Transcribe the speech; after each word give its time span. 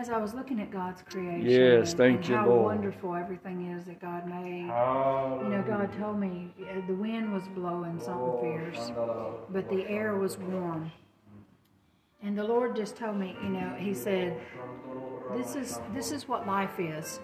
as 0.00 0.08
I 0.08 0.16
was 0.16 0.32
looking 0.32 0.60
at 0.60 0.70
God's 0.70 1.02
creation, 1.02 1.46
Yes, 1.46 1.90
and, 1.90 1.98
thank 1.98 2.16
and 2.20 2.28
you, 2.28 2.34
how 2.36 2.48
Lord. 2.48 2.64
wonderful 2.64 3.14
everything 3.14 3.70
is 3.70 3.84
that 3.84 4.00
God 4.00 4.26
made. 4.26 4.62
You 4.62 5.50
know, 5.50 5.62
God 5.66 5.92
told 5.98 6.18
me 6.18 6.54
the 6.86 6.94
wind 6.94 7.32
was 7.34 7.46
blowing 7.48 8.00
something 8.00 8.40
fierce, 8.40 8.92
but 9.50 9.68
the 9.68 9.86
air 9.88 10.16
was 10.16 10.38
warm. 10.38 10.90
And 12.22 12.36
the 12.36 12.44
Lord 12.44 12.74
just 12.76 12.96
told 12.96 13.18
me, 13.18 13.36
you 13.42 13.50
know, 13.50 13.74
He 13.78 13.92
said, 13.92 14.40
"This 15.36 15.54
is 15.54 15.80
this 15.92 16.12
is 16.12 16.26
what 16.28 16.46
life 16.46 16.78
is. 16.80 17.20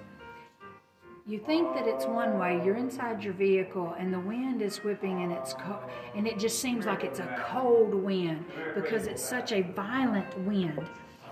You 1.27 1.39
think 1.39 1.75
that 1.75 1.87
it's 1.89 2.07
one 2.07 2.39
way. 2.39 2.61
You're 2.65 2.77
inside 2.77 3.25
your 3.25 3.33
vehicle, 3.35 3.95
and 3.99 4.13
the 4.13 4.21
wind 4.21 4.63
is 4.63 4.85
whipping, 4.85 5.23
and 5.23 5.33
it's 5.33 5.55
co- 5.55 5.83
and 6.15 6.27
it 6.27 6.39
just 6.39 6.61
seems 6.61 6.85
like 6.87 7.05
it's 7.05 7.19
a 7.21 7.45
cold 7.49 7.95
wind 7.95 8.45
because 8.75 9.07
it's 9.07 9.23
such 9.23 9.53
a 9.53 9.63
violent 9.63 10.39
wind. 10.47 10.89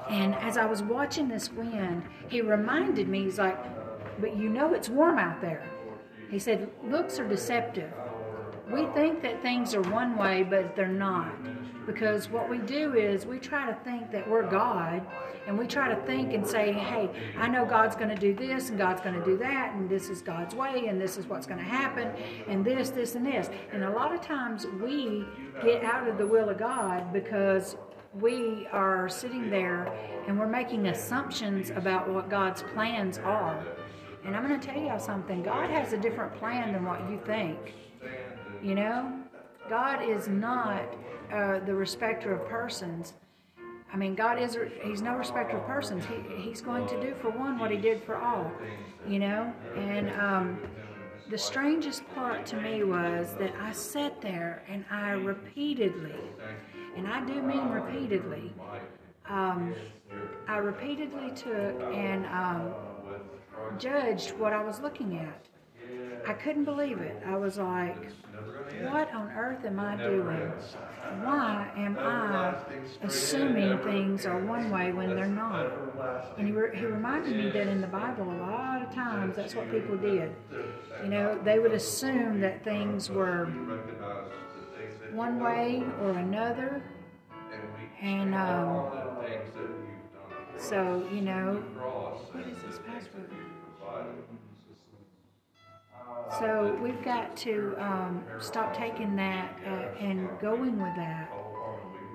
And 0.08 0.34
as 0.36 0.56
I 0.56 0.66
was 0.66 0.82
watching 0.82 1.28
this 1.28 1.50
wind, 1.52 2.02
He 2.28 2.40
reminded 2.40 3.08
me, 3.08 3.24
He's 3.24 3.38
like, 3.38 3.58
"But 4.20 4.36
you 4.36 4.48
know 4.48 4.74
it's 4.74 4.88
warm 4.88 5.18
out 5.18 5.40
there." 5.40 5.68
He 6.30 6.38
said, 6.38 6.70
"Looks 6.82 7.18
are 7.18 7.28
deceptive." 7.28 7.92
we 8.70 8.86
think 8.94 9.22
that 9.22 9.42
things 9.42 9.74
are 9.74 9.82
one 9.82 10.16
way, 10.16 10.42
but 10.42 10.74
they're 10.74 10.88
not. 10.88 11.34
Because 11.86 12.30
what 12.30 12.48
we 12.48 12.58
do 12.58 12.94
is 12.94 13.26
we 13.26 13.38
try 13.38 13.66
to 13.66 13.74
think 13.84 14.10
that 14.10 14.28
we're 14.28 14.48
God, 14.48 15.06
and 15.46 15.58
we 15.58 15.66
try 15.66 15.94
to 15.94 16.06
think 16.06 16.32
and 16.32 16.46
say, 16.46 16.72
hey, 16.72 17.10
I 17.36 17.46
know 17.46 17.66
God's 17.66 17.94
going 17.94 18.08
to 18.08 18.16
do 18.16 18.34
this, 18.34 18.70
and 18.70 18.78
God's 18.78 19.02
going 19.02 19.18
to 19.18 19.24
do 19.24 19.36
that, 19.38 19.74
and 19.74 19.88
this 19.88 20.08
is 20.08 20.22
God's 20.22 20.54
way, 20.54 20.86
and 20.86 20.98
this 20.98 21.18
is 21.18 21.26
what's 21.26 21.46
going 21.46 21.58
to 21.58 21.64
happen, 21.64 22.10
and 22.48 22.64
this, 22.64 22.88
this, 22.88 23.14
and 23.16 23.26
this. 23.26 23.50
And 23.72 23.84
a 23.84 23.90
lot 23.90 24.14
of 24.14 24.22
times 24.22 24.66
we 24.82 25.26
get 25.62 25.84
out 25.84 26.08
of 26.08 26.16
the 26.16 26.26
will 26.26 26.48
of 26.48 26.58
God 26.58 27.12
because 27.12 27.76
we 28.20 28.66
are 28.72 29.08
sitting 29.08 29.50
there 29.50 29.92
and 30.26 30.38
we're 30.38 30.48
making 30.48 30.86
assumptions 30.86 31.70
about 31.70 32.08
what 32.08 32.30
God's 32.30 32.62
plans 32.62 33.18
are. 33.18 33.64
And 34.24 34.34
I'm 34.34 34.46
going 34.46 34.58
to 34.58 34.66
tell 34.66 34.80
y'all 34.80 34.98
something 34.98 35.42
God 35.42 35.70
has 35.70 35.92
a 35.92 35.98
different 35.98 36.34
plan 36.36 36.72
than 36.72 36.84
what 36.84 37.00
you 37.10 37.20
think. 37.26 37.74
You 38.62 38.74
know, 38.74 39.12
God 39.68 40.08
is 40.08 40.28
not 40.28 40.82
uh, 41.32 41.58
the 41.60 41.74
respecter 41.74 42.34
of 42.34 42.48
persons. 42.48 43.14
I 43.92 43.96
mean, 43.96 44.14
God 44.14 44.40
is, 44.40 44.56
He's 44.82 45.02
no 45.02 45.14
respecter 45.14 45.58
of 45.58 45.66
persons. 45.66 46.04
He, 46.06 46.42
he's 46.42 46.60
going 46.60 46.86
to 46.88 47.00
do 47.00 47.14
for 47.20 47.30
one 47.30 47.58
what 47.58 47.70
He 47.70 47.76
did 47.76 48.02
for 48.02 48.16
all, 48.16 48.50
you 49.06 49.18
know? 49.18 49.52
And 49.76 50.10
um, 50.12 50.58
the 51.30 51.38
strangest 51.38 52.02
part 52.14 52.46
to 52.46 52.56
me 52.56 52.84
was 52.84 53.34
that 53.38 53.54
I 53.60 53.72
sat 53.72 54.20
there 54.20 54.62
and 54.68 54.84
I 54.90 55.12
repeatedly, 55.12 56.18
and 56.96 57.08
I 57.08 57.24
do 57.24 57.42
mean 57.42 57.68
repeatedly, 57.68 58.52
um, 59.28 59.74
I 60.48 60.58
repeatedly 60.58 61.30
took 61.34 61.80
and 61.92 62.26
um, 62.26 62.74
judged 63.78 64.32
what 64.38 64.52
I 64.52 64.62
was 64.62 64.80
looking 64.80 65.18
at. 65.18 65.46
I 66.26 66.32
couldn't 66.32 66.64
believe 66.64 66.98
it. 67.00 67.22
I 67.26 67.36
was 67.36 67.58
like, 67.58 68.08
what 68.90 69.12
on 69.12 69.30
earth 69.30 69.64
am 69.66 69.78
I 69.78 69.96
doing? 69.96 70.50
Why 71.22 71.70
am 71.76 71.98
I 71.98 72.54
assuming 73.02 73.78
things 73.80 74.24
are 74.24 74.38
one 74.38 74.70
way 74.70 74.92
when 74.92 75.14
they're 75.14 75.26
not? 75.26 75.70
And 76.38 76.46
he, 76.46 76.52
re- 76.52 76.76
he 76.76 76.86
reminded 76.86 77.36
me 77.36 77.50
that 77.50 77.66
in 77.68 77.82
the 77.82 77.86
Bible, 77.86 78.24
a 78.24 78.40
lot 78.40 78.82
of 78.82 78.94
times 78.94 79.36
that's 79.36 79.54
what 79.54 79.70
people 79.70 79.98
did. 79.98 80.34
You 81.02 81.10
know, 81.10 81.38
they 81.44 81.58
would 81.58 81.72
assume 81.72 82.40
that 82.40 82.64
things 82.64 83.10
were 83.10 83.52
one 85.14 85.42
way 85.42 85.82
or 86.00 86.10
another. 86.10 86.82
And 88.02 88.34
um, 88.34 88.90
so, 90.58 91.06
you 91.12 91.20
know, 91.20 91.62
what 92.32 92.46
is 92.46 92.58
this 92.62 92.80
password? 92.86 93.30
So 96.38 96.76
we've 96.82 97.02
got 97.04 97.36
to 97.38 97.76
um, 97.78 98.24
stop 98.40 98.76
taking 98.76 99.14
that 99.16 99.56
uh, 99.66 99.98
and 100.00 100.28
going 100.40 100.80
with 100.82 100.96
that. 100.96 101.30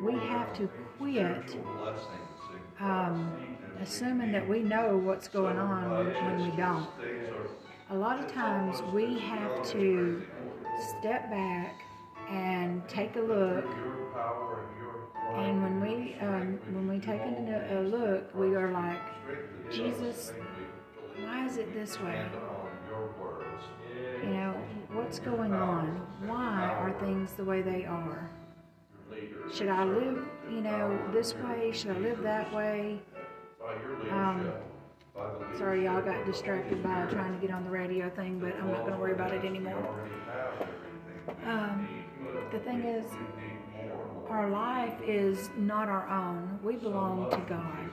We 0.03 0.13
have 0.13 0.53
to 0.57 0.69
quit 0.97 1.57
um, 2.79 3.57
assuming 3.81 4.31
that 4.31 4.47
we 4.47 4.59
know 4.59 4.97
what's 4.97 5.27
going 5.27 5.57
on 5.57 5.89
when, 5.89 6.13
when 6.13 6.49
we 6.49 6.57
don't. 6.57 6.87
A 7.91 7.95
lot 7.95 8.23
of 8.23 8.31
times 8.31 8.81
we 8.93 9.17
have 9.19 9.63
to 9.71 10.21
step 10.99 11.29
back 11.29 11.81
and 12.29 12.87
take 12.87 13.15
a 13.15 13.21
look. 13.21 13.65
And 15.35 15.61
when 15.61 15.81
we 15.81 16.15
um, 16.21 16.59
when 16.71 16.87
we 16.87 16.99
take 16.99 17.21
a, 17.21 17.79
a 17.79 17.81
look, 17.81 18.33
we 18.35 18.55
are 18.55 18.71
like, 18.71 18.99
Jesus, 19.71 20.33
why 21.23 21.45
is 21.45 21.57
it 21.57 21.73
this 21.73 21.99
way? 21.99 22.25
You 24.23 24.29
know, 24.29 24.55
what's 24.91 25.19
going 25.19 25.53
on? 25.53 25.87
Why 26.25 26.63
are 26.63 26.91
things 26.99 27.33
the 27.33 27.43
way 27.43 27.61
they 27.61 27.85
are? 27.85 28.29
Should 29.53 29.69
I 29.69 29.83
live, 29.83 30.25
you 30.51 30.61
know, 30.61 30.99
this 31.11 31.33
way? 31.35 31.71
Should 31.73 31.91
I 31.91 31.99
live 31.99 32.21
that 32.21 32.53
way? 32.53 32.99
Um, 34.11 34.51
sorry, 35.57 35.85
y'all 35.85 36.01
got 36.01 36.25
distracted 36.25 36.83
by 36.83 37.05
trying 37.05 37.33
to 37.33 37.45
get 37.45 37.53
on 37.53 37.63
the 37.63 37.69
radio 37.69 38.09
thing, 38.09 38.39
but 38.39 38.55
I'm 38.55 38.71
not 38.71 38.81
going 38.81 38.93
to 38.93 38.99
worry 38.99 39.13
about 39.13 39.33
it 39.33 39.43
anymore. 39.43 40.09
Um, 41.45 41.87
the 42.51 42.59
thing 42.59 42.83
is, 42.83 43.05
our 44.29 44.49
life 44.49 44.95
is 45.05 45.49
not 45.57 45.87
our 45.87 46.07
own. 46.09 46.59
We 46.63 46.75
belong 46.75 47.29
to 47.31 47.37
God. 47.47 47.89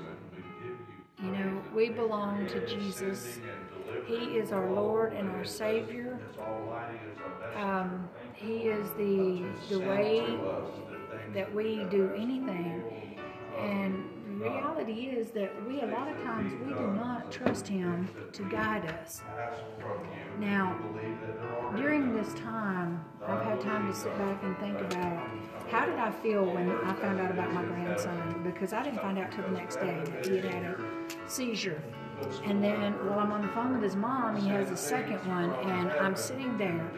You 1.22 1.31
know, 1.31 1.62
we 1.75 1.88
belong 1.88 2.47
to 2.48 2.66
Jesus. 2.66 3.38
He 4.06 4.36
is 4.38 4.53
our 4.53 4.70
Lord 4.70 5.15
and 5.15 5.31
our 5.31 5.44
Savior. 5.44 6.20
Um, 7.56 8.09
he 8.34 8.69
is 8.69 8.91
the 8.98 9.44
the 9.70 9.81
way 9.81 10.38
that 11.32 11.53
we 11.54 11.84
do 11.91 12.12
anything. 12.15 12.82
And 13.59 14.04
the 14.38 14.50
reality 14.50 15.06
is 15.06 15.30
that 15.30 15.50
we 15.66 15.80
a 15.80 15.86
lot 15.86 16.08
of 16.08 16.22
times 16.22 16.52
we 16.64 16.74
do 16.74 16.86
not 16.92 17.32
trust 17.32 17.66
Him 17.66 18.08
to 18.32 18.42
guide 18.44 18.84
us. 18.86 19.22
Now, 20.38 20.78
during 21.74 22.14
this 22.14 22.34
time, 22.34 23.02
I've 23.26 23.42
had 23.42 23.60
time 23.60 23.91
to 23.91 23.97
sit 23.97 24.16
back 24.19 24.42
and 24.42 24.56
think 24.58 24.78
about 24.80 25.26
how 25.70 25.86
did 25.86 25.98
I 25.98 26.10
feel 26.10 26.44
when 26.44 26.70
I 26.70 26.92
found 26.94 27.20
out 27.20 27.30
about 27.30 27.52
my 27.52 27.64
grandson? 27.64 28.42
Because 28.44 28.72
I 28.72 28.82
didn't 28.82 29.00
find 29.00 29.19
out 29.19 29.32
till 29.32 29.44
the 29.44 29.50
next 29.52 29.76
day 29.76 30.02
that 30.04 30.26
he 30.26 30.36
had 30.36 30.44
had 30.44 30.64
a 30.64 30.78
seizure. 31.26 31.82
And 32.44 32.62
then 32.62 32.92
while 33.06 33.18
I'm 33.18 33.32
on 33.32 33.42
the 33.42 33.53
phone 33.53 33.72
with 33.74 33.82
his 33.82 33.97
mom, 33.97 34.36
he 34.36 34.48
has 34.48 34.70
a 34.70 34.76
second 34.76 35.18
one, 35.26 35.50
and 35.70 35.91
I'm 35.92 36.16
sitting 36.16 36.56
there, 36.58 36.91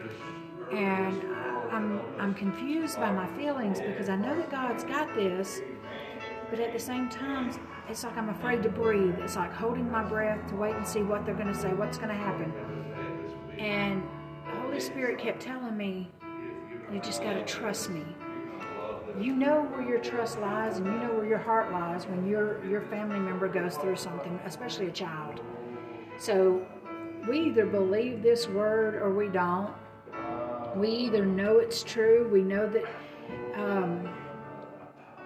and 0.71 1.23
I'm 1.71 2.01
I'm 2.19 2.33
confused 2.33 2.97
by 2.97 3.11
my 3.11 3.27
feelings 3.37 3.79
because 3.79 4.09
I 4.09 4.15
know 4.15 4.35
that 4.35 4.49
God's 4.49 4.83
got 4.83 5.13
this, 5.15 5.61
but 6.49 6.59
at 6.59 6.73
the 6.73 6.79
same 6.79 7.09
time, 7.09 7.51
it's 7.87 8.03
like 8.03 8.17
I'm 8.17 8.29
afraid 8.29 8.63
to 8.63 8.69
breathe. 8.69 9.15
It's 9.19 9.35
like 9.35 9.53
holding 9.53 9.89
my 9.89 10.03
breath 10.03 10.47
to 10.49 10.55
wait 10.55 10.75
and 10.75 10.87
see 10.87 11.03
what 11.03 11.25
they're 11.25 11.35
going 11.35 11.53
to 11.53 11.59
say, 11.59 11.73
what's 11.73 11.97
going 11.97 12.09
to 12.09 12.15
happen. 12.15 12.53
And 13.57 14.03
the 14.45 14.59
Holy 14.61 14.79
Spirit 14.79 15.19
kept 15.19 15.41
telling 15.41 15.75
me, 15.75 16.09
"You 16.91 16.99
just 16.99 17.21
got 17.21 17.33
to 17.33 17.45
trust 17.45 17.89
me." 17.89 18.03
you 19.19 19.35
know 19.35 19.63
where 19.63 19.81
your 19.81 19.99
trust 19.99 20.39
lies 20.39 20.77
and 20.77 20.85
you 20.85 20.93
know 20.93 21.13
where 21.13 21.25
your 21.25 21.37
heart 21.37 21.71
lies 21.71 22.05
when 22.05 22.25
your 22.25 22.63
your 22.65 22.81
family 22.83 23.19
member 23.19 23.47
goes 23.47 23.75
through 23.75 23.95
something 23.95 24.39
especially 24.45 24.87
a 24.87 24.91
child 24.91 25.41
so 26.17 26.65
we 27.27 27.39
either 27.39 27.65
believe 27.65 28.21
this 28.21 28.47
word 28.47 28.95
or 28.95 29.13
we 29.13 29.27
don't 29.27 29.73
we 30.75 30.89
either 30.89 31.25
know 31.25 31.57
it's 31.57 31.83
true 31.83 32.29
we 32.31 32.41
know 32.41 32.67
that 32.69 32.85
um, 33.55 34.07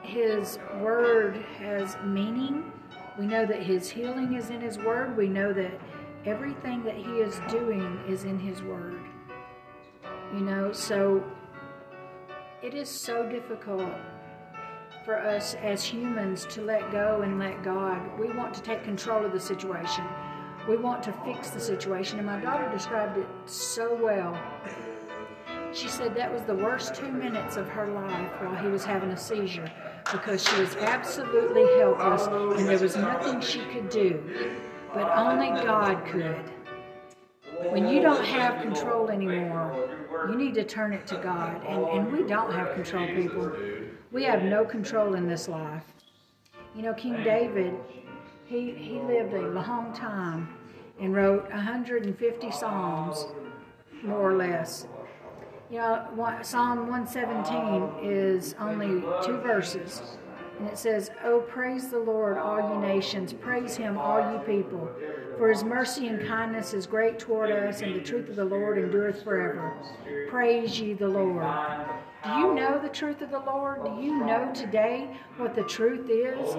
his 0.04 0.60
word 0.80 1.38
has 1.58 1.98
meaning 2.04 2.72
we 3.18 3.26
know 3.26 3.46
that 3.46 3.62
his 3.64 3.90
healing 3.90 4.34
is 4.34 4.50
in 4.50 4.62
his 4.62 4.78
word 4.78 5.18
we 5.18 5.28
know 5.28 5.54
that 5.54 5.80
everything 6.26 6.84
that 6.84 6.96
he 6.96 7.14
is 7.14 7.40
doing 7.50 8.00
is 8.08 8.24
in 8.26 8.38
his 8.38 8.62
word 8.62 9.02
you 10.34 10.42
know 10.42 10.72
so 10.72 11.24
it 12.62 12.74
is 12.74 12.90
so 12.90 13.28
difficult 13.30 13.92
for 15.04 15.20
us 15.20 15.56
as 15.56 15.84
humans 15.84 16.46
to 16.46 16.62
let 16.62 16.92
go 16.92 17.22
and 17.22 17.38
let 17.40 17.62
God. 17.64 18.00
We 18.18 18.32
want 18.32 18.54
to 18.54 18.62
take 18.62 18.84
control 18.84 19.26
of 19.26 19.34
the 19.34 19.40
situation. 19.40 20.06
We 20.68 20.78
want 20.78 21.04
to 21.04 21.14
fix 21.26 21.50
the 21.50 21.60
situation. 21.60 22.20
And 22.20 22.26
my 22.26 22.40
daughter 22.40 22.70
described 22.72 23.18
it 23.18 23.28
so 23.46 23.94
well. 24.02 24.42
She 25.74 25.88
said 25.88 26.16
that 26.16 26.32
was 26.32 26.44
the 26.44 26.56
worst 26.56 26.96
two 26.96 27.12
minutes 27.12 27.58
of 27.58 27.68
her 27.68 27.88
life 27.88 28.32
while 28.40 28.56
he 28.56 28.68
was 28.68 28.86
having 28.86 29.10
a 29.10 29.18
seizure 29.18 29.70
because 30.12 30.48
she 30.48 30.60
was 30.60 30.76
absolutely 30.78 31.66
helpless 31.80 32.28
and 32.60 32.68
there 32.68 32.80
was 32.80 32.96
nothing 32.96 33.42
she 33.42 33.60
could 33.66 33.90
do. 33.90 34.22
But 34.94 35.12
only 35.18 35.50
God 35.64 36.06
could. 36.06 36.52
When 37.72 37.88
you 37.88 38.02
don't 38.02 38.24
have 38.26 38.62
control 38.62 39.10
anymore, 39.10 39.90
you 40.30 40.36
need 40.36 40.54
to 40.56 40.64
turn 40.64 40.94
it 40.94 41.08
to 41.08 41.16
God. 41.18 41.62
And, 41.66 41.84
and 41.86 42.12
we 42.12 42.24
don't 42.28 42.52
have 42.52 42.76
control, 42.76 43.08
people. 43.08 43.52
We 44.12 44.24
have 44.24 44.44
no 44.44 44.66
control 44.66 45.16
in 45.16 45.28
this 45.28 45.48
life. 45.48 45.84
You 46.76 46.84
know, 46.84 46.94
King 46.94 47.24
David, 47.24 47.74
he 48.46 48.72
he, 48.72 49.00
lived 49.00 49.34
a 49.34 49.42
long 49.50 49.94
time 49.94 50.56
and 51.00 51.16
wrote 51.16 51.50
150 51.50 52.52
psalms, 52.52 53.26
more 54.04 54.32
or 54.32 54.36
less. 54.36 54.88
You 55.74 55.80
know, 55.80 56.38
Psalm 56.44 56.88
117 56.88 58.08
is 58.08 58.54
only 58.60 59.02
two 59.26 59.38
verses. 59.38 60.04
And 60.60 60.70
it 60.70 60.78
says, 60.78 61.10
Oh, 61.24 61.40
praise 61.40 61.90
the 61.90 61.98
Lord, 61.98 62.38
all 62.38 62.76
you 62.76 62.80
nations. 62.80 63.34
Praise 63.34 63.76
him, 63.76 63.98
all 63.98 64.20
you 64.20 64.38
people. 64.46 64.88
For 65.40 65.50
his 65.50 65.64
mercy 65.64 66.10
and 66.10 66.28
kindness 66.28 66.76
is 66.76 66.86
great 66.86 67.18
toward 67.18 67.50
us, 67.50 67.82
and 67.82 67.96
the 67.96 68.02
truth 68.02 68.30
of 68.30 68.36
the 68.36 68.46
Lord 68.46 68.78
endureth 68.78 69.24
forever. 69.24 69.76
Praise 70.30 70.80
ye 70.80 70.94
the 70.94 71.08
Lord. 71.08 71.44
Do 72.24 72.30
you 72.34 72.54
know 72.54 72.80
the 72.80 72.90
truth 72.90 73.24
of 73.24 73.32
the 73.32 73.40
Lord? 73.40 73.84
Do 73.84 74.00
you 74.00 74.24
know 74.24 74.52
today 74.54 75.18
what 75.38 75.56
the 75.56 75.64
truth 75.64 76.08
is? 76.08 76.56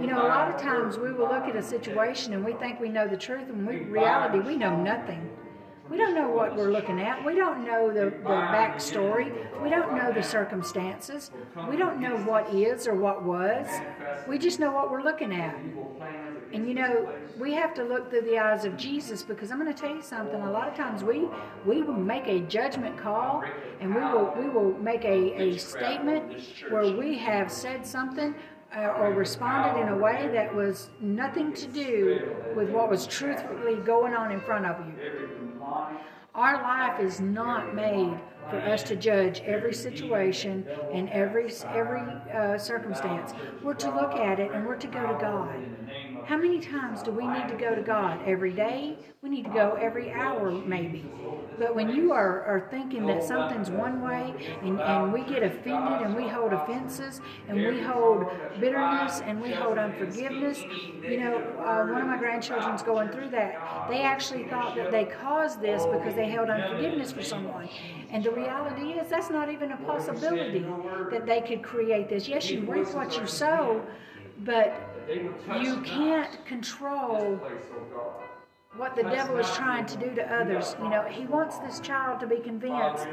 You 0.00 0.08
know, 0.08 0.20
a 0.20 0.26
lot 0.26 0.52
of 0.52 0.60
times 0.60 0.98
we 0.98 1.12
will 1.12 1.28
look 1.28 1.44
at 1.44 1.54
a 1.54 1.62
situation 1.62 2.32
and 2.32 2.44
we 2.44 2.54
think 2.54 2.80
we 2.80 2.88
know 2.88 3.06
the 3.06 3.16
truth, 3.16 3.48
and 3.48 3.68
in 3.68 3.92
reality, 3.92 4.40
we 4.40 4.56
know 4.56 4.76
nothing. 4.76 5.30
We 5.90 5.96
don't 5.96 6.14
know 6.14 6.28
what 6.28 6.56
we're 6.56 6.70
looking 6.70 7.00
at. 7.00 7.24
We 7.24 7.34
don't 7.34 7.64
know 7.64 7.88
the, 7.88 8.10
the 8.10 8.28
backstory. 8.28 9.32
We 9.62 9.70
don't 9.70 9.94
know 9.94 10.12
the 10.12 10.22
circumstances. 10.22 11.30
We 11.68 11.76
don't 11.76 12.00
know 12.00 12.16
what 12.18 12.52
is 12.52 12.88
or 12.88 12.94
what 12.94 13.24
was. 13.24 13.68
We 14.26 14.38
just 14.38 14.58
know 14.58 14.72
what 14.72 14.90
we're 14.90 15.02
looking 15.02 15.32
at. 15.32 15.56
And 16.52 16.68
you 16.68 16.74
know, 16.74 17.12
we 17.38 17.54
have 17.54 17.74
to 17.74 17.84
look 17.84 18.10
through 18.10 18.22
the 18.22 18.38
eyes 18.38 18.64
of 18.64 18.76
Jesus 18.76 19.22
because 19.22 19.50
I'm 19.50 19.60
going 19.60 19.72
to 19.72 19.80
tell 19.80 19.94
you 19.94 20.02
something. 20.02 20.40
A 20.40 20.50
lot 20.50 20.68
of 20.68 20.74
times 20.74 21.04
we 21.04 21.28
we 21.64 21.82
will 21.82 21.94
make 21.94 22.26
a 22.26 22.40
judgment 22.40 22.96
call 22.98 23.42
and 23.80 23.94
we 23.94 24.00
will 24.00 24.34
we 24.36 24.48
will 24.48 24.72
make 24.78 25.04
a, 25.04 25.40
a 25.40 25.58
statement 25.58 26.40
where 26.70 26.90
we 26.96 27.18
have 27.18 27.50
said 27.50 27.86
something 27.86 28.34
uh, 28.76 28.94
or 28.98 29.12
responded 29.12 29.80
in 29.80 29.88
a 29.88 29.96
way 29.96 30.28
that 30.32 30.54
was 30.54 30.90
nothing 31.00 31.52
to 31.54 31.66
do 31.66 32.34
with 32.56 32.70
what 32.70 32.90
was 32.90 33.06
truthfully 33.06 33.76
going 33.76 34.14
on 34.14 34.32
in 34.32 34.40
front 34.40 34.66
of 34.66 34.76
you. 34.86 35.45
Our 36.34 36.62
life 36.62 37.00
is 37.00 37.20
not 37.20 37.74
made 37.74 38.20
for 38.50 38.60
us 38.60 38.82
to 38.84 38.96
judge 38.96 39.40
every 39.40 39.72
situation 39.72 40.66
and 40.92 41.08
every 41.08 41.50
every 41.64 42.02
uh, 42.32 42.58
circumstance. 42.58 43.32
We're 43.62 43.74
to 43.74 43.90
look 43.90 44.12
at 44.12 44.38
it 44.38 44.52
and 44.52 44.66
we're 44.66 44.76
to 44.76 44.86
go 44.86 45.06
to 45.06 45.18
God. 45.18 45.54
How 46.26 46.36
many 46.36 46.58
times 46.58 47.04
do 47.04 47.12
we 47.12 47.24
need 47.24 47.46
to 47.48 47.54
go 47.54 47.76
to 47.76 47.82
God? 47.82 48.20
Every 48.26 48.52
day? 48.52 48.98
We 49.22 49.28
need 49.28 49.44
to 49.44 49.50
go 49.50 49.78
every 49.80 50.10
hour, 50.10 50.50
maybe. 50.50 51.08
But 51.56 51.76
when 51.76 51.88
you 51.90 52.10
are, 52.10 52.42
are 52.42 52.66
thinking 52.68 53.06
that 53.06 53.22
something's 53.22 53.70
one 53.70 54.02
way 54.02 54.34
and, 54.62 54.80
and 54.80 55.12
we 55.12 55.22
get 55.22 55.44
offended 55.44 56.02
and 56.02 56.16
we 56.16 56.26
hold 56.26 56.52
offenses 56.52 57.20
and 57.48 57.56
we 57.56 57.80
hold 57.80 58.26
bitterness 58.60 59.20
and 59.20 59.40
we 59.40 59.52
hold 59.52 59.78
unforgiveness, 59.78 60.64
you 61.00 61.20
know, 61.20 61.36
uh, 61.64 61.86
one 61.86 62.02
of 62.02 62.08
my 62.08 62.18
grandchildren's 62.18 62.82
going 62.82 63.08
through 63.10 63.30
that. 63.30 63.86
They 63.88 64.02
actually 64.02 64.48
thought 64.48 64.74
that 64.74 64.90
they 64.90 65.04
caused 65.04 65.60
this 65.60 65.86
because 65.86 66.16
they 66.16 66.28
held 66.28 66.50
unforgiveness 66.50 67.12
for 67.12 67.22
someone. 67.22 67.68
And 68.10 68.24
the 68.24 68.32
reality 68.32 68.98
is, 68.98 69.08
that's 69.08 69.30
not 69.30 69.48
even 69.48 69.70
a 69.70 69.76
possibility 69.76 70.66
that 71.12 71.24
they 71.24 71.40
could 71.40 71.62
create 71.62 72.08
this. 72.08 72.26
Yes, 72.26 72.50
you 72.50 72.62
reap 72.62 72.88
what 72.94 73.16
you 73.16 73.28
sow, 73.28 73.86
but 74.40 74.95
you 75.08 75.80
can't 75.84 76.44
control 76.46 77.40
what 78.76 78.94
the 78.94 79.02
devil 79.04 79.38
is 79.38 79.50
trying 79.52 79.86
to 79.86 79.96
do 79.96 80.14
to 80.14 80.34
others. 80.34 80.76
You 80.82 80.88
know, 80.88 81.04
he 81.04 81.24
wants 81.26 81.58
this 81.58 81.80
child 81.80 82.20
to 82.20 82.26
be 82.26 82.36
convinced 82.36 83.06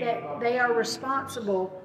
that 0.00 0.40
they 0.40 0.58
are 0.58 0.72
responsible 0.72 1.82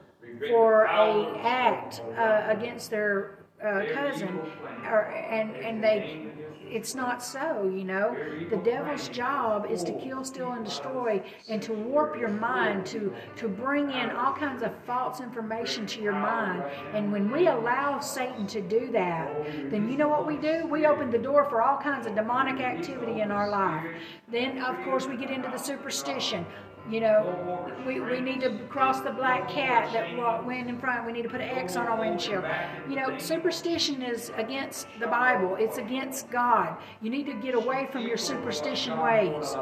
for 0.49 0.85
a 0.85 1.37
act 1.41 2.01
uh, 2.17 2.45
against 2.47 2.89
their 2.89 3.45
uh, 3.63 3.83
cousin, 3.93 4.39
or, 4.85 5.05
and 5.31 5.55
and 5.55 5.83
they 5.83 6.27
it's 6.73 6.95
not 6.95 7.23
so, 7.23 7.71
you 7.73 7.83
know. 7.83 8.15
The 8.49 8.57
devil's 8.57 9.07
job 9.09 9.67
is 9.69 9.83
to 9.83 9.93
kill, 9.93 10.23
steal, 10.23 10.53
and 10.53 10.65
destroy, 10.65 11.21
and 11.47 11.61
to 11.61 11.73
warp 11.73 12.19
your 12.19 12.29
mind, 12.29 12.85
to, 12.87 13.13
to 13.37 13.47
bring 13.47 13.91
in 13.91 14.09
all 14.09 14.33
kinds 14.33 14.63
of 14.63 14.71
false 14.85 15.21
information 15.21 15.85
to 15.85 16.01
your 16.01 16.13
mind. 16.13 16.63
And 16.93 17.11
when 17.11 17.31
we 17.31 17.47
allow 17.47 17.99
Satan 17.99 18.47
to 18.47 18.61
do 18.61 18.91
that, 18.91 19.31
then 19.69 19.89
you 19.89 19.97
know 19.97 20.09
what 20.09 20.25
we 20.25 20.37
do? 20.37 20.65
We 20.65 20.87
open 20.87 21.11
the 21.11 21.17
door 21.19 21.45
for 21.45 21.61
all 21.61 21.77
kinds 21.77 22.07
of 22.07 22.15
demonic 22.15 22.59
activity 22.59 23.21
in 23.21 23.31
our 23.31 23.49
life. 23.49 23.85
Then, 24.31 24.61
of 24.63 24.75
course, 24.83 25.05
we 25.05 25.15
get 25.15 25.29
into 25.29 25.49
the 25.49 25.57
superstition. 25.57 26.45
You 26.89 26.99
know, 26.99 27.73
we, 27.87 28.01
we 28.01 28.19
need 28.19 28.41
to 28.41 28.57
cross 28.67 28.99
the 28.99 29.11
black 29.11 29.49
cat 29.49 29.93
that 29.93 30.45
went 30.45 30.67
in 30.67 30.77
front. 30.79 31.05
We 31.05 31.13
need 31.13 31.21
to 31.21 31.29
put 31.29 31.39
an 31.39 31.49
X 31.49 31.77
on 31.77 31.87
our 31.87 31.97
windshield. 31.97 32.43
You 32.89 32.97
know, 32.97 33.17
superstition 33.17 34.01
is 34.01 34.31
against 34.35 34.87
the 34.99 35.07
Bible, 35.07 35.55
it's 35.57 35.77
against 35.77 36.29
God. 36.29 36.75
You 37.01 37.09
need 37.09 37.25
to 37.27 37.35
get 37.35 37.55
away 37.55 37.87
from 37.91 38.05
your 38.05 38.17
superstition 38.17 38.99
ways. 38.99 39.55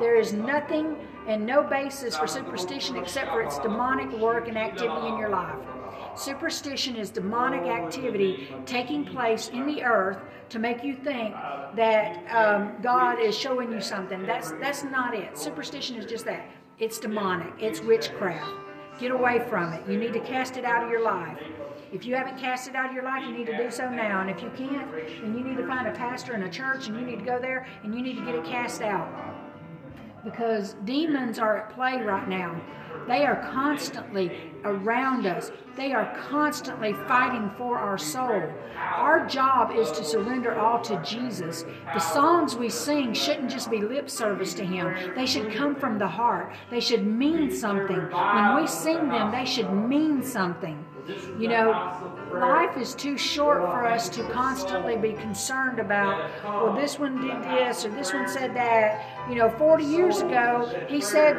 There 0.00 0.18
is 0.18 0.32
nothing 0.32 0.96
and 1.28 1.44
no 1.44 1.62
basis 1.62 2.16
for 2.16 2.26
superstition 2.26 2.96
except 2.96 3.30
for 3.30 3.42
its 3.42 3.58
demonic 3.58 4.10
work 4.18 4.48
and 4.48 4.56
activity 4.56 5.08
in 5.08 5.18
your 5.18 5.28
life. 5.28 5.56
Superstition 6.16 6.96
is 6.96 7.10
demonic 7.10 7.62
activity 7.62 8.48
taking 8.66 9.04
place 9.04 9.48
in 9.48 9.66
the 9.66 9.82
earth 9.82 10.18
to 10.50 10.58
make 10.58 10.84
you 10.84 10.94
think 10.94 11.34
that 11.74 12.22
um, 12.34 12.74
God 12.82 13.18
is 13.18 13.36
showing 13.36 13.72
you 13.72 13.80
something. 13.80 14.22
That's 14.26 14.52
that's 14.52 14.84
not 14.84 15.14
it. 15.14 15.38
Superstition 15.38 15.96
is 15.96 16.04
just 16.04 16.26
that. 16.26 16.44
It's 16.82 16.98
demonic, 16.98 17.52
it's 17.60 17.80
witchcraft. 17.80 18.50
Get 18.98 19.12
away 19.12 19.46
from 19.48 19.72
it. 19.72 19.88
You 19.88 19.96
need 19.96 20.12
to 20.14 20.18
cast 20.18 20.56
it 20.56 20.64
out 20.64 20.82
of 20.82 20.90
your 20.90 21.04
life. 21.04 21.38
If 21.92 22.04
you 22.04 22.16
haven't 22.16 22.38
cast 22.38 22.66
it 22.66 22.74
out 22.74 22.86
of 22.86 22.92
your 22.92 23.04
life, 23.04 23.22
you 23.22 23.30
need 23.30 23.46
to 23.46 23.56
do 23.56 23.70
so 23.70 23.88
now. 23.88 24.20
And 24.20 24.28
if 24.28 24.42
you 24.42 24.50
can't, 24.56 24.90
then 24.90 25.38
you 25.38 25.44
need 25.44 25.58
to 25.58 25.66
find 25.68 25.86
a 25.86 25.92
pastor 25.92 26.34
in 26.34 26.42
a 26.42 26.50
church 26.50 26.88
and 26.88 26.98
you 26.98 27.06
need 27.06 27.20
to 27.20 27.24
go 27.24 27.38
there 27.38 27.68
and 27.84 27.94
you 27.94 28.02
need 28.02 28.16
to 28.16 28.24
get 28.24 28.34
it 28.34 28.44
cast 28.44 28.82
out. 28.82 29.08
Because 30.24 30.74
demons 30.84 31.38
are 31.38 31.58
at 31.58 31.74
play 31.74 32.00
right 32.02 32.28
now. 32.28 32.60
They 33.08 33.24
are 33.24 33.50
constantly 33.52 34.52
around 34.64 35.26
us. 35.26 35.50
They 35.76 35.92
are 35.92 36.14
constantly 36.30 36.92
fighting 36.92 37.50
for 37.56 37.78
our 37.78 37.98
soul. 37.98 38.42
Our 38.76 39.26
job 39.26 39.72
is 39.74 39.90
to 39.92 40.04
surrender 40.04 40.58
all 40.58 40.80
to 40.82 41.02
Jesus. 41.02 41.64
The 41.94 41.98
songs 41.98 42.54
we 42.54 42.68
sing 42.68 43.12
shouldn't 43.12 43.50
just 43.50 43.70
be 43.70 43.80
lip 43.80 44.08
service 44.08 44.54
to 44.54 44.64
Him, 44.64 45.14
they 45.16 45.26
should 45.26 45.52
come 45.52 45.74
from 45.74 45.98
the 45.98 46.06
heart. 46.06 46.54
They 46.70 46.80
should 46.80 47.06
mean 47.06 47.50
something. 47.50 48.10
When 48.10 48.56
we 48.56 48.66
sing 48.66 49.08
them, 49.08 49.32
they 49.32 49.46
should 49.46 49.72
mean 49.72 50.22
something. 50.22 50.84
You 51.38 51.48
know, 51.48 51.70
life 52.32 52.76
is 52.76 52.94
too 52.94 53.18
short 53.18 53.60
for 53.62 53.86
us 53.86 54.08
to 54.10 54.22
constantly 54.28 54.96
be 54.96 55.12
concerned 55.14 55.80
about, 55.80 56.30
well, 56.44 56.74
this 56.74 56.98
one 56.98 57.20
did 57.20 57.42
this 57.42 57.84
or 57.84 57.90
this 57.90 58.12
one 58.12 58.28
said 58.28 58.54
that. 58.54 59.28
You 59.28 59.34
know, 59.36 59.50
40 59.50 59.84
years 59.84 60.20
ago, 60.20 60.70
he 60.88 61.00
said 61.00 61.36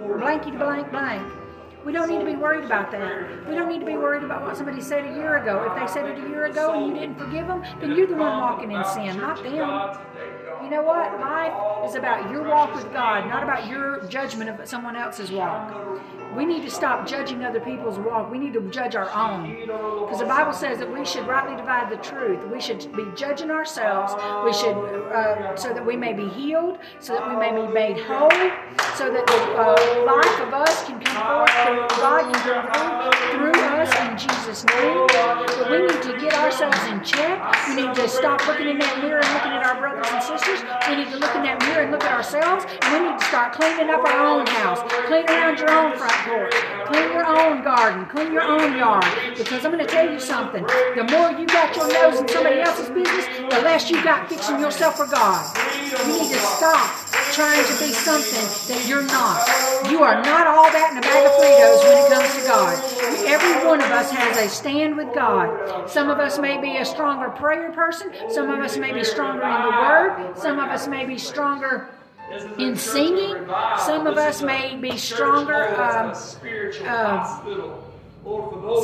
blanky 0.00 0.56
blank 0.56 0.90
blank. 0.90 1.30
We 1.84 1.92
don't 1.92 2.08
need 2.08 2.20
to 2.20 2.24
be 2.24 2.34
worried 2.34 2.64
about 2.64 2.90
that. 2.92 3.46
We 3.46 3.54
don't 3.54 3.68
need 3.68 3.80
to 3.80 3.86
be 3.86 3.96
worried 3.96 4.22
about 4.22 4.42
what 4.42 4.56
somebody 4.56 4.80
said 4.80 5.04
a 5.04 5.14
year 5.16 5.36
ago. 5.36 5.70
If 5.70 5.78
they 5.78 5.86
said 5.92 6.08
it 6.08 6.24
a 6.24 6.28
year 6.30 6.46
ago 6.46 6.72
and 6.72 6.86
you 6.86 6.94
didn't 6.94 7.18
forgive 7.18 7.46
them, 7.46 7.62
then 7.78 7.94
you're 7.94 8.06
the 8.06 8.14
one 8.14 8.40
walking 8.40 8.72
in 8.72 8.82
sin, 8.86 9.18
not 9.18 9.42
them. 9.42 9.54
You 10.64 10.70
know 10.70 10.82
what? 10.82 11.20
Life 11.20 11.86
is 11.86 11.94
about 11.94 12.30
your 12.30 12.42
walk 12.48 12.74
with 12.74 12.90
God, 12.94 13.28
not 13.28 13.42
about 13.42 13.68
your 13.68 14.02
judgment 14.06 14.48
of 14.48 14.66
someone 14.66 14.96
else's 14.96 15.30
walk. 15.30 16.00
We 16.36 16.44
need 16.44 16.62
to 16.62 16.70
stop 16.70 17.06
judging 17.06 17.44
other 17.44 17.60
people's 17.60 17.98
walk. 17.98 18.30
We 18.30 18.38
need 18.38 18.54
to 18.54 18.60
judge 18.70 18.96
our 18.96 19.10
own. 19.12 19.60
Because 19.60 20.18
the 20.18 20.26
Bible 20.26 20.52
says 20.52 20.78
that 20.78 20.92
we 20.92 21.04
should 21.04 21.26
rightly 21.26 21.56
divide 21.56 21.90
the 21.90 21.96
truth. 21.96 22.40
We 22.50 22.60
should 22.60 22.90
be 22.96 23.04
judging 23.14 23.50
ourselves. 23.50 24.14
We 24.44 24.52
should, 24.52 24.74
uh, 25.12 25.54
so 25.56 25.72
that 25.72 25.84
we 25.84 25.96
may 25.96 26.12
be 26.12 26.28
healed, 26.28 26.78
so 26.98 27.14
that 27.14 27.28
we 27.28 27.36
may 27.36 27.52
be 27.54 27.72
made 27.72 27.98
whole, 28.02 28.30
so 28.96 29.12
that 29.12 29.26
the 29.26 29.40
uh, 29.54 30.04
life 30.06 30.40
of 30.40 30.54
us 30.54 30.84
can 30.84 31.00
come 31.00 31.14
forth, 31.22 31.50
through 31.50 32.02
God 32.02 32.32
can 32.32 32.44
through 33.34 33.60
us 33.62 33.90
in 34.02 34.18
Jesus' 34.18 34.64
name. 34.64 35.06
But 35.08 35.70
we 35.70 35.86
need 35.86 36.02
to 36.02 36.18
get 36.18 36.34
ourselves 36.34 36.78
in 36.86 37.02
check. 37.04 37.38
We 37.68 37.76
need 37.76 37.94
to 37.94 38.08
stop 38.08 38.46
looking 38.46 38.68
in 38.68 38.78
that 38.78 39.02
mirror 39.02 39.20
and 39.22 39.34
looking 39.34 39.52
at 39.52 39.64
our 39.64 39.78
brothers 39.78 40.06
and 40.10 40.22
sisters. 40.22 40.60
We 40.88 40.96
need 40.96 41.10
to 41.10 41.18
look 41.18 41.34
in 41.36 41.42
that 41.42 41.60
mirror 41.62 41.82
and 41.82 41.92
look 41.92 42.04
at 42.04 42.12
ourselves. 42.12 42.64
And 42.82 42.88
we 42.94 43.10
need 43.10 43.18
to 43.18 43.24
start 43.26 43.52
cleaning 43.52 43.90
up 43.90 44.04
our 44.04 44.26
own 44.26 44.46
house, 44.46 44.80
clean 45.06 45.26
around 45.28 45.58
your 45.58 45.70
own 45.70 45.96
front 45.96 46.23
porch. 46.24 46.54
Clean 46.88 47.12
your 47.12 47.26
own 47.26 47.62
garden. 47.62 48.06
Clean 48.06 48.32
your 48.32 48.42
own 48.42 48.76
yard. 48.76 49.04
Because 49.36 49.64
I'm 49.64 49.72
going 49.72 49.84
to 49.84 49.90
tell 49.90 50.10
you 50.10 50.18
something. 50.18 50.64
The 50.96 51.06
more 51.10 51.30
you 51.38 51.46
got 51.46 51.76
your 51.76 51.88
nose 51.92 52.20
in 52.20 52.28
somebody 52.28 52.60
else's 52.60 52.88
business, 52.90 53.26
the 53.36 53.60
less 53.60 53.90
you 53.90 54.02
got 54.02 54.28
fixing 54.28 54.58
yourself 54.60 54.96
for 54.96 55.06
God. 55.06 55.44
You 56.06 56.12
need 56.12 56.32
to 56.32 56.38
stop 56.38 56.90
trying 57.32 57.64
to 57.64 57.84
be 57.84 57.92
something 57.92 58.46
that 58.68 58.86
you're 58.88 59.06
not. 59.06 59.42
You 59.90 60.02
are 60.02 60.22
not 60.22 60.46
all 60.46 60.70
that 60.70 60.92
in 60.92 60.98
a 60.98 61.02
bag 61.02 61.26
of 61.26 61.32
Fritos 61.32 61.82
when 61.84 61.98
it 61.98 62.08
comes 62.12 62.34
to 62.34 62.42
God. 62.48 63.24
Every 63.26 63.66
one 63.66 63.80
of 63.80 63.90
us 63.90 64.10
has 64.10 64.36
a 64.36 64.48
stand 64.48 64.96
with 64.96 65.12
God. 65.14 65.88
Some 65.88 66.10
of 66.10 66.18
us 66.18 66.38
may 66.38 66.60
be 66.60 66.76
a 66.76 66.84
stronger 66.84 67.30
prayer 67.30 67.72
person. 67.72 68.12
Some 68.30 68.50
of 68.50 68.60
us 68.60 68.76
may 68.76 68.92
be 68.92 69.04
stronger 69.04 69.44
in 69.44 69.62
the 69.62 69.70
Word. 69.70 70.36
Some 70.36 70.58
of 70.58 70.68
us 70.70 70.86
may 70.86 71.04
be 71.04 71.18
stronger 71.18 71.88
in 72.58 72.76
singing. 72.76 73.46
Some 73.78 74.06
of 74.06 74.16
us 74.16 74.42
may 74.42 74.76
be 74.76 74.96
stronger. 74.96 75.68
Um, 75.80 76.12
uh, 76.86 77.40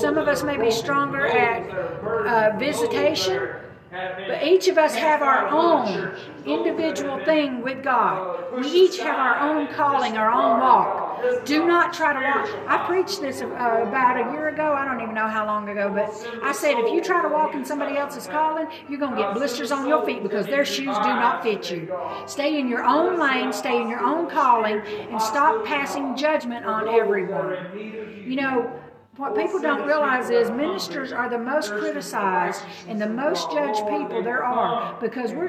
some 0.00 0.18
of 0.18 0.28
us 0.28 0.42
may 0.42 0.58
be 0.58 0.70
stronger 0.70 1.26
at 1.26 1.70
uh, 1.70 2.58
visitation. 2.58 3.48
But 3.90 4.44
each 4.44 4.68
of 4.68 4.78
us 4.78 4.94
have 4.94 5.20
our 5.20 5.48
own 5.48 6.14
individual 6.46 7.24
thing 7.24 7.60
with 7.60 7.82
God. 7.82 8.54
We 8.56 8.68
each 8.68 8.98
have 9.00 9.18
our 9.18 9.50
own 9.50 9.66
calling, 9.74 10.16
our 10.16 10.30
own 10.30 10.60
walk. 10.60 11.44
Do 11.44 11.66
not 11.66 11.92
try 11.92 12.12
to 12.12 12.20
walk. 12.20 12.48
I 12.68 12.86
preached 12.86 13.20
this 13.20 13.42
uh, 13.42 13.46
about 13.46 14.16
a 14.16 14.32
year 14.32 14.48
ago. 14.48 14.72
I 14.72 14.84
don't 14.84 15.00
even 15.02 15.14
know 15.14 15.26
how 15.26 15.44
long 15.44 15.68
ago, 15.68 15.90
but 15.92 16.08
I 16.42 16.52
said 16.52 16.78
if 16.78 16.92
you 16.92 17.02
try 17.02 17.20
to 17.20 17.28
walk 17.28 17.54
in 17.54 17.64
somebody 17.64 17.96
else's 17.96 18.26
calling, 18.26 18.68
you're 18.88 19.00
going 19.00 19.16
to 19.16 19.22
get 19.22 19.34
blisters 19.34 19.72
on 19.72 19.86
your 19.88 20.04
feet 20.06 20.22
because 20.22 20.46
their 20.46 20.64
shoes 20.64 20.96
do 20.96 21.08
not 21.08 21.42
fit 21.42 21.70
you. 21.70 21.92
Stay 22.26 22.58
in 22.58 22.68
your 22.68 22.84
own 22.84 23.18
lane, 23.18 23.52
stay 23.52 23.80
in 23.82 23.88
your 23.88 24.00
own 24.00 24.30
calling, 24.30 24.80
and 25.10 25.20
stop 25.20 25.64
passing 25.66 26.16
judgment 26.16 26.64
on 26.64 26.88
everyone. 26.88 27.56
You 27.76 28.36
know, 28.36 28.80
what 29.16 29.36
people 29.36 29.60
don't 29.60 29.86
realize 29.86 30.30
is 30.30 30.50
ministers 30.50 31.12
are 31.12 31.28
the 31.28 31.38
most 31.38 31.70
criticized 31.72 32.62
and 32.86 33.00
the 33.00 33.08
most 33.08 33.50
judged 33.50 33.86
people 33.88 34.22
there 34.22 34.44
are 34.44 34.98
because 35.00 35.32
we're, 35.32 35.48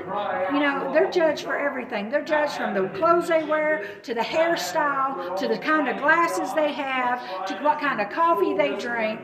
you 0.51 0.59
know, 0.59 0.91
they're 0.93 1.11
judged 1.11 1.43
for 1.43 1.55
everything. 1.55 2.09
They're 2.09 2.25
judged 2.25 2.53
from 2.53 2.73
the 2.73 2.89
clothes 2.97 3.27
they 3.27 3.43
wear 3.43 3.85
to 4.03 4.13
the 4.13 4.21
hairstyle 4.21 5.37
to 5.37 5.47
the 5.47 5.57
kind 5.57 5.87
of 5.87 5.97
glasses 5.97 6.53
they 6.53 6.73
have 6.73 7.45
to 7.45 7.55
what 7.63 7.79
kind 7.79 8.01
of 8.01 8.09
coffee 8.09 8.55
they 8.55 8.75
drink. 8.77 9.21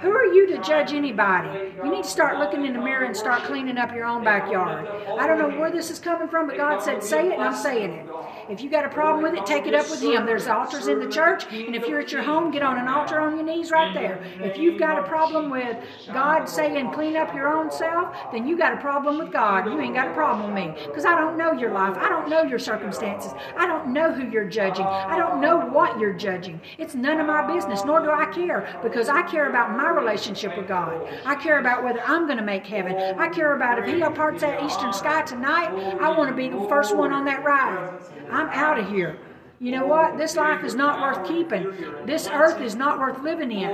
Who 0.00 0.10
are 0.10 0.26
you 0.26 0.46
to 0.48 0.62
judge 0.62 0.92
anybody? 0.92 1.72
You 1.82 1.90
need 1.90 2.04
to 2.04 2.10
start 2.10 2.38
looking 2.38 2.66
in 2.66 2.74
the 2.74 2.80
mirror 2.80 3.04
and 3.04 3.16
start 3.16 3.44
cleaning 3.44 3.78
up 3.78 3.94
your 3.94 4.04
own 4.04 4.22
backyard. 4.22 4.86
I 5.18 5.26
don't 5.26 5.38
know 5.38 5.58
where 5.58 5.70
this 5.70 5.90
is 5.90 5.98
coming 5.98 6.28
from, 6.28 6.48
but 6.48 6.56
God 6.56 6.82
said, 6.82 7.02
say 7.02 7.28
it, 7.28 7.34
and 7.34 7.42
I'm 7.42 7.54
saying 7.54 7.90
it. 7.90 8.06
If 8.48 8.60
you 8.60 8.68
got 8.68 8.84
a 8.84 8.90
problem 8.90 9.22
with 9.22 9.34
it, 9.34 9.46
take 9.46 9.66
it 9.66 9.74
up 9.74 9.88
with 9.88 10.02
Him. 10.02 10.26
There's 10.26 10.46
altars 10.46 10.86
in 10.86 11.00
the 11.00 11.08
church, 11.08 11.46
and 11.50 11.74
if 11.74 11.86
you're 11.86 12.00
at 12.00 12.12
your 12.12 12.22
home, 12.22 12.50
get 12.50 12.62
on 12.62 12.78
an 12.78 12.88
altar 12.88 13.18
on 13.18 13.36
your 13.36 13.44
knees 13.44 13.70
right 13.70 13.94
there. 13.94 14.22
If 14.40 14.58
you've 14.58 14.78
got 14.78 14.98
a 14.98 15.02
problem 15.04 15.48
with 15.48 15.76
God 16.12 16.44
saying 16.44 16.92
clean 16.92 17.16
up 17.16 17.34
your 17.34 17.48
own 17.48 17.70
self, 17.70 18.14
then 18.32 18.46
you 18.46 18.58
got 18.58 18.74
a 18.74 18.76
problem 18.76 19.18
with 19.18 19.32
God. 19.32 19.66
You 19.66 19.80
ain't 19.80 19.94
got 19.94 20.08
a 20.08 20.12
problem 20.14 20.52
with 20.52 20.62
me 20.62 20.74
because 20.86 21.06
I 21.06 21.18
don't 21.18 21.38
know 21.38 21.52
your 21.52 21.72
life. 21.72 21.96
I 21.96 22.08
don't 22.08 22.28
know 22.28 22.42
your 22.42 22.58
circumstances. 22.58 23.32
I 23.56 23.66
don't 23.66 23.94
know 23.94 24.12
who 24.12 24.28
you're 24.30 24.48
judging. 24.48 24.84
I 24.84 25.16
don't 25.16 25.40
know 25.40 25.58
what 25.58 25.98
you're 25.98 26.12
judging. 26.12 26.60
It's 26.76 26.94
none 26.94 27.20
of 27.20 27.26
my 27.26 27.50
business, 27.50 27.82
nor 27.84 28.00
do 28.00 28.10
I 28.10 28.26
care 28.26 28.78
because 28.82 29.08
I 29.08 29.22
care 29.22 29.48
about 29.54 29.76
my 29.76 29.88
relationship 29.88 30.56
with 30.56 30.66
God. 30.66 31.08
I 31.24 31.36
care 31.36 31.60
about 31.60 31.84
whether 31.84 32.00
I'm 32.00 32.26
going 32.26 32.38
to 32.38 32.44
make 32.44 32.66
heaven. 32.66 32.96
I 33.16 33.28
care 33.28 33.54
about 33.54 33.78
if 33.78 33.86
He 33.86 34.02
parts 34.02 34.40
that 34.40 34.60
eastern 34.64 34.92
sky 34.92 35.22
tonight, 35.22 35.68
I 36.00 36.08
want 36.16 36.28
to 36.28 36.36
be 36.36 36.48
the 36.48 36.66
first 36.68 36.96
one 36.96 37.12
on 37.12 37.24
that 37.26 37.44
ride. 37.44 38.00
I'm 38.32 38.48
out 38.48 38.80
of 38.80 38.88
here. 38.88 39.16
You 39.60 39.70
know 39.70 39.86
what? 39.86 40.18
This 40.18 40.34
life 40.36 40.64
is 40.64 40.74
not 40.74 41.00
worth 41.00 41.28
keeping. 41.28 41.72
This 42.06 42.28
earth 42.28 42.60
is 42.60 42.74
not 42.74 42.98
worth 42.98 43.22
living 43.22 43.52
in. 43.52 43.70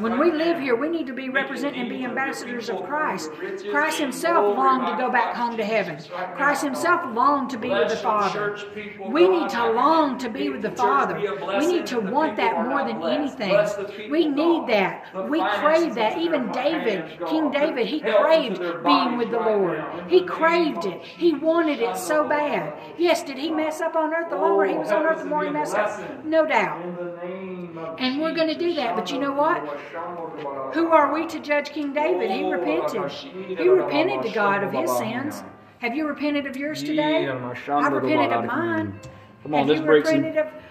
When 0.00 0.18
we 0.18 0.32
live 0.32 0.58
here, 0.58 0.74
we 0.74 0.88
need 0.88 1.06
to 1.06 1.12
be 1.12 1.28
representing 1.28 1.82
and 1.82 1.90
be 1.90 2.04
ambassadors 2.04 2.70
of 2.70 2.82
Christ. 2.84 3.30
Christ 3.70 3.98
Himself 3.98 4.56
longed 4.56 4.86
to 4.86 4.96
go 4.96 5.12
back 5.12 5.36
home 5.36 5.56
to 5.58 5.64
heaven. 5.64 5.98
Christ 6.34 6.64
Himself 6.64 7.14
longed 7.14 7.50
to 7.50 7.58
be 7.58 7.68
with 7.68 7.90
the 7.90 7.96
Father. 7.96 8.58
We 9.10 9.28
need 9.28 9.50
to 9.50 9.70
long 9.70 10.18
to 10.18 10.30
be 10.30 10.48
with 10.48 10.62
the 10.62 10.70
Father. 10.70 11.18
We 11.58 11.66
need 11.66 11.86
to 11.86 12.00
want 12.00 12.36
that 12.36 12.66
more 12.66 12.84
than 12.86 13.02
anything. 13.02 14.10
We 14.10 14.28
need 14.28 14.66
that. 14.68 15.28
We 15.28 15.40
crave 15.40 15.94
that. 15.96 16.18
Even 16.18 16.50
David, 16.52 17.20
King 17.28 17.50
David, 17.50 17.86
he 17.86 18.00
craved 18.00 18.60
being 18.82 19.18
with 19.18 19.30
the 19.30 19.40
Lord. 19.40 19.84
He 20.08 20.22
craved 20.22 20.86
it. 20.86 21.02
He 21.02 21.34
wanted 21.34 21.80
it 21.80 21.96
so 21.96 22.26
bad. 22.26 22.72
Yes, 22.98 23.22
did 23.22 23.36
he 23.36 23.50
mess 23.50 23.80
up 23.82 23.94
on 23.94 24.14
earth 24.14 24.30
the 24.30 24.36
longer 24.36 24.64
he 24.64 24.74
was 24.74 24.90
on 24.90 25.04
earth? 25.04 25.27
More 25.28 25.44
he 25.44 25.50
messed 25.50 25.76
up. 25.76 26.24
No 26.24 26.46
doubt. 26.46 26.82
And 27.98 28.20
we're 28.20 28.34
going 28.34 28.48
to 28.48 28.58
do 28.58 28.74
that. 28.74 28.96
But 28.96 29.10
you 29.10 29.18
know 29.18 29.32
what? 29.32 29.62
Who 30.74 30.88
are 30.88 31.12
we 31.12 31.26
to 31.26 31.38
judge 31.40 31.70
King 31.70 31.92
David? 31.92 32.30
He 32.30 32.50
repented. 32.50 33.10
He 33.12 33.68
repented 33.68 34.22
to 34.22 34.30
God 34.30 34.64
of 34.64 34.72
his 34.72 34.90
sins. 34.96 35.44
Have 35.78 35.94
you 35.94 36.06
repented 36.06 36.46
of 36.46 36.56
yours 36.56 36.82
today? 36.82 37.28
I've 37.28 37.92
repented 37.92 38.32
of 38.32 38.44
mine. 38.44 38.98
Come 39.44 39.54
on, 39.54 39.68
let's 39.68 39.80
break 39.80 40.04
some, 40.04 40.24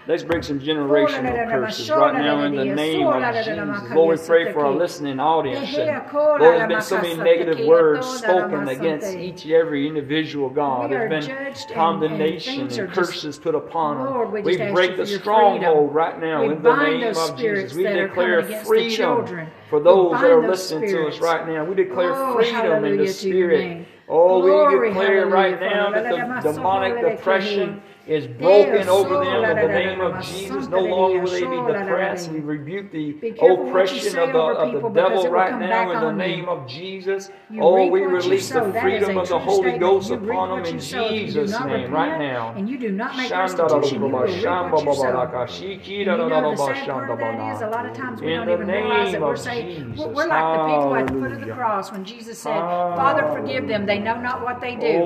let's 0.06 0.22
break 0.22 0.44
some 0.44 0.60
generational 0.60 1.50
curses 1.50 1.88
right 1.90 2.12
now 2.14 2.44
in 2.44 2.54
the 2.54 2.66
name 2.66 3.06
of 3.06 3.22
Jesus. 3.34 3.90
Lord, 3.92 4.20
we 4.20 4.26
pray 4.26 4.52
for 4.52 4.66
our 4.66 4.72
listening 4.72 5.18
audience. 5.18 5.74
And 5.74 6.12
Lord, 6.12 6.42
there's 6.42 6.68
been 6.68 6.82
so 6.82 7.00
many 7.00 7.16
negative 7.16 7.66
words 7.66 8.06
spoken 8.06 8.68
against 8.68 9.16
each 9.16 9.44
and 9.44 9.52
every 9.54 9.88
individual, 9.88 10.50
God. 10.50 10.90
There's 10.90 11.26
been 11.26 11.74
condemnation 11.74 12.68
and 12.70 12.92
curses 12.92 13.38
put 13.38 13.54
upon 13.54 14.32
them. 14.32 14.44
We 14.44 14.58
break 14.58 14.96
the 14.98 15.06
stronghold 15.06 15.94
right 15.94 16.20
now 16.20 16.42
in 16.42 16.62
the 16.62 16.76
name 16.76 17.16
of 17.16 17.38
Jesus. 17.38 17.74
We 17.74 17.84
declare 17.84 18.42
freedom 18.64 19.48
for 19.70 19.80
those 19.80 20.12
that 20.12 20.30
are 20.30 20.46
listening 20.46 20.90
to 20.90 21.08
us 21.08 21.18
right 21.20 21.48
now. 21.48 21.64
We 21.64 21.74
declare 21.74 22.32
freedom 22.34 22.84
in 22.84 22.98
the 22.98 23.08
Spirit. 23.08 23.86
Oh, 24.10 24.40
we 24.42 24.88
declare 24.88 25.26
right 25.26 25.58
now 25.60 25.90
that 25.90 26.04
the 26.42 26.52
demonic 26.52 27.16
depression 27.16 27.82
is 28.08 28.26
broken 28.26 28.88
over 28.88 29.24
them 29.24 29.44
in 29.44 29.66
the 29.66 29.72
name 29.72 30.00
of 30.00 30.24
Jesus. 30.24 30.66
No 30.68 30.80
longer 30.80 31.20
will 31.20 31.30
they 31.30 31.40
be 31.42 31.72
depressed. 31.78 32.30
We 32.30 32.40
rebuke 32.40 32.90
the 32.90 33.10
oppression 33.38 34.18
of 34.18 34.32
the, 34.32 34.38
of 34.38 34.82
the 34.82 34.88
devil 34.88 35.28
right 35.28 35.58
now 35.58 35.92
in 35.92 36.00
the 36.00 36.12
name 36.12 36.48
of 36.48 36.66
Jesus. 36.66 37.30
Oh, 37.60 37.86
we 37.86 38.00
release 38.02 38.48
the 38.48 38.72
freedom 38.80 39.18
of 39.18 39.28
the 39.28 39.38
Holy 39.38 39.78
Ghost 39.78 40.10
upon 40.10 40.62
them 40.62 40.74
in 40.74 40.80
Jesus' 40.80 41.50
name 41.60 41.92
right 41.92 42.18
now. 42.18 42.54
And 42.56 42.68
you 42.68 42.78
do 42.78 42.90
not 42.90 43.16
make 43.16 43.30
restitution. 43.30 44.02
You 44.02 44.08
will 44.08 44.22
reap 44.22 44.44
what 44.72 44.84
you 44.84 44.94
sow. 44.94 45.08
You 45.84 46.04
know 46.06 46.50
the 46.50 46.56
sad 46.56 46.86
part 46.88 47.10
of 47.10 47.18
that 47.18 47.54
is 47.54 47.62
a 47.62 47.68
lot 47.68 47.86
of 47.86 47.96
times 47.96 48.20
we 48.20 48.30
don't 48.34 48.48
even 48.48 48.66
realize 48.66 49.12
that 49.12 49.20
we're 49.20 49.36
saying 49.36 49.94
we're 49.96 50.26
like 50.26 50.56
the 50.56 50.64
people 50.66 50.94
at 50.96 51.06
the 51.06 51.12
foot 51.12 51.32
of 51.32 51.40
the 51.46 51.52
cross 51.52 51.92
when 51.92 52.04
Jesus 52.04 52.38
said, 52.38 52.58
Father, 52.58 53.28
forgive 53.38 53.68
them. 53.68 53.86
They 53.86 53.98
know 53.98 54.20
not 54.20 54.42
what 54.42 54.60
they 54.60 54.76
do. 54.76 54.98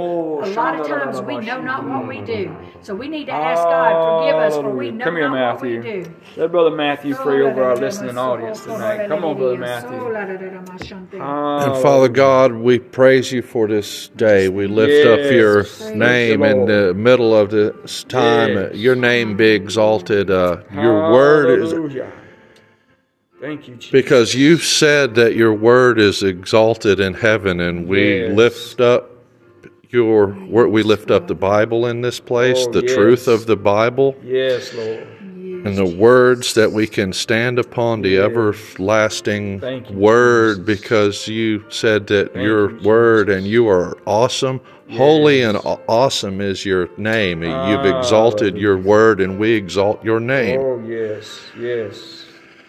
A 0.42 0.50
lot 0.54 0.78
of 0.78 0.86
times 0.86 1.20
we 1.20 1.38
know 1.38 1.60
not 1.60 1.88
what 1.88 2.06
we 2.06 2.20
do. 2.20 2.54
So 2.80 2.91
we 2.94 3.08
need 3.08 3.26
to 3.26 3.32
ask 3.32 3.62
God, 3.62 4.20
forgive 4.22 4.36
us, 4.36 4.54
for 4.54 4.70
we 4.70 4.90
know 4.90 5.04
Come 5.04 5.16
here, 5.16 5.28
not 5.28 5.60
Matthew. 5.60 5.76
what 5.78 5.84
we 5.86 6.02
do. 6.04 6.14
Let 6.36 6.50
Brother 6.52 6.76
Matthew 6.76 7.14
pray 7.14 7.42
over 7.42 7.62
our 7.62 7.76
listening 7.76 8.16
audience 8.18 8.60
tonight. 8.64 9.08
Come 9.08 9.24
on, 9.24 9.36
Brother 9.36 9.58
Matthew. 9.58 10.14
And 11.20 11.82
Father 11.82 12.08
God, 12.08 12.52
we 12.52 12.78
praise 12.78 13.30
you 13.32 13.42
for 13.42 13.68
this 13.68 14.08
day. 14.08 14.48
We 14.48 14.66
lift 14.66 15.06
up 15.06 15.20
your 15.30 15.66
name 15.94 16.42
in 16.42 16.66
the 16.66 16.94
middle 16.94 17.34
of 17.36 17.50
this 17.50 18.04
time. 18.04 18.54
Yes. 18.54 18.74
Your 18.76 18.96
name 18.96 19.36
be 19.36 19.48
exalted. 19.50 20.30
Uh, 20.30 20.62
your 20.72 21.12
word 21.12 21.60
is 21.60 21.72
Hallelujah. 21.72 22.12
Thank 23.40 23.66
you, 23.66 23.74
Jesus. 23.74 23.90
because 23.90 24.34
you 24.36 24.56
said 24.56 25.16
that 25.16 25.34
your 25.34 25.52
word 25.52 25.98
is 25.98 26.22
exalted 26.22 27.00
in 27.00 27.14
heaven, 27.14 27.58
and 27.58 27.88
we 27.88 28.20
Yes. 28.20 28.36
lift 28.36 28.80
up 28.80 29.11
your 29.92 30.34
word. 30.48 30.68
We 30.68 30.82
lift 30.82 31.10
up 31.10 31.28
the 31.28 31.34
Bible 31.34 31.86
in 31.86 32.00
this 32.00 32.18
place, 32.18 32.64
Oh, 32.66 32.72
the 32.72 32.82
yes. 32.82 32.94
truth 32.94 33.28
of 33.28 33.46
the 33.46 33.56
Bible. 33.56 34.16
Yes, 34.24 34.72
Lord. 34.74 35.06
and 35.64 35.76
the 35.76 35.84
words 35.86 36.54
that 36.54 36.72
we 36.72 36.88
can 36.88 37.12
stand 37.12 37.56
upon 37.58 38.02
the 38.02 38.18
everlasting 38.18 39.62
you, 39.62 39.96
word 39.96 40.66
Jesus. 40.66 40.80
because 40.80 41.28
you 41.28 41.64
said 41.68 42.06
that 42.08 42.32
Thank 42.32 42.44
your 42.44 42.72
you, 42.80 42.88
word 42.88 43.28
and 43.28 43.46
you 43.46 43.68
are 43.68 43.96
awesome. 44.06 44.60
Holy 44.90 45.40
and 45.42 45.56
awesome 45.88 46.40
is 46.40 46.66
your 46.66 46.88
name. 46.98 47.44
Ah, 47.46 47.70
You've 47.70 47.86
exalted 47.96 48.56
your 48.58 48.76
word 48.76 49.20
and 49.20 49.38
we 49.38 49.52
exalt 49.52 50.04
your 50.04 50.18
name. 50.20 50.60
Oh, 50.60 50.82
yes, 50.84 51.40
yes. 51.58 52.24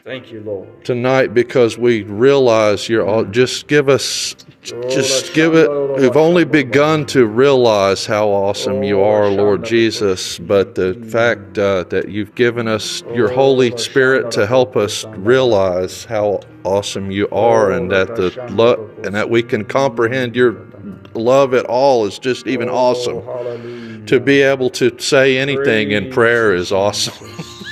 Thank 0.06 0.32
you, 0.32 0.42
Lord. 0.42 0.86
Tonight, 0.86 1.34
because 1.34 1.78
we 1.78 2.04
realize 2.04 2.88
you're 2.90 3.06
all, 3.08 3.24
mm. 3.26 3.32
just 3.32 3.68
give 3.68 3.90
us, 3.90 4.36
just 4.64 5.34
give 5.34 5.56
it. 5.56 5.70
We've 5.98 6.16
only 6.16 6.46
begun 6.46 7.06
to 7.08 7.26
realize 7.26 8.06
how 8.06 8.30
awesome 8.30 8.84
you 8.84 9.02
are, 9.02 9.30
Lord 9.30 9.64
Jesus. 9.64 10.40
But 10.40 10.76
the 10.76 10.94
fact 10.94 11.58
uh, 11.58 11.84
that 11.86 12.10
you've 12.10 12.34
given 12.36 12.68
us 12.68 13.04
your 13.14 13.32
Holy 13.32 13.76
Spirit 13.78 14.32
to 14.32 14.48
help 14.48 14.76
us 14.76 15.06
realize 15.06 16.06
how 16.06 16.42
awesome 16.64 17.12
you 17.12 17.28
are, 17.30 17.72
and 17.72 17.92
that 17.92 18.16
the 18.16 18.32
love, 18.52 18.80
and 19.04 19.14
that 19.14 19.30
we 19.30 19.44
can 19.44 19.66
comprehend 19.66 20.36
your 20.36 20.66
love 21.14 21.54
at 21.54 21.66
all 21.66 22.06
is 22.06 22.20
just 22.20 22.48
even 22.48 22.70
awesome. 22.70 23.18
Oh. 23.18 24.04
To 24.08 24.20
be 24.20 24.42
able 24.42 24.70
to 24.72 24.98
say 25.00 25.38
anything 25.38 25.92
in 25.92 26.12
prayer 26.12 26.54
is 26.54 26.72
awesome. 26.72 27.30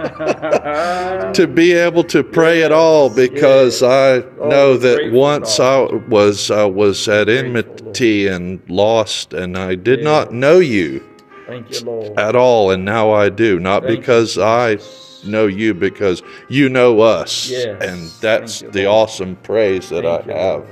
to 1.34 1.46
be 1.46 1.72
able 1.72 2.04
to 2.04 2.22
pray 2.22 2.62
at 2.62 2.72
all 2.72 3.10
because 3.10 3.82
I 3.82 4.18
know 4.38 4.76
that 4.76 5.12
once 5.12 5.60
I 5.60 5.80
was 6.08 6.50
I 6.50 6.64
was 6.64 7.08
at 7.08 7.28
enmity 7.28 8.26
and 8.26 8.60
lost 8.68 9.32
and 9.32 9.56
I 9.56 9.74
did 9.74 10.02
not 10.02 10.32
know 10.32 10.58
you 10.58 11.04
Thank 11.46 11.70
you, 11.70 11.80
Lord. 11.80 12.18
at 12.18 12.36
all 12.36 12.70
and 12.70 12.84
now 12.84 13.12
I 13.12 13.28
do. 13.28 13.58
Not 13.58 13.82
because 13.82 14.38
I 14.38 14.78
know 15.24 15.46
you 15.46 15.74
because 15.74 16.22
you 16.48 16.68
know 16.68 17.00
us. 17.00 17.50
And 17.52 18.08
that's 18.20 18.60
the 18.60 18.86
awesome 18.86 19.36
praise 19.36 19.88
that 19.90 20.06
I 20.06 20.22
have 20.32 20.66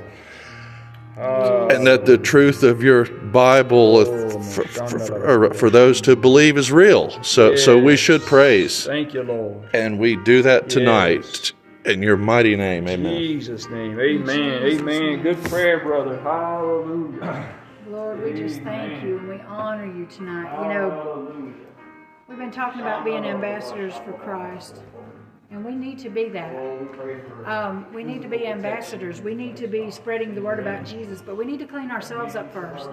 Lord. 1.19 1.71
Ah, 1.71 1.75
and 1.75 1.85
that 1.85 2.05
the 2.05 2.17
truth 2.17 2.63
of 2.63 2.81
your 2.81 3.05
Bible 3.05 3.97
Oh, 3.97 4.39
for, 4.41 4.63
for, 4.63 4.99
for, 4.99 5.53
for 5.53 5.69
those 5.69 6.01
to 6.01 6.15
believe 6.15 6.57
is 6.57 6.71
real 6.71 7.11
so 7.23 7.55
so 7.55 7.77
we 7.77 7.97
should 7.97 8.21
praise 8.21 8.85
Thank 8.85 9.13
you, 9.13 9.23
Lord. 9.23 9.69
and 9.73 9.99
we 9.99 10.15
do 10.15 10.41
that 10.43 10.69
tonight 10.69 11.51
In 11.85 12.01
your 12.01 12.17
mighty 12.17 12.55
name, 12.55 12.87
amen. 12.87 13.17
Jesus' 13.17 13.67
name, 13.69 13.99
amen, 13.99 14.61
Jesus 14.61 14.81
amen. 14.81 15.01
Name. 15.01 15.21
Good 15.21 15.43
prayer, 15.45 15.79
brother. 15.79 16.19
Hallelujah. 16.21 17.55
Lord, 17.87 18.21
we 18.23 18.33
just 18.33 18.61
thank 18.61 19.03
you 19.03 19.17
and 19.17 19.27
we 19.29 19.39
honor 19.41 19.85
you 19.85 20.05
tonight. 20.05 20.61
You 20.61 20.73
know, 20.73 21.53
we've 22.27 22.37
been 22.37 22.51
talking 22.51 22.81
about 22.81 23.03
being 23.03 23.25
ambassadors 23.25 23.95
for 24.05 24.13
Christ. 24.13 24.81
And 25.51 25.65
we 25.65 25.73
need 25.73 25.97
to 25.99 26.09
be 26.09 26.29
that. 26.29 26.55
Um, 27.45 27.87
we 27.91 28.03
need 28.03 28.21
to 28.21 28.27
be 28.27 28.45
ambassadors. 28.45 29.19
We 29.19 29.33
need 29.33 29.57
to 29.57 29.67
be 29.67 29.89
spreading 29.89 30.35
the 30.35 30.41
word 30.43 30.59
about 30.59 30.85
Jesus, 30.85 31.23
but 31.23 31.37
we 31.37 31.45
need 31.45 31.57
to 31.57 31.65
clean 31.65 31.89
ourselves 31.89 32.35
up 32.35 32.53
first. 32.53 32.87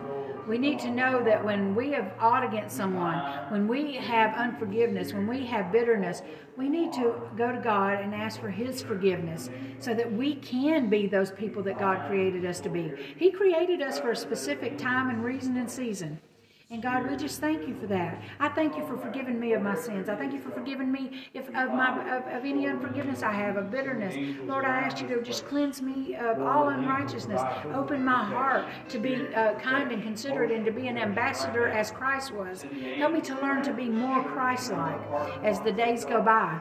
We 0.49 0.57
need 0.57 0.79
to 0.81 0.91
know 0.91 1.23
that 1.23 1.45
when 1.45 1.75
we 1.75 1.91
have 1.91 2.15
ought 2.19 2.45
against 2.45 2.75
someone, 2.75 3.19
when 3.51 3.69
we 3.69 3.97
have 3.97 4.35
unforgiveness, 4.35 5.13
when 5.13 5.27
we 5.27 5.45
have 5.45 5.71
bitterness, 5.71 6.23
we 6.57 6.71
need 6.71 6.95
to 6.95 7.21
go 7.37 7.53
to 7.53 7.61
God 7.61 8.01
and 8.01 8.15
ask 8.15 8.41
for 8.41 8.49
His 8.49 8.81
forgiveness 8.81 9.51
so 9.79 9.93
that 9.93 10.11
we 10.11 10.37
can 10.37 10.89
be 10.89 11.07
those 11.07 11.33
people 11.33 11.63
that 11.65 11.79
God 11.79 12.07
created 12.09 12.47
us 12.47 12.61
to 12.61 12.71
be. 12.71 12.91
He 13.19 13.31
created 13.31 13.83
us 13.83 14.01
for 14.01 14.13
a 14.13 14.17
specific 14.17 14.79
time 14.79 15.11
and 15.11 15.23
reason 15.23 15.59
and 15.59 15.71
season. 15.71 16.21
And 16.69 16.83
God, 16.83 17.09
we 17.09 17.17
just 17.17 17.41
thank 17.41 17.69
you 17.69 17.77
for 17.77 17.87
that. 17.87 18.21
I 18.41 18.49
thank 18.49 18.77
you 18.77 18.85
for 18.87 18.97
forgiving 18.97 19.39
me 19.39 19.53
of 19.53 19.63
my 19.63 19.77
sins. 19.77 20.09
I 20.09 20.17
thank 20.17 20.33
you 20.33 20.41
for 20.41 20.51
forgiving 20.51 20.91
me 20.91 21.29
if 21.33 21.47
of 21.51 21.73
my 21.73 22.17
of, 22.17 22.27
of 22.27 22.45
any 22.45 22.67
unforgiveness 22.67 23.23
I 23.23 23.31
have, 23.31 23.57
of 23.57 23.71
bitterness. 23.71 24.17
Lord, 24.49 24.65
I 24.65 24.81
ask 24.81 25.01
you 25.01 25.07
to 25.09 25.23
just 25.23 25.47
cleanse 25.47 25.81
me 25.81 26.17
of 26.17 26.43
all 26.43 26.71
unrighteousness. 26.71 27.41
Open 27.73 28.05
my 28.05 28.25
heart 28.25 28.67
to 28.89 28.99
be 28.99 29.29
uh, 29.33 29.55
kind 29.61 29.93
and 29.93 30.03
considerate 30.03 30.51
and 30.51 30.65
to 30.65 30.73
be 30.73 30.89
an 30.89 30.99
ambassador 30.99 31.69
as 31.69 31.93
Christ 31.93 32.33
was. 32.33 32.65
Help 32.97 33.13
me 33.13 33.21
to 33.21 33.41
learn 33.41 33.63
to 33.63 33.73
be 33.73 33.89
more 33.89 34.25
Christ-like 34.25 35.01
as 35.45 35.61
the 35.61 35.71
days 35.71 36.05
go 36.05 36.21
by. 36.21 36.61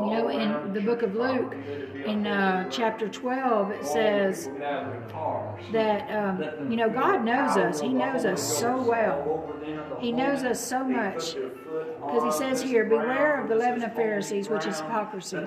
You 0.00 0.10
know, 0.10 0.28
in 0.28 0.72
the 0.74 0.80
book 0.80 1.02
of 1.02 1.14
Luke, 1.14 1.54
in 2.04 2.26
uh, 2.26 2.68
chapter 2.70 3.08
12, 3.08 3.70
it 3.70 3.86
says 3.86 4.50
that, 5.72 6.10
um, 6.10 6.70
you 6.70 6.76
know, 6.76 6.90
God 6.90 7.24
knows 7.24 7.56
us. 7.56 7.80
He 7.80 7.88
knows 7.88 8.24
us 8.24 8.58
so 8.58 8.82
well. 8.82 9.54
He 9.98 10.12
knows 10.12 10.42
us 10.42 10.60
so 10.60 10.84
much. 10.84 11.34
Because 11.34 12.24
he 12.24 12.32
says 12.32 12.62
here, 12.62 12.84
Beware 12.84 13.42
of 13.42 13.48
the 13.48 13.54
leaven 13.54 13.82
of 13.82 13.94
Pharisees, 13.94 14.48
which 14.48 14.66
is 14.66 14.80
hypocrisy. 14.80 15.40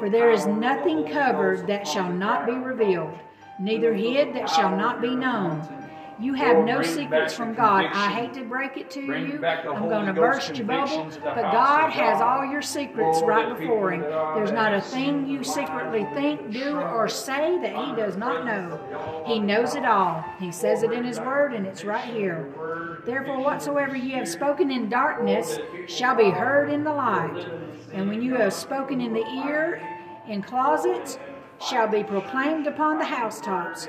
For 0.00 0.10
there 0.10 0.32
is 0.32 0.46
nothing 0.46 1.06
covered 1.06 1.66
that 1.68 1.86
shall 1.86 2.12
not 2.12 2.44
be 2.46 2.52
revealed, 2.52 3.16
neither 3.60 3.94
hid 3.94 4.34
that 4.34 4.48
shall 4.48 4.76
not 4.76 5.00
be 5.00 5.14
known. 5.14 5.81
You 6.20 6.34
have 6.34 6.64
no 6.64 6.82
secrets 6.82 7.34
from 7.34 7.54
God. 7.54 7.86
I 7.92 8.12
hate 8.12 8.34
to 8.34 8.44
break 8.44 8.76
it 8.76 8.90
to 8.90 9.00
you. 9.00 9.44
I'm 9.44 9.88
going 9.88 10.06
to 10.06 10.12
burst 10.12 10.56
your 10.56 10.66
bubble, 10.66 11.10
but 11.22 11.52
God 11.52 11.90
has 11.90 12.20
all 12.20 12.44
your 12.44 12.62
secrets 12.62 13.22
right 13.22 13.56
before 13.58 13.92
Him. 13.92 14.02
There's 14.02 14.52
not 14.52 14.74
a 14.74 14.80
thing 14.80 15.26
you 15.26 15.42
secretly 15.42 16.06
think, 16.14 16.52
do, 16.52 16.76
or 16.76 17.08
say 17.08 17.58
that 17.60 17.74
He 17.74 17.96
does 17.96 18.16
not 18.16 18.44
know. 18.44 19.24
He 19.26 19.38
knows 19.38 19.74
it 19.74 19.84
all. 19.84 20.24
He 20.38 20.52
says 20.52 20.82
it 20.82 20.92
in 20.92 21.04
His 21.04 21.18
Word, 21.18 21.54
and 21.54 21.66
it's 21.66 21.84
right 21.84 22.04
here. 22.04 23.00
Therefore, 23.04 23.40
whatsoever 23.40 23.96
ye 23.96 24.10
have 24.12 24.28
spoken 24.28 24.70
in 24.70 24.88
darkness 24.88 25.58
shall 25.86 26.14
be 26.14 26.30
heard 26.30 26.70
in 26.70 26.84
the 26.84 26.92
light. 26.92 27.46
And 27.92 28.08
when 28.08 28.22
you 28.22 28.36
have 28.36 28.52
spoken 28.52 29.00
in 29.00 29.12
the 29.12 29.26
ear, 29.46 29.80
in 30.28 30.42
closets, 30.42 31.18
shall 31.60 31.88
be 31.88 32.02
proclaimed 32.02 32.66
upon 32.66 32.98
the 32.98 33.04
housetops. 33.04 33.88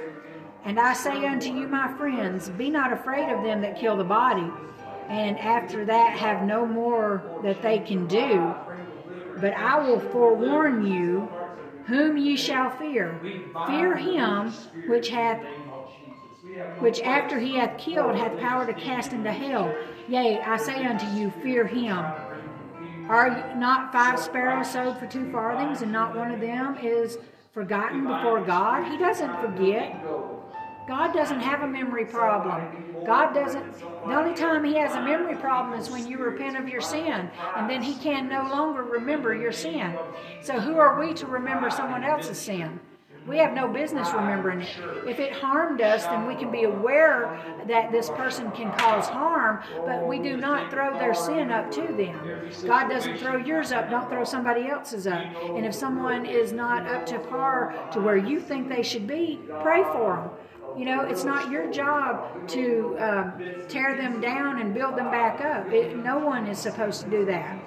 And 0.66 0.80
I 0.80 0.94
say 0.94 1.26
unto 1.26 1.54
you, 1.54 1.68
my 1.68 1.94
friends, 1.98 2.50
be 2.50 2.70
not 2.70 2.94
afraid 2.94 3.30
of 3.30 3.44
them 3.44 3.62
that 3.62 3.78
kill 3.78 3.98
the 3.98 4.04
body, 4.04 4.50
and 5.10 5.38
after 5.38 5.84
that 5.86 6.18
have 6.18 6.44
no 6.44 6.66
more 6.66 7.22
that 7.44 7.62
they 7.62 7.80
can 7.80 8.08
do. 8.08 8.54
But 9.42 9.54
I 9.54 9.80
will 9.80 10.00
forewarn 10.00 10.86
you 10.86 11.28
whom 11.86 12.18
ye 12.18 12.38
shall 12.38 12.70
fear. 12.78 13.20
Fear 13.68 13.98
him 13.98 14.52
which 14.88 15.10
hath 15.10 15.44
which 16.80 17.02
after 17.02 17.40
he 17.40 17.56
hath 17.56 17.78
killed 17.78 18.16
hath 18.16 18.38
power 18.40 18.66
to 18.66 18.74
cast 18.74 19.14
into 19.14 19.32
hell. 19.32 19.74
Yea, 20.08 20.40
I 20.42 20.58
say 20.58 20.86
unto 20.86 21.06
you, 21.08 21.32
fear 21.42 21.66
him. 21.66 22.06
Are 23.10 23.54
not 23.58 23.92
five 23.92 24.20
sparrows 24.20 24.72
sold 24.72 24.98
for 24.98 25.08
two 25.08 25.30
farthings, 25.32 25.82
and 25.82 25.92
not 25.92 26.16
one 26.16 26.32
of 26.32 26.40
them 26.40 26.78
is 26.82 27.18
forgotten 27.54 28.02
before 28.08 28.42
God? 28.46 28.90
He 28.90 28.98
doesn't 28.98 29.42
forget. 29.42 30.02
God 30.88 31.14
doesn't 31.14 31.40
have 31.40 31.62
a 31.62 31.68
memory 31.68 32.06
problem. 32.06 32.62
God 33.06 33.34
doesn't, 33.34 33.80
the 33.80 34.16
only 34.16 34.34
time 34.34 34.64
He 34.64 34.76
has 34.76 34.96
a 34.96 35.02
memory 35.02 35.36
problem 35.36 35.80
is 35.80 35.90
when 35.90 36.08
you 36.08 36.18
repent 36.18 36.58
of 36.58 36.68
your 36.68 36.82
sin, 36.82 37.30
and 37.56 37.70
then 37.70 37.82
He 37.82 37.96
can 37.96 38.28
no 38.28 38.44
longer 38.50 38.84
remember 38.84 39.34
your 39.34 39.52
sin. 39.52 39.98
So, 40.42 40.60
who 40.60 40.78
are 40.78 41.00
we 41.00 41.14
to 41.16 41.26
remember 41.26 41.70
someone 41.70 42.04
else's 42.04 42.38
sin? 42.38 42.80
We 43.26 43.38
have 43.38 43.54
no 43.54 43.70
business 43.70 44.12
remembering 44.12 44.62
it. 44.62 44.76
If 45.08 45.20
it 45.20 45.32
harmed 45.32 45.80
us, 45.80 46.04
then 46.06 46.28
we 46.28 46.36
can 46.36 46.52
be 46.52 46.64
aware 46.64 47.40
that 47.70 47.90
this 47.90 48.10
person 48.10 48.52
can 48.52 48.70
cause 48.74 49.08
harm, 49.08 49.64
but 49.86 50.06
we 50.06 50.20
do 50.20 50.36
not 50.36 50.70
throw 50.70 51.00
their 51.00 51.14
sin 51.14 51.50
up 51.50 51.72
to 51.72 51.82
them. 51.82 52.52
God 52.68 52.90
doesn't 52.90 53.18
throw 53.20 53.38
yours 53.38 53.72
up, 53.72 53.90
don't 53.90 54.10
throw 54.10 54.26
somebody 54.26 54.68
else's 54.68 55.08
up. 55.08 55.24
And 55.56 55.66
if 55.66 55.74
someone 55.74 56.26
is 56.26 56.52
not 56.52 56.86
up 56.86 57.06
to 57.08 57.20
par 57.20 57.74
to 57.94 58.02
where 58.02 58.18
you 58.18 58.42
think 58.42 58.68
they 58.68 58.84
should 58.84 59.08
be, 59.08 59.40
pray 59.62 59.84
for 59.84 60.18
them 60.18 60.30
you 60.78 60.86
know, 60.86 61.02
it's 61.02 61.24
not 61.24 61.52
your 61.52 61.72
job 61.72 62.48
to 62.50 62.98
um, 63.00 63.34
tear 63.68 63.96
them 63.96 64.20
down 64.22 64.60
and 64.60 64.74
build 64.74 64.96
them 64.96 65.12
back 65.12 65.42
up. 65.42 65.72
It, 65.72 65.98
no 65.98 66.20
one 66.20 66.48
is 66.48 66.58
supposed 66.58 67.02
to 67.04 67.10
do 67.10 67.26
that. 67.26 67.60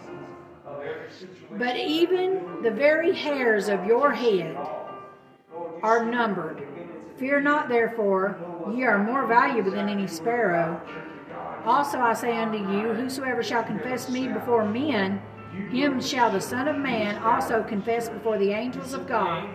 But 1.52 1.76
even 1.76 2.62
the 2.62 2.70
very 2.70 3.14
hairs 3.14 3.68
of 3.68 3.84
your 3.86 4.12
head 4.12 4.56
are 5.82 6.04
numbered. 6.04 6.66
Fear 7.16 7.40
not, 7.40 7.68
therefore, 7.68 8.36
ye 8.74 8.84
are 8.84 9.02
more 9.02 9.26
valuable 9.26 9.70
than 9.70 9.88
any 9.88 10.06
sparrow. 10.06 10.80
Also 11.64 11.98
I 11.98 12.12
say 12.12 12.36
unto 12.36 12.58
you, 12.58 12.92
whosoever 12.92 13.42
shall 13.42 13.62
confess 13.62 14.10
me 14.10 14.28
before 14.28 14.64
men, 14.64 15.20
him 15.70 16.00
shall 16.00 16.30
the 16.30 16.40
Son 16.40 16.68
of 16.68 16.76
Man 16.76 17.16
also 17.22 17.62
confess 17.62 18.08
before 18.08 18.38
the 18.38 18.50
angels 18.50 18.92
of 18.92 19.06
God. 19.06 19.48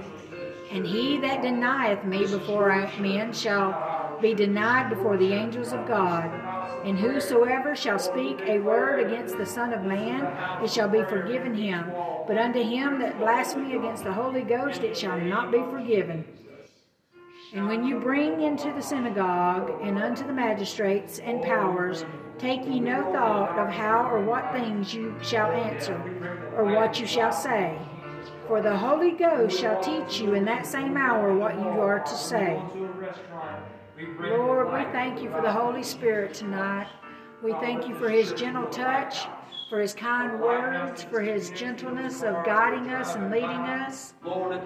And 0.71 0.87
he 0.87 1.17
that 1.17 1.41
denieth 1.41 2.05
me 2.05 2.19
before 2.25 2.69
men 2.97 3.33
shall 3.33 4.17
be 4.21 4.33
denied 4.33 4.89
before 4.89 5.17
the 5.17 5.33
angels 5.33 5.73
of 5.73 5.85
God. 5.85 6.31
And 6.85 6.97
whosoever 6.97 7.75
shall 7.75 7.99
speak 7.99 8.39
a 8.41 8.59
word 8.59 9.05
against 9.05 9.37
the 9.37 9.45
Son 9.45 9.73
of 9.73 9.83
Man, 9.83 10.25
it 10.63 10.71
shall 10.71 10.87
be 10.87 11.03
forgiven 11.03 11.53
him. 11.53 11.91
But 12.25 12.37
unto 12.37 12.63
him 12.63 12.99
that 12.99 13.19
blasphemy 13.19 13.75
against 13.75 14.05
the 14.05 14.13
Holy 14.13 14.43
Ghost, 14.43 14.81
it 14.81 14.97
shall 14.97 15.19
not 15.19 15.51
be 15.51 15.59
forgiven. 15.69 16.23
And 17.53 17.67
when 17.67 17.85
you 17.85 17.99
bring 17.99 18.41
into 18.41 18.71
the 18.71 18.81
synagogue 18.81 19.81
and 19.83 19.97
unto 19.97 20.25
the 20.25 20.31
magistrates 20.31 21.19
and 21.19 21.41
powers, 21.41 22.05
take 22.39 22.65
ye 22.65 22.79
no 22.79 23.03
thought 23.11 23.59
of 23.59 23.67
how 23.67 24.09
or 24.09 24.23
what 24.23 24.53
things 24.53 24.93
you 24.93 25.13
shall 25.21 25.51
answer, 25.51 26.01
or 26.55 26.63
what 26.63 26.97
you 26.97 27.05
shall 27.05 27.33
say 27.33 27.77
for 28.51 28.61
the 28.61 28.77
Holy 28.77 29.11
Ghost 29.11 29.57
shall 29.57 29.81
teach 29.81 30.19
you 30.19 30.33
in 30.33 30.43
that 30.43 30.65
same 30.65 30.97
hour 30.97 31.33
what 31.33 31.55
you 31.55 31.69
are 31.69 32.01
to 32.01 32.13
say. 32.13 32.61
Lord, 34.19 34.73
we 34.73 34.83
thank 34.91 35.21
you 35.21 35.29
for 35.29 35.41
the 35.41 35.49
Holy 35.49 35.83
Spirit 35.83 36.33
tonight. 36.33 36.89
We 37.41 37.53
thank 37.53 37.87
you 37.87 37.95
for 37.95 38.09
his 38.09 38.33
gentle 38.33 38.65
touch, 38.65 39.19
for 39.69 39.79
his 39.79 39.93
kind 39.93 40.41
words, 40.41 41.01
for 41.01 41.21
his 41.21 41.49
gentleness 41.51 42.23
of 42.23 42.45
guiding 42.45 42.89
us 42.89 43.15
and 43.15 43.31
leading 43.31 43.47
us. 43.47 44.15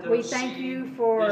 We 0.10 0.24
thank 0.24 0.58
you 0.58 0.92
for 0.96 1.30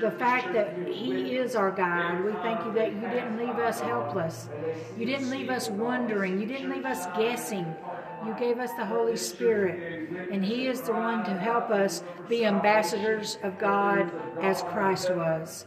the 0.00 0.14
fact 0.18 0.54
that 0.54 0.78
he 0.88 1.36
is 1.36 1.54
our 1.54 1.70
guide. 1.70 2.24
We 2.24 2.32
thank 2.32 2.64
you 2.64 2.72
that 2.72 2.94
you 2.94 3.00
didn't 3.00 3.36
leave 3.36 3.58
us 3.58 3.78
helpless. 3.78 4.48
You 4.96 5.04
didn't 5.04 5.28
leave 5.28 5.50
us 5.50 5.68
wondering. 5.68 6.40
You 6.40 6.46
didn't 6.46 6.70
leave 6.70 6.86
us 6.86 7.04
guessing. 7.14 7.76
You 8.26 8.34
gave 8.38 8.58
us 8.58 8.72
the 8.74 8.84
Holy 8.84 9.16
Spirit, 9.16 10.10
and 10.30 10.44
He 10.44 10.66
is 10.66 10.82
the 10.82 10.92
one 10.92 11.24
to 11.24 11.30
help 11.30 11.70
us 11.70 12.02
be 12.28 12.44
ambassadors 12.44 13.38
of 13.42 13.58
God 13.58 14.10
as 14.42 14.62
Christ 14.62 15.10
was. 15.14 15.66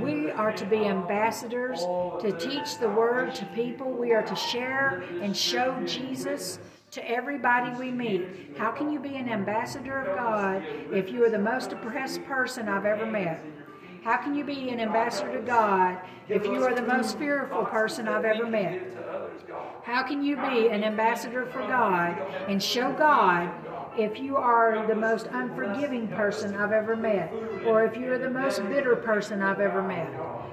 We 0.00 0.30
are 0.30 0.52
to 0.52 0.64
be 0.64 0.86
ambassadors 0.86 1.80
to 1.80 2.36
teach 2.38 2.78
the 2.78 2.88
Word 2.88 3.34
to 3.36 3.44
people. 3.46 3.90
We 3.90 4.12
are 4.12 4.22
to 4.22 4.36
share 4.36 5.04
and 5.20 5.36
show 5.36 5.78
Jesus 5.84 6.58
to 6.92 7.10
everybody 7.10 7.76
we 7.78 7.90
meet. 7.90 8.56
How 8.56 8.70
can 8.70 8.90
you 8.90 8.98
be 8.98 9.16
an 9.16 9.28
ambassador 9.28 10.00
of 10.00 10.16
God 10.16 10.64
if 10.90 11.10
you 11.10 11.24
are 11.24 11.30
the 11.30 11.38
most 11.38 11.72
oppressed 11.72 12.24
person 12.24 12.68
I've 12.68 12.86
ever 12.86 13.04
met? 13.04 13.44
How 14.02 14.16
can 14.16 14.34
you 14.34 14.44
be 14.44 14.70
an 14.70 14.80
ambassador 14.80 15.32
to 15.32 15.42
God 15.42 15.98
if 16.28 16.44
you 16.44 16.62
are 16.64 16.74
the 16.74 16.82
most 16.82 17.18
fearful 17.18 17.64
person 17.64 18.08
I've 18.08 18.24
ever 18.24 18.46
met? 18.46 18.80
How 19.82 20.02
can 20.02 20.22
you 20.22 20.36
be 20.36 20.68
an 20.68 20.84
ambassador 20.84 21.46
for 21.46 21.60
God 21.60 22.18
and 22.48 22.62
show 22.62 22.92
God 22.92 23.50
if 23.98 24.18
you 24.18 24.36
are 24.36 24.86
the 24.86 24.94
most 24.94 25.26
unforgiving 25.32 26.08
person 26.08 26.54
I've 26.54 26.72
ever 26.72 26.94
met, 26.94 27.32
or 27.66 27.84
if 27.84 27.96
you 27.96 28.12
are 28.12 28.18
the 28.18 28.30
most 28.30 28.62
bitter 28.68 28.94
person 28.96 29.42
I've 29.42 29.60
ever 29.60 29.82
met? 29.82 30.08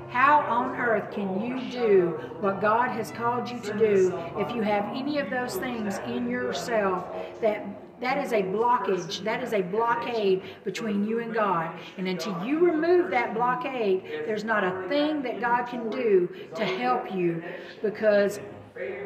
How 0.10 0.40
on 0.42 0.76
earth 0.78 1.14
can 1.14 1.42
you 1.42 1.70
do 1.70 2.20
what 2.40 2.62
God 2.62 2.90
has 2.90 3.12
called 3.12 3.50
you 3.50 3.60
to 3.60 3.78
do 3.78 4.18
if 4.38 4.56
you 4.56 4.62
have 4.62 4.86
any 4.96 5.20
of 5.20 5.30
those 5.30 5.56
things 5.56 6.00
in 6.08 6.30
yourself 6.30 7.06
that 7.42 7.85
That 8.02 8.18
is 8.18 8.34
a 8.34 8.44
blockage. 8.44 9.24
That 9.24 9.44
is 9.44 9.54
a 9.54 9.62
blockade 9.62 10.44
between 10.64 11.08
you 11.08 11.20
and 11.20 11.34
God. 11.34 11.78
And 11.98 12.08
until 12.08 12.46
you 12.46 12.60
remove 12.60 13.10
that 13.12 13.34
blockade, 13.34 14.04
there's 14.26 14.44
not 14.44 14.64
a 14.64 14.88
thing 14.90 15.22
that 15.24 15.40
God 15.40 15.64
can 15.66 15.90
do 15.90 16.30
to 16.56 16.66
help 16.66 17.14
you 17.14 17.44
because 17.82 18.40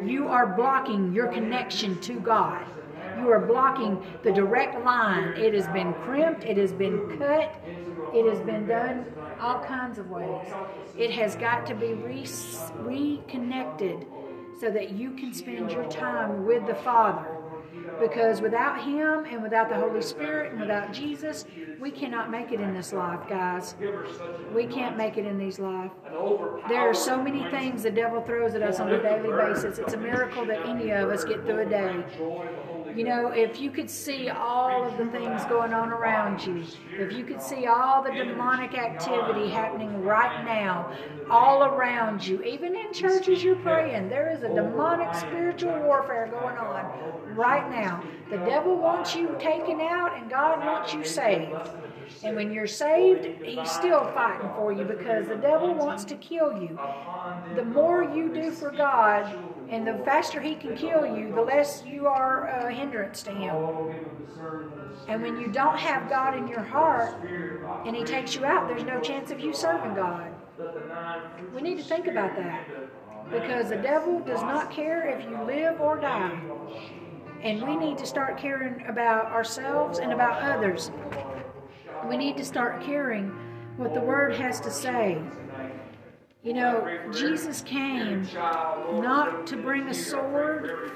you 0.03 0.27
are 0.27 0.47
blocking 0.47 1.13
your 1.13 1.27
connection 1.27 1.99
to 2.01 2.19
God. 2.19 2.65
You 3.17 3.29
are 3.29 3.45
blocking 3.45 4.01
the 4.23 4.31
direct 4.31 4.83
line. 4.83 5.33
It 5.37 5.53
has 5.53 5.67
been 5.67 5.93
crimped, 6.05 6.43
it 6.43 6.57
has 6.57 6.71
been 6.71 7.17
cut, 7.17 7.61
it 8.13 8.29
has 8.29 8.39
been 8.41 8.65
done 8.65 9.05
all 9.39 9.59
kinds 9.59 9.99
of 9.99 10.09
ways. 10.09 10.47
It 10.97 11.11
has 11.11 11.35
got 11.35 11.65
to 11.67 11.75
be 11.75 11.93
re- 11.93 12.27
reconnected 12.77 14.05
so 14.59 14.69
that 14.71 14.91
you 14.91 15.11
can 15.11 15.33
spend 15.33 15.71
your 15.71 15.85
time 15.85 16.45
with 16.45 16.65
the 16.65 16.75
Father. 16.75 17.38
Because 17.99 18.41
without 18.41 18.83
Him 18.83 19.25
and 19.25 19.41
without 19.41 19.69
the 19.69 19.75
Holy 19.75 20.01
Spirit 20.01 20.51
and 20.51 20.61
without 20.61 20.93
Jesus, 20.93 21.45
we 21.79 21.91
cannot 21.91 22.29
make 22.29 22.51
it 22.51 22.59
in 22.59 22.73
this 22.73 22.93
life, 22.93 23.27
guys. 23.27 23.75
We 24.53 24.65
can't 24.65 24.97
make 24.97 25.17
it 25.17 25.25
in 25.25 25.37
these 25.37 25.59
life. 25.59 25.91
There 26.67 26.89
are 26.89 26.93
so 26.93 27.21
many 27.21 27.49
things 27.49 27.83
the 27.83 27.91
devil 27.91 28.21
throws 28.21 28.55
at 28.55 28.61
us 28.61 28.79
on 28.79 28.91
a 28.91 29.01
daily 29.01 29.29
basis. 29.29 29.79
It's 29.79 29.93
a 29.93 29.97
miracle 29.97 30.45
that 30.45 30.65
any 30.65 30.91
of 30.91 31.09
us 31.09 31.23
get 31.23 31.45
through 31.45 31.59
a 31.59 31.65
day. 31.65 32.03
You 32.95 33.03
know, 33.03 33.27
if 33.27 33.59
you 33.59 33.71
could 33.71 33.89
see 33.89 34.29
all 34.29 34.83
of 34.83 34.97
the 34.97 35.05
things 35.07 35.45
going 35.45 35.73
on 35.73 35.91
around 35.91 36.45
you, 36.45 36.65
if 36.97 37.13
you 37.13 37.23
could 37.23 37.41
see 37.41 37.67
all 37.67 38.03
the 38.03 38.11
demonic 38.11 38.73
activity 38.73 39.49
happening 39.49 40.03
right 40.03 40.43
now, 40.43 40.91
all 41.29 41.63
around 41.63 42.25
you, 42.25 42.41
even 42.43 42.75
in 42.75 42.91
churches 42.91 43.43
you're 43.43 43.55
praying, 43.57 44.09
there 44.09 44.29
is 44.31 44.43
a 44.43 44.53
demonic 44.53 45.13
spiritual 45.13 45.79
warfare 45.81 46.27
going 46.31 46.57
on 46.57 47.35
right 47.35 47.69
now. 47.69 48.03
The 48.29 48.37
devil 48.37 48.77
wants 48.77 49.15
you 49.15 49.35
taken 49.39 49.79
out, 49.79 50.17
and 50.17 50.29
God 50.29 50.65
wants 50.65 50.93
you 50.93 51.03
saved. 51.03 51.69
And 52.23 52.35
when 52.35 52.51
you're 52.51 52.67
saved, 52.67 53.43
he's 53.43 53.69
still 53.69 54.03
fighting 54.13 54.49
for 54.55 54.73
you 54.73 54.83
because 54.83 55.27
the 55.27 55.35
devil 55.35 55.73
wants 55.73 56.03
to 56.05 56.15
kill 56.15 56.59
you. 56.59 56.77
The 57.55 57.63
more 57.63 58.03
you 58.03 58.33
do 58.33 58.51
for 58.51 58.71
God, 58.71 59.37
and 59.69 59.85
the 59.85 60.01
faster 60.03 60.41
he 60.41 60.55
can 60.55 60.75
kill 60.75 61.05
you, 61.05 61.31
the 61.33 61.41
less 61.41 61.83
you 61.85 62.07
are 62.07 62.47
a 62.47 62.73
hindrance 62.73 63.21
to 63.23 63.31
him. 63.31 63.55
And 65.07 65.21
when 65.21 65.39
you 65.39 65.47
don't 65.47 65.77
have 65.77 66.09
God 66.09 66.35
in 66.35 66.47
your 66.47 66.63
heart 66.63 67.15
and 67.85 67.95
he 67.95 68.03
takes 68.03 68.35
you 68.35 68.45
out, 68.45 68.67
there's 68.67 68.83
no 68.83 68.99
chance 68.99 69.31
of 69.31 69.39
you 69.39 69.53
serving 69.53 69.95
God. 69.95 70.31
We 71.53 71.61
need 71.61 71.77
to 71.77 71.83
think 71.83 72.07
about 72.07 72.35
that 72.35 72.67
because 73.31 73.69
the 73.69 73.77
devil 73.77 74.19
does 74.19 74.41
not 74.41 74.71
care 74.71 75.07
if 75.07 75.23
you 75.29 75.41
live 75.43 75.79
or 75.79 75.97
die. 75.97 76.39
And 77.41 77.65
we 77.65 77.77
need 77.77 77.97
to 77.99 78.05
start 78.05 78.37
caring 78.37 78.85
about 78.87 79.27
ourselves 79.27 79.99
and 79.99 80.11
about 80.11 80.41
others. 80.41 80.91
We 82.09 82.17
need 82.17 82.37
to 82.37 82.45
start 82.45 82.81
caring 82.81 83.29
what 83.77 83.93
the 83.93 84.01
Word 84.01 84.35
has 84.35 84.59
to 84.61 84.71
say. 84.71 85.21
You 86.41 86.53
know, 86.53 87.11
Jesus 87.11 87.61
came 87.63 88.25
not 88.33 89.45
to 89.47 89.57
bring 89.57 89.89
a 89.89 89.93
sword. 89.93 90.89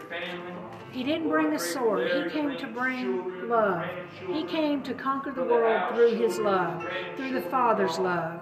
He 0.94 1.04
didn't 1.04 1.28
bring 1.28 1.52
a 1.52 1.60
sword. 1.60 2.10
He 2.24 2.30
came 2.30 2.58
to 2.58 2.68
bring 2.68 3.50
love. 3.50 3.86
He 4.32 4.46
came 4.46 4.82
to 4.84 4.94
conquer 4.94 5.32
the 5.32 5.44
world 5.44 5.96
through 5.96 6.16
His 6.16 6.40
love, 6.40 6.86
through 7.18 7.34
the 7.34 7.42
Father's 7.42 8.00
love. 8.00 8.40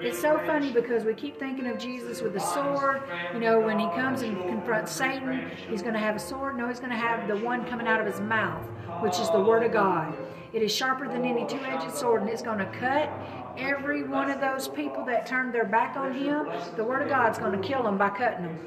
It's 0.00 0.20
so 0.20 0.38
funny 0.46 0.72
because 0.72 1.04
we 1.04 1.14
keep 1.14 1.40
thinking 1.40 1.66
of 1.66 1.76
Jesus 1.78 2.22
with 2.22 2.36
a 2.36 2.40
sword. 2.40 3.02
You 3.34 3.40
know, 3.40 3.58
when 3.58 3.80
he 3.80 3.86
comes 3.86 4.22
and 4.22 4.36
confronts 4.48 4.92
Satan, 4.92 5.50
he's 5.68 5.82
going 5.82 5.94
to 5.94 6.00
have 6.00 6.14
a 6.14 6.20
sword. 6.20 6.56
No, 6.56 6.68
he's 6.68 6.80
going 6.80 6.90
to 6.90 6.96
have 6.96 7.26
the 7.26 7.36
one 7.36 7.64
coming 7.66 7.88
out 7.88 8.00
of 8.00 8.06
his 8.06 8.20
mouth, 8.20 8.64
which 9.00 9.18
is 9.18 9.28
the 9.30 9.40
Word 9.40 9.64
of 9.64 9.72
God. 9.72 10.16
It 10.52 10.62
is 10.62 10.72
sharper 10.72 11.08
than 11.08 11.24
any 11.24 11.46
two 11.46 11.60
edged 11.64 11.94
sword, 11.94 12.22
and 12.22 12.30
it's 12.30 12.42
going 12.42 12.58
to 12.58 12.66
cut 12.66 13.10
every 13.58 14.02
one 14.02 14.30
of 14.30 14.40
those 14.40 14.68
people 14.68 15.04
that 15.06 15.26
turned 15.26 15.54
their 15.54 15.64
back 15.64 15.96
on 15.96 16.12
him. 16.12 16.46
The 16.76 16.84
Word 16.84 17.02
of 17.02 17.08
God's 17.08 17.38
going 17.38 17.60
to 17.60 17.66
kill 17.66 17.82
them 17.82 17.98
by 17.98 18.10
cutting 18.10 18.44
them. 18.44 18.58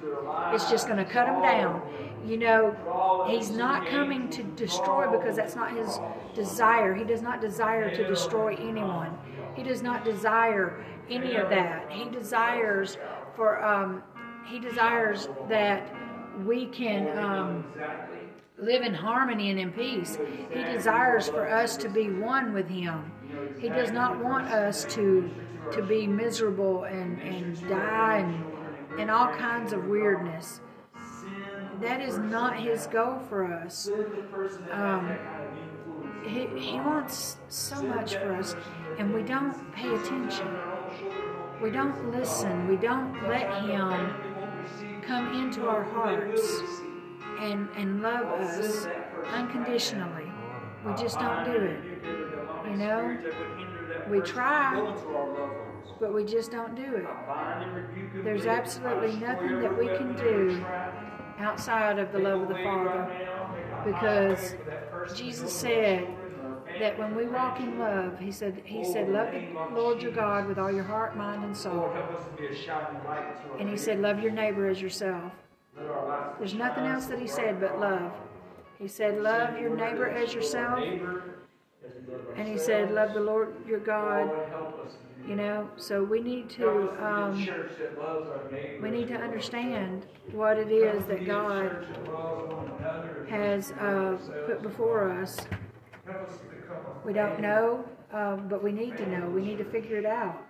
It's 0.54 0.70
just 0.70 0.88
going 0.88 1.04
to 1.04 1.06
cut 1.06 1.26
them 1.26 1.42
down. 1.42 1.82
You 2.26 2.38
know, 2.38 3.26
He's 3.30 3.52
not 3.52 3.88
coming 3.88 4.30
to 4.32 4.44
destroy 4.44 5.12
because 5.12 5.36
that's 5.36 5.56
not 5.56 5.76
His 5.76 6.00
desire. 6.34 6.94
He 6.94 7.04
does 7.04 7.22
not 7.22 7.42
desire 7.42 7.94
to 7.94 8.08
destroy 8.08 8.56
anyone, 8.56 9.18
He 9.56 9.64
does 9.64 9.82
not 9.82 10.04
desire 10.04 10.84
any 11.10 11.36
of 11.36 11.50
that. 11.50 11.92
He 11.92 12.10
desires 12.10 12.98
for 13.36 13.64
um, 13.64 14.02
he 14.46 14.60
desires 14.60 15.28
that 15.50 15.94
we 16.46 16.68
can 16.68 17.18
um, 17.18 17.66
live 18.58 18.82
in 18.82 18.94
harmony 18.94 19.50
and 19.50 19.60
in 19.60 19.72
peace. 19.72 20.18
He 20.50 20.64
desires 20.64 21.28
for 21.28 21.48
us 21.50 21.78
to 21.78 21.90
be 21.90 22.10
one 22.10 22.54
with 22.54 22.68
him. 22.68 23.12
He 23.60 23.70
does 23.70 23.92
not 23.92 24.24
want 24.24 24.48
us 24.48 24.86
to 24.96 25.30
to 25.72 25.82
be 25.82 26.06
miserable 26.06 26.84
and, 26.84 27.20
and 27.22 27.60
die 27.68 28.18
and, 28.18 29.00
and 29.00 29.10
all 29.10 29.34
kinds 29.34 29.74
of 29.74 29.88
weirdness. 29.88 30.62
That 31.82 32.02
is 32.02 32.20
not 32.20 32.60
his 32.60 32.86
goal 32.88 33.20
for 33.28 33.52
us. 33.52 33.90
Um, 34.72 35.18
he, 36.24 36.48
he 36.58 36.80
wants 36.80 37.38
so 37.50 37.82
much 37.82 38.16
for 38.16 38.36
us, 38.36 38.56
and 38.98 39.14
we 39.14 39.24
don't 39.24 39.74
pay 39.74 39.94
attention. 39.94 40.48
We 41.62 41.72
don't 41.72 42.12
listen. 42.12 42.68
We 42.68 42.78
don't 42.78 43.28
let 43.28 43.64
Him 43.64 45.02
come 45.02 45.34
into 45.44 45.68
our 45.68 45.84
hearts 45.84 46.62
and, 47.40 47.70
and 47.76 48.02
love 48.02 48.26
us 48.26 48.88
unconditionally. 49.28 50.32
We 50.86 50.94
just 50.94 51.20
don't 51.20 51.46
do 51.46 51.52
it. 51.52 51.80
You 52.70 52.78
know? 52.78 53.18
We 54.10 54.20
try, 54.22 54.96
but 56.00 56.14
we 56.14 56.26
just 56.26 56.52
don't 56.52 56.76
do 56.76 56.96
it. 56.96 58.24
There's 58.24 58.46
absolutely 58.46 59.16
nothing 59.18 59.62
that 59.62 59.78
we 59.78 59.88
can 59.88 60.16
do 60.16 60.64
outside 61.38 62.00
of 62.00 62.12
the 62.12 62.20
love 62.20 62.42
of 62.42 62.48
the 62.48 62.64
Father 62.64 63.12
because 63.86 64.56
Jesus 65.16 65.54
said, 65.54 66.08
that 66.80 66.98
when 67.00 67.16
we 67.16 67.26
walk 67.28 67.60
in 67.60 67.80
love, 67.80 68.20
he 68.20 68.32
said, 68.32 68.62
he 68.66 68.84
said, 68.84 69.10
love 69.10 69.32
the 69.32 69.80
Lord 69.80 70.02
your 70.02 70.12
God 70.12 70.48
with 70.48 70.58
all 70.58 70.72
your 70.72 70.84
heart, 70.84 71.16
mind, 71.16 71.44
and 71.44 71.56
soul. 71.56 71.94
And 73.60 73.70
he 73.70 73.78
said, 73.78 74.02
love 74.02 74.20
your 74.20 74.32
neighbor 74.32 74.68
as 74.68 74.82
yourself. 74.82 75.32
There's 76.40 76.54
nothing 76.54 76.86
else 76.86 77.06
that 77.08 77.20
he 77.20 77.28
said 77.28 77.60
but 77.60 77.80
love. 77.80 78.12
He 78.80 78.88
said, 78.88 79.22
love 79.22 79.60
your 79.60 79.76
neighbor 79.76 80.08
as 80.08 80.34
yourself. 80.34 80.84
And 82.36 82.48
he 82.48 82.58
said, 82.58 82.92
love 82.92 83.14
the 83.14 83.20
Lord 83.22 83.56
your 83.68 83.80
God. 83.80 84.30
You 85.28 85.36
know, 85.36 85.70
so 85.76 86.04
we 86.04 86.22
need 86.22 86.52
to 86.52 86.92
um, 87.04 87.48
we 88.80 88.92
need 88.92 89.08
to 89.08 89.16
understand 89.16 90.06
what 90.32 90.60
it 90.60 90.72
is 90.72 91.04
that 91.06 91.26
God 91.26 91.84
has 93.28 93.72
uh, 93.72 94.18
put 94.46 94.62
before 94.62 95.12
us 95.12 95.48
we 97.04 97.14
don't 97.14 97.40
know, 97.40 97.86
um, 98.12 98.48
but 98.48 98.64
we 98.64 98.72
need 98.72 98.98
to 98.98 99.08
know. 99.08 99.28
We 99.30 99.42
need 99.42 99.58
to 99.58 99.66
figure 99.66 99.98
it 99.98 100.06
out. 100.06 100.44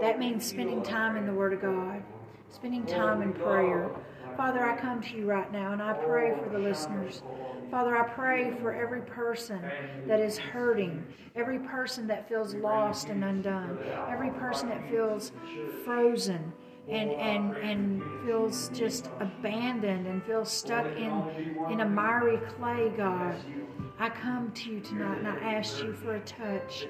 That 0.00 0.18
means 0.18 0.44
spending 0.44 0.82
time 0.82 1.16
in 1.16 1.26
the 1.26 1.32
Word 1.32 1.52
of 1.52 1.62
God, 1.62 2.02
spending 2.50 2.84
time 2.86 3.22
in 3.22 3.32
prayer. 3.32 3.90
Father, 4.40 4.64
I 4.64 4.74
come 4.74 5.02
to 5.02 5.16
you 5.18 5.26
right 5.26 5.52
now 5.52 5.74
and 5.74 5.82
I 5.82 5.92
pray 5.92 6.32
for 6.42 6.48
the 6.48 6.58
listeners. 6.58 7.22
Father, 7.70 7.94
I 7.94 8.08
pray 8.08 8.56
for 8.62 8.72
every 8.72 9.02
person 9.02 9.60
that 10.06 10.18
is 10.18 10.38
hurting, 10.38 11.04
every 11.36 11.58
person 11.58 12.06
that 12.06 12.26
feels 12.26 12.54
lost 12.54 13.10
and 13.10 13.22
undone, 13.22 13.78
every 14.08 14.30
person 14.30 14.70
that 14.70 14.88
feels 14.88 15.32
frozen 15.84 16.54
and 16.88 17.10
and 17.10 17.54
and 17.58 18.02
feels 18.24 18.70
just 18.70 19.10
abandoned 19.20 20.06
and 20.06 20.24
feels 20.24 20.50
stuck 20.50 20.86
in 20.86 21.22
in 21.70 21.80
a 21.80 21.86
miry 21.86 22.38
clay, 22.56 22.90
God. 22.96 23.36
I 24.00 24.08
come 24.08 24.50
to 24.52 24.72
you 24.72 24.80
tonight 24.80 25.18
and 25.18 25.28
I 25.28 25.36
ask 25.56 25.82
you 25.82 25.92
for 25.92 26.14
a 26.14 26.20
touch. 26.20 26.86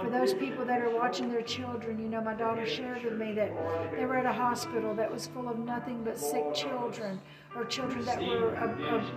For 0.00 0.08
those 0.08 0.32
people 0.32 0.64
that 0.64 0.80
are 0.80 0.88
watching 0.88 1.30
their 1.30 1.42
children, 1.42 1.98
you 1.98 2.08
know, 2.08 2.22
my 2.22 2.32
daughter 2.32 2.64
shared 2.64 3.04
with 3.04 3.18
me 3.18 3.34
that 3.34 3.52
they 3.94 4.06
were 4.06 4.16
at 4.16 4.24
a 4.24 4.32
hospital 4.32 4.94
that 4.94 5.12
was 5.12 5.26
full 5.26 5.50
of 5.50 5.58
nothing 5.58 6.02
but 6.02 6.18
sick 6.18 6.54
children 6.54 7.20
or 7.54 7.66
children 7.66 8.06
that 8.06 8.22
were 8.22 8.54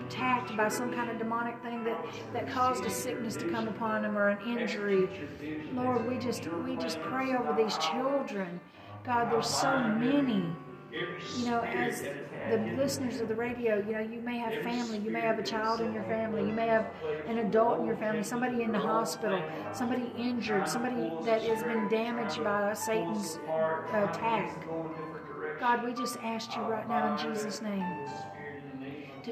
attacked 0.05 0.57
by 0.57 0.67
some 0.67 0.91
kind 0.93 1.09
of 1.09 1.17
demonic 1.17 1.57
thing 1.63 1.85
that, 1.85 2.05
that 2.33 2.49
caused 2.49 2.83
a 2.83 2.89
sickness 2.89 3.37
to 3.37 3.49
come 3.49 3.69
upon 3.69 4.01
them 4.01 4.17
or 4.17 4.27
an 4.27 4.59
injury. 4.59 5.07
Lord, 5.73 6.05
we 6.05 6.17
just 6.17 6.45
we 6.65 6.75
just 6.75 6.99
pray 7.03 7.33
over 7.35 7.53
these 7.55 7.77
children. 7.77 8.59
God, 9.05 9.31
there's 9.31 9.47
so 9.47 9.79
many 9.81 10.53
you 11.37 11.45
know, 11.45 11.61
as 11.61 12.03
the 12.49 12.57
listeners 12.77 13.21
of 13.21 13.27
the 13.27 13.35
radio, 13.35 13.77
you 13.77 13.93
know, 13.93 13.99
you 13.99 14.21
may 14.21 14.37
have 14.37 14.61
family, 14.63 14.97
you 14.99 15.11
may 15.11 15.21
have 15.21 15.39
a 15.39 15.43
child 15.43 15.81
in 15.81 15.93
your 15.93 16.03
family, 16.03 16.41
you 16.41 16.53
may 16.53 16.67
have 16.67 16.87
an 17.27 17.39
adult 17.39 17.79
in 17.79 17.85
your 17.85 17.95
family, 17.97 18.23
somebody 18.23 18.63
in 18.63 18.71
the 18.71 18.79
hospital, 18.79 19.41
somebody 19.73 20.11
injured, 20.17 20.67
somebody 20.67 21.11
that 21.25 21.41
has 21.41 21.63
been 21.63 21.87
damaged 21.89 22.43
by 22.43 22.73
Satan's 22.73 23.39
attack. 23.89 24.65
God, 25.59 25.85
we 25.85 25.93
just 25.93 26.17
ask 26.23 26.55
you 26.55 26.61
right 26.63 26.87
now 26.87 27.15
in 27.15 27.33
Jesus' 27.33 27.61
name 27.61 27.83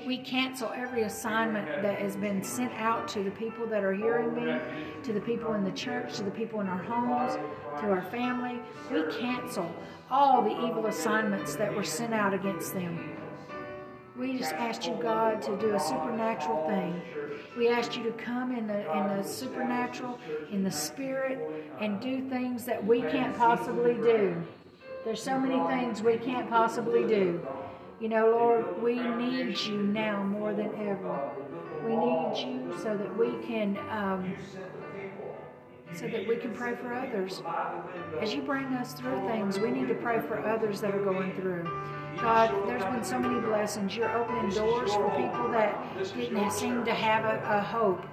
we 0.06 0.18
cancel 0.18 0.72
every 0.76 1.04
assignment 1.04 1.82
that 1.82 2.00
has 2.00 2.16
been 2.16 2.44
sent 2.44 2.72
out 2.74 3.08
to 3.10 3.24
the 3.24 3.32
people 3.32 3.68
that 3.68 3.84
are 3.84 3.94
hearing 3.94 4.34
me, 4.34 4.58
to 5.04 5.14
the 5.14 5.20
people 5.20 5.54
in 5.54 5.64
the 5.64 5.72
church, 5.72 6.16
to 6.18 6.24
the 6.24 6.32
people 6.32 6.62
in 6.62 6.68
our 6.68 6.82
homes, 6.84 7.36
to 7.82 7.88
our 7.88 8.04
family. 8.04 8.60
We 8.92 9.04
cancel 9.12 9.70
all 10.10 10.42
the 10.42 10.68
evil 10.68 10.88
assignments 10.88 11.56
that 11.56 11.74
were 11.74 11.84
sent 11.84 12.14
out 12.14 12.34
against 12.34 12.74
them. 12.74 13.18
We 14.18 14.38
just 14.38 14.54
asked 14.54 14.86
you, 14.86 14.98
God, 15.02 15.42
to 15.44 15.58
do 15.58 15.74
a 15.74 15.80
supernatural 15.80 16.68
thing. 16.68 17.02
We 17.58 17.70
asked 17.70 17.98
you 17.98 18.04
to 18.04 18.12
come 18.12 18.56
in 18.56 18.68
the 18.68 18.80
in 18.98 19.18
the 19.18 19.24
supernatural, 19.24 20.20
in 20.52 20.64
the 20.64 20.72
spirit, 20.72 21.40
and 21.80 22.00
do 22.00 22.30
things 22.30 22.66
that 22.66 22.86
we 22.86 23.02
can't 23.02 23.36
possibly 23.36 23.96
do. 23.96 24.42
There's 25.04 25.24
so 25.24 25.40
many 25.40 25.60
things 25.76 26.04
we 26.04 26.18
can't 26.18 26.50
possibly 26.50 27.08
do. 27.08 27.46
You 28.02 28.10
know, 28.10 28.32
Lord, 28.32 28.82
we 28.82 29.00
need 29.00 29.60
you 29.60 29.78
now 29.78 30.24
more 30.24 30.56
than 30.56 30.74
ever. 30.74 31.32
We 31.86 31.96
need 31.96 32.36
you 32.36 32.76
so 32.82 32.98
that 32.98 33.16
we 33.16 33.30
can 33.46 33.78
um, 33.92 34.34
so 35.94 36.08
that 36.08 36.28
we 36.28 36.38
can 36.38 36.52
pray 36.52 36.74
for 36.74 36.96
others. 36.96 37.44
As 38.20 38.34
you 38.34 38.42
bring 38.42 38.66
us 38.74 38.94
through 38.94 39.20
things, 39.28 39.60
we 39.60 39.70
need 39.70 39.88
to 39.88 39.94
pray 39.94 40.20
for 40.20 40.44
others 40.48 40.82
that 40.82 40.96
are 40.96 41.04
going 41.04 41.36
through. 41.36 41.64
God, 42.20 42.68
there's 42.68 42.84
been 42.86 43.04
so 43.04 43.20
many 43.20 43.40
blessings. 43.40 43.96
You're 43.96 44.18
opening 44.18 44.50
doors 44.50 44.92
for 44.94 45.08
people 45.12 45.50
that 45.50 45.78
didn't 46.16 46.54
seem 46.54 46.84
to 46.86 46.94
have 46.96 47.26
a, 47.26 47.58
a 47.58 47.62
hope. 47.62 48.04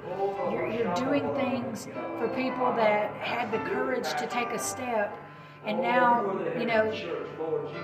You're, 0.52 0.66
you're 0.66 0.94
doing 0.96 1.34
things 1.34 1.88
for 2.18 2.28
people 2.36 2.74
that 2.74 3.14
had 3.14 3.50
the 3.50 3.58
courage 3.70 4.10
to 4.18 4.26
take 4.26 4.50
a 4.50 4.58
step 4.58 5.16
and 5.64 5.80
now, 5.82 6.38
you 6.58 6.66
know, 6.66 6.90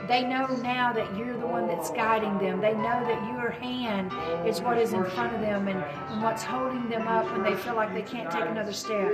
they 0.08 0.22
know 0.22 0.46
now 0.62 0.92
that 0.92 1.16
you're 1.16 1.36
the 1.36 1.46
one 1.46 1.66
that's 1.66 1.90
guiding 1.90 2.38
them. 2.38 2.60
They 2.60 2.72
know 2.72 2.82
that 2.82 3.32
your 3.32 3.50
hand 3.50 4.12
is 4.46 4.60
what 4.60 4.78
is 4.78 4.92
in 4.92 5.04
front 5.04 5.34
of 5.34 5.40
them 5.40 5.68
and, 5.68 5.82
and 5.82 6.22
what's 6.22 6.42
holding 6.42 6.88
them 6.88 7.08
up 7.08 7.30
when 7.32 7.42
they 7.42 7.54
feel 7.54 7.74
like 7.74 7.92
they 7.92 8.02
can't 8.02 8.30
take 8.30 8.44
another 8.44 8.72
step. 8.72 9.10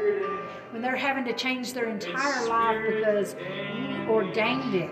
When 0.71 0.83
they're 0.83 0.97
having 0.97 1.25
to 1.25 1.33
change 1.33 1.73
their 1.73 1.89
entire 1.89 2.49
life 2.49 2.79
because 2.87 3.35
you 3.35 4.07
ordained 4.09 4.75
it. 4.75 4.91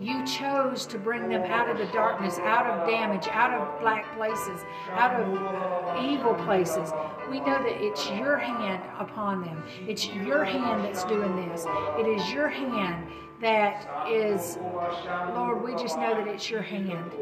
You 0.00 0.26
chose 0.26 0.84
to 0.86 0.98
bring 0.98 1.28
them 1.28 1.42
out 1.42 1.70
of 1.70 1.78
the 1.78 1.86
darkness, 1.86 2.38
out 2.38 2.66
of 2.66 2.88
damage, 2.88 3.26
out 3.28 3.54
of 3.54 3.80
black 3.80 4.14
places, 4.14 4.60
out 4.90 5.18
of 5.18 6.04
evil 6.04 6.34
places. 6.44 6.92
We 7.30 7.40
know 7.40 7.62
that 7.62 7.82
it's 7.82 8.08
your 8.10 8.36
hand 8.36 8.82
upon 8.98 9.42
them. 9.42 9.62
It's 9.88 10.06
your 10.06 10.44
hand 10.44 10.84
that's 10.84 11.04
doing 11.04 11.48
this. 11.48 11.64
It 11.98 12.06
is 12.06 12.30
your 12.30 12.48
hand 12.48 13.10
that 13.40 14.08
is, 14.10 14.58
Lord, 15.34 15.62
we 15.64 15.72
just 15.72 15.96
know 15.96 16.14
that 16.14 16.28
it's 16.28 16.50
your 16.50 16.62
hand. 16.62 17.12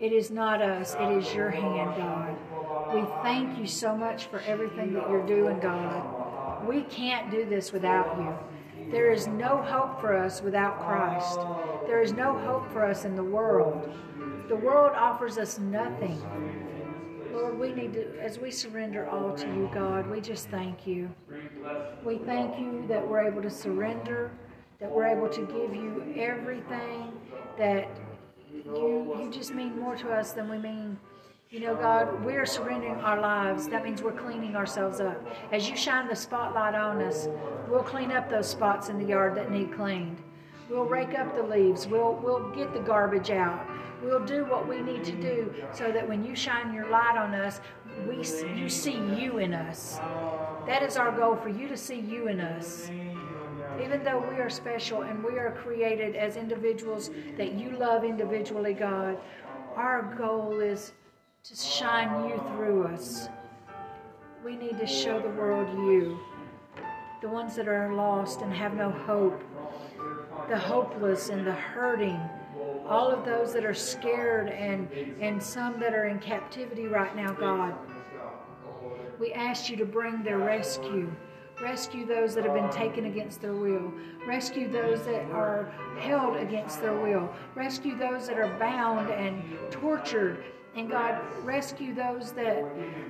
It 0.00 0.12
is 0.12 0.30
not 0.30 0.62
us, 0.62 0.94
it 0.94 1.10
is 1.10 1.34
your 1.34 1.50
hand, 1.50 1.96
God. 1.96 2.36
We 2.94 3.02
thank 3.22 3.58
you 3.58 3.66
so 3.66 3.96
much 3.96 4.26
for 4.26 4.40
everything 4.40 4.94
that 4.94 5.10
you're 5.10 5.26
doing, 5.26 5.58
God. 5.60 6.66
We 6.66 6.82
can't 6.82 7.30
do 7.30 7.44
this 7.44 7.72
without 7.72 8.16
you. 8.16 8.34
There 8.90 9.12
is 9.12 9.26
no 9.26 9.62
hope 9.62 10.00
for 10.00 10.16
us 10.16 10.40
without 10.40 10.80
Christ. 10.80 11.38
There 11.86 12.00
is 12.00 12.12
no 12.12 12.38
hope 12.38 12.70
for 12.72 12.84
us 12.84 13.04
in 13.04 13.14
the 13.14 13.24
world. 13.24 13.92
The 14.48 14.56
world 14.56 14.92
offers 14.96 15.36
us 15.36 15.58
nothing. 15.58 16.18
Lord, 17.32 17.58
we 17.58 17.72
need 17.72 17.92
to, 17.92 18.18
as 18.18 18.38
we 18.38 18.50
surrender 18.50 19.06
all 19.06 19.34
to 19.34 19.46
you, 19.46 19.70
God, 19.74 20.08
we 20.08 20.22
just 20.22 20.48
thank 20.48 20.86
you. 20.86 21.10
We 22.02 22.18
thank 22.18 22.58
you 22.58 22.84
that 22.88 23.06
we're 23.06 23.20
able 23.20 23.42
to 23.42 23.50
surrender, 23.50 24.30
that 24.80 24.90
we're 24.90 25.06
able 25.06 25.28
to 25.28 25.40
give 25.42 25.74
you 25.74 26.14
everything, 26.16 27.12
that 27.58 27.88
you, 28.52 29.14
you 29.20 29.30
just 29.30 29.52
mean 29.54 29.78
more 29.78 29.96
to 29.96 30.10
us 30.10 30.32
than 30.32 30.48
we 30.48 30.56
mean 30.56 30.98
you 31.50 31.60
know, 31.60 31.74
God, 31.74 32.22
we're 32.24 32.44
surrendering 32.44 32.96
our 32.96 33.18
lives. 33.20 33.68
That 33.68 33.82
means 33.82 34.02
we're 34.02 34.12
cleaning 34.12 34.54
ourselves 34.54 35.00
up. 35.00 35.18
As 35.50 35.68
you 35.68 35.76
shine 35.76 36.06
the 36.06 36.14
spotlight 36.14 36.74
on 36.74 37.00
us, 37.00 37.26
we'll 37.70 37.82
clean 37.82 38.12
up 38.12 38.28
those 38.28 38.46
spots 38.46 38.90
in 38.90 38.98
the 38.98 39.06
yard 39.06 39.34
that 39.36 39.50
need 39.50 39.72
cleaned. 39.72 40.22
We'll 40.68 40.84
rake 40.84 41.18
up 41.18 41.34
the 41.34 41.42
leaves. 41.42 41.86
We'll, 41.86 42.20
we'll 42.22 42.50
get 42.50 42.74
the 42.74 42.80
garbage 42.80 43.30
out. 43.30 43.66
We'll 44.02 44.24
do 44.26 44.44
what 44.44 44.68
we 44.68 44.82
need 44.82 45.04
to 45.04 45.12
do 45.12 45.54
so 45.72 45.90
that 45.90 46.06
when 46.06 46.22
you 46.22 46.36
shine 46.36 46.74
your 46.74 46.90
light 46.90 47.16
on 47.16 47.34
us, 47.34 47.62
we, 48.06 48.16
you 48.54 48.68
see 48.68 48.98
you 49.18 49.38
in 49.38 49.54
us. 49.54 49.96
That 50.66 50.82
is 50.82 50.98
our 50.98 51.10
goal 51.10 51.34
for 51.34 51.48
you 51.48 51.66
to 51.68 51.78
see 51.78 51.98
you 51.98 52.28
in 52.28 52.40
us. 52.40 52.90
Even 53.82 54.04
though 54.04 54.22
we 54.30 54.36
are 54.36 54.50
special 54.50 55.02
and 55.02 55.24
we 55.24 55.38
are 55.38 55.56
created 55.62 56.14
as 56.14 56.36
individuals 56.36 57.10
that 57.38 57.54
you 57.54 57.70
love 57.70 58.04
individually, 58.04 58.74
God, 58.74 59.16
our 59.76 60.14
goal 60.18 60.60
is 60.60 60.92
to 61.48 61.56
shine 61.56 62.28
you 62.28 62.36
through 62.52 62.84
us. 62.88 63.28
We 64.44 64.54
need 64.54 64.78
to 64.78 64.86
show 64.86 65.18
the 65.18 65.30
world 65.30 65.66
you, 65.78 66.20
the 67.22 67.28
ones 67.28 67.56
that 67.56 67.66
are 67.66 67.94
lost 67.94 68.42
and 68.42 68.52
have 68.52 68.74
no 68.74 68.90
hope, 68.90 69.42
the 70.50 70.58
hopeless 70.58 71.30
and 71.30 71.46
the 71.46 71.52
hurting, 71.52 72.20
all 72.86 73.10
of 73.10 73.24
those 73.24 73.54
that 73.54 73.64
are 73.64 73.72
scared 73.72 74.48
and, 74.50 74.92
and 75.22 75.42
some 75.42 75.80
that 75.80 75.94
are 75.94 76.08
in 76.08 76.18
captivity 76.18 76.86
right 76.86 77.16
now, 77.16 77.32
God. 77.32 77.74
We 79.18 79.32
ask 79.32 79.70
you 79.70 79.76
to 79.78 79.86
bring 79.86 80.22
their 80.22 80.38
rescue. 80.38 81.10
Rescue 81.62 82.04
those 82.04 82.34
that 82.34 82.44
have 82.44 82.54
been 82.54 82.70
taken 82.70 83.06
against 83.06 83.40
their 83.40 83.54
will. 83.54 83.90
Rescue 84.26 84.70
those 84.70 85.02
that 85.06 85.22
are 85.30 85.72
held 85.98 86.36
against 86.36 86.82
their 86.82 86.94
will. 86.94 87.34
Rescue 87.54 87.96
those 87.96 88.26
that 88.28 88.38
are 88.38 88.54
bound 88.58 89.10
and 89.10 89.42
tortured 89.70 90.44
and 90.76 90.90
God, 90.90 91.20
rescue 91.44 91.94
those 91.94 92.32
that 92.32 92.64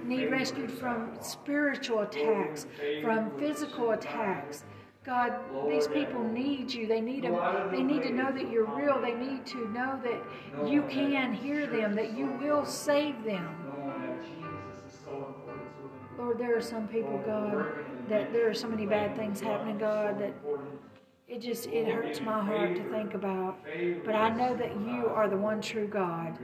need 0.05 0.31
rescued 0.31 0.71
from 0.71 1.11
spiritual 1.21 2.01
attacks, 2.01 2.67
from 3.03 3.31
physical 3.39 3.91
attacks. 3.91 4.65
God, 5.05 5.33
these 5.69 5.89
people 5.89 6.23
need 6.23 6.71
you. 6.73 6.87
They 6.87 7.01
need 7.01 7.25
them. 7.25 7.37
They 7.71 7.83
need 7.83 8.03
to 8.03 8.11
know 8.11 8.31
that 8.31 8.51
you're 8.51 8.67
real. 8.67 9.01
They 9.01 9.15
need 9.15 9.47
to 9.47 9.69
know 9.71 9.99
that 10.03 10.69
you 10.69 10.83
can 10.83 11.33
hear 11.33 11.67
them, 11.67 11.95
that 11.95 12.17
you 12.17 12.27
will 12.41 12.65
save 12.65 13.25
them. 13.25 13.49
Lord, 16.19 16.39
there 16.39 16.57
are 16.57 16.61
some 16.61 16.89
people, 16.89 17.23
God, 17.25 17.67
that 18.09 18.33
there 18.33 18.51
are 18.51 18.55
so 18.55 18.69
many 18.69 18.87
bad 18.87 19.17
things 19.17 19.41
happening, 19.41 19.79
God, 19.79 20.19
that 20.19 20.35
it 21.29 21.41
just 21.43 21.67
it 21.67 21.87
hurts 21.87 22.21
my 22.21 22.43
heart 22.43 22.75
to 22.75 22.83
think 22.91 23.15
about 23.15 23.59
but 24.05 24.15
i 24.15 24.31
know 24.31 24.57
that 24.57 24.75
you 24.81 25.09
are 25.09 25.29
the 25.29 25.37
one 25.37 25.61
true 25.61 25.87
god 25.87 26.39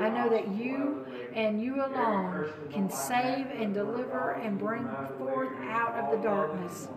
i 0.00 0.08
know 0.08 0.28
that 0.28 0.48
you 0.48 1.04
and 1.34 1.60
you 1.60 1.74
alone 1.84 2.48
can 2.72 2.88
save 2.88 3.46
and 3.50 3.74
deliver 3.74 4.32
and 4.32 4.58
bring 4.58 4.88
forth 5.18 5.52
out 5.62 5.94
of 5.94 6.10
the 6.10 6.22
darkness 6.22 6.88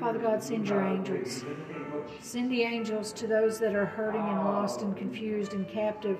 Father 0.00 0.18
God, 0.18 0.42
send 0.42 0.68
your 0.68 0.82
angels. 0.82 1.44
Send 2.20 2.50
the 2.50 2.62
angels 2.62 3.12
to 3.14 3.26
those 3.26 3.58
that 3.60 3.74
are 3.74 3.84
hurting 3.86 4.20
and 4.20 4.44
lost 4.44 4.82
and 4.82 4.96
confused 4.96 5.52
and 5.52 5.68
captive. 5.68 6.18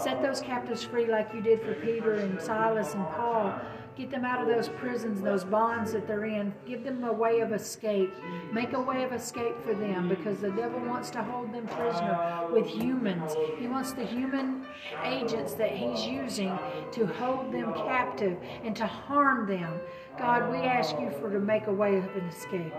Set 0.00 0.22
those 0.22 0.40
captives 0.40 0.82
free 0.82 1.06
like 1.06 1.32
you 1.34 1.40
did 1.40 1.60
for 1.62 1.74
Peter 1.74 2.14
and 2.14 2.40
Silas 2.40 2.94
and 2.94 3.06
Paul 3.08 3.60
Get 3.96 4.10
them 4.10 4.24
out 4.24 4.40
of 4.40 4.48
those 4.48 4.68
prisons, 4.68 5.20
those 5.20 5.44
bonds 5.44 5.92
that 5.92 6.08
they're 6.08 6.24
in. 6.24 6.52
Give 6.66 6.82
them 6.82 7.04
a 7.04 7.12
way 7.12 7.40
of 7.40 7.52
escape. 7.52 8.12
Make 8.52 8.72
a 8.72 8.80
way 8.80 9.04
of 9.04 9.12
escape 9.12 9.60
for 9.62 9.72
them 9.72 10.08
because 10.08 10.38
the 10.38 10.50
devil 10.50 10.80
wants 10.80 11.10
to 11.10 11.22
hold 11.22 11.52
them 11.52 11.66
prisoner 11.68 12.48
with 12.50 12.66
humans. 12.66 13.34
He 13.58 13.68
wants 13.68 13.92
the 13.92 14.04
human 14.04 14.66
agents 15.04 15.54
that 15.54 15.70
he's 15.70 16.04
using 16.04 16.58
to 16.92 17.06
hold 17.06 17.52
them 17.52 17.72
captive 17.74 18.36
and 18.64 18.74
to 18.74 18.86
harm 18.86 19.46
them. 19.46 19.80
God, 20.18 20.50
we 20.50 20.58
ask 20.58 20.98
you 21.00 21.10
for 21.20 21.30
to 21.30 21.38
make 21.38 21.66
a 21.68 21.72
way 21.72 21.96
of 21.96 22.04
an 22.16 22.24
escape. 22.28 22.72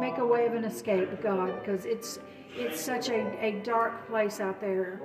Make 0.00 0.18
a 0.18 0.26
way 0.26 0.46
of 0.46 0.54
an 0.54 0.64
escape, 0.64 1.22
God, 1.22 1.60
because 1.60 1.84
it's 1.84 2.18
it's 2.56 2.80
such 2.80 3.10
a, 3.10 3.44
a 3.44 3.60
dark 3.62 4.08
place 4.08 4.40
out 4.40 4.60
there. 4.60 5.00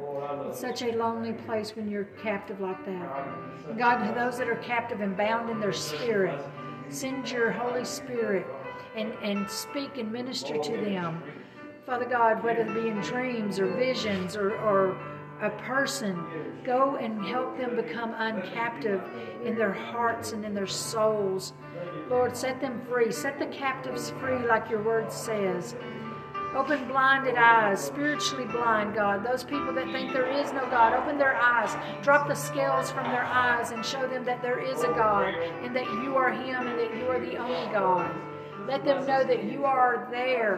It's 0.48 0.60
such 0.60 0.82
a 0.82 0.98
lonely 0.98 1.34
place 1.34 1.76
when 1.76 1.90
you're 1.90 2.06
captive 2.24 2.60
like 2.60 2.84
that. 2.86 3.78
God, 3.78 4.08
to 4.08 4.14
those 4.16 4.38
that 4.40 4.48
are 4.48 4.56
captive 4.56 5.02
and 5.02 5.16
bound 5.16 5.50
in 5.52 5.60
their 5.60 5.74
spirit, 5.74 6.40
send 6.90 7.30
your 7.30 7.52
Holy 7.52 7.86
Spirit 7.86 8.48
and, 8.96 9.14
and 9.22 9.50
speak 9.50 9.98
and 9.98 10.12
minister 10.12 10.58
to 10.58 10.72
them. 10.72 11.22
Father 11.86 12.06
God, 12.06 12.44
whether 12.44 12.62
it 12.62 12.74
be 12.74 12.90
in 12.90 13.00
dreams 13.02 13.60
or 13.60 13.68
visions 13.68 14.36
or, 14.36 14.56
or 14.58 14.98
a 15.42 15.50
person, 15.50 16.24
go 16.64 16.96
and 16.96 17.24
help 17.26 17.58
them 17.58 17.76
become 17.76 18.14
uncaptive 18.14 19.02
in 19.46 19.56
their 19.56 19.74
hearts 19.74 20.32
and 20.32 20.46
in 20.46 20.54
their 20.54 20.68
souls. 20.68 21.54
Lord, 22.10 22.36
set 22.36 22.62
them 22.62 22.82
free. 22.90 23.12
Set 23.12 23.38
the 23.40 23.48
captives 23.48 24.12
free, 24.22 24.40
like 24.48 24.70
your 24.70 24.82
word 24.82 25.12
says. 25.12 25.76
Open 26.56 26.88
blinded 26.88 27.36
eyes, 27.36 27.84
spiritually 27.84 28.46
blind, 28.46 28.96
God. 28.96 29.26
Those 29.26 29.44
people 29.44 29.74
that 29.74 29.92
think 29.92 30.14
there 30.14 30.30
is 30.30 30.54
no 30.54 30.66
God, 30.70 30.94
open 30.94 31.18
their 31.18 31.36
eyes. 31.36 31.76
Drop 32.02 32.30
the 32.30 32.36
scales 32.36 32.90
from 32.90 33.12
their 33.12 33.26
eyes 33.26 33.72
and 33.72 33.86
show 33.86 34.08
them 34.08 34.24
that 34.24 34.42
there 34.42 34.60
is 34.60 34.82
a 34.84 34.88
God 34.88 35.34
and 35.64 35.76
that 35.76 35.86
you 35.86 36.16
are 36.16 36.32
Him 36.32 36.68
and 36.68 36.80
that 36.80 36.96
you 36.96 37.08
are 37.08 37.20
the 37.20 37.36
only 37.36 37.70
God. 37.74 38.10
Let 38.68 38.86
them 38.86 39.06
know 39.06 39.26
that 39.26 39.44
you 39.44 39.66
are 39.66 40.08
there 40.10 40.58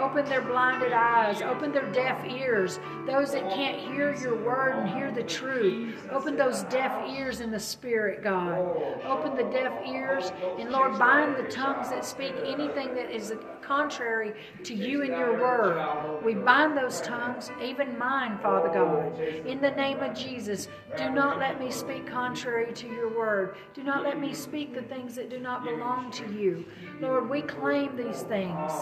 Open 0.00 0.24
their 0.24 0.42
blinded 0.42 0.92
eyes. 0.92 1.42
Open 1.42 1.72
their 1.72 1.90
deaf 1.92 2.24
ears. 2.24 2.80
Those 3.06 3.32
that 3.32 3.50
can't 3.50 3.78
hear 3.78 4.14
your 4.14 4.42
word 4.44 4.76
and 4.76 4.88
hear 4.88 5.10
the 5.10 5.22
truth. 5.22 6.08
Open 6.10 6.36
those 6.36 6.62
deaf 6.64 6.92
ears 7.08 7.40
in 7.40 7.50
the 7.50 7.60
spirit, 7.60 8.22
God. 8.22 8.58
Open 9.04 9.36
the 9.36 9.50
deaf 9.50 9.72
ears. 9.86 10.32
And 10.58 10.70
Lord, 10.70 10.98
bind 10.98 11.36
the 11.36 11.50
tongues 11.50 11.90
that 11.90 12.04
speak 12.04 12.34
anything 12.44 12.94
that 12.94 13.14
is 13.14 13.32
contrary 13.62 14.34
to 14.64 14.74
you 14.74 15.02
and 15.02 15.12
your 15.12 15.40
word. 15.40 16.22
We 16.24 16.34
bind 16.34 16.76
those 16.76 17.00
tongues, 17.00 17.50
even 17.62 17.98
mine, 17.98 18.38
Father 18.42 18.68
God. 18.68 19.18
In 19.46 19.60
the 19.60 19.70
name 19.70 20.00
of 20.00 20.14
Jesus, 20.14 20.68
do 20.96 21.10
not 21.10 21.38
let 21.38 21.60
me 21.60 21.70
speak 21.70 22.06
contrary 22.06 22.72
to 22.74 22.86
your 22.86 23.16
word. 23.16 23.56
Do 23.74 23.82
not 23.82 24.04
let 24.04 24.18
me 24.18 24.34
speak 24.34 24.74
the 24.74 24.82
things 24.82 25.14
that 25.14 25.30
do 25.30 25.38
not 25.38 25.64
belong 25.64 26.10
to 26.12 26.32
you. 26.32 26.64
Lord, 27.00 27.30
we 27.30 27.42
claim 27.42 27.96
these 27.96 28.22
things. 28.22 28.72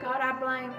God, 0.00 0.20
I 0.20 0.32
blame. 0.40 0.72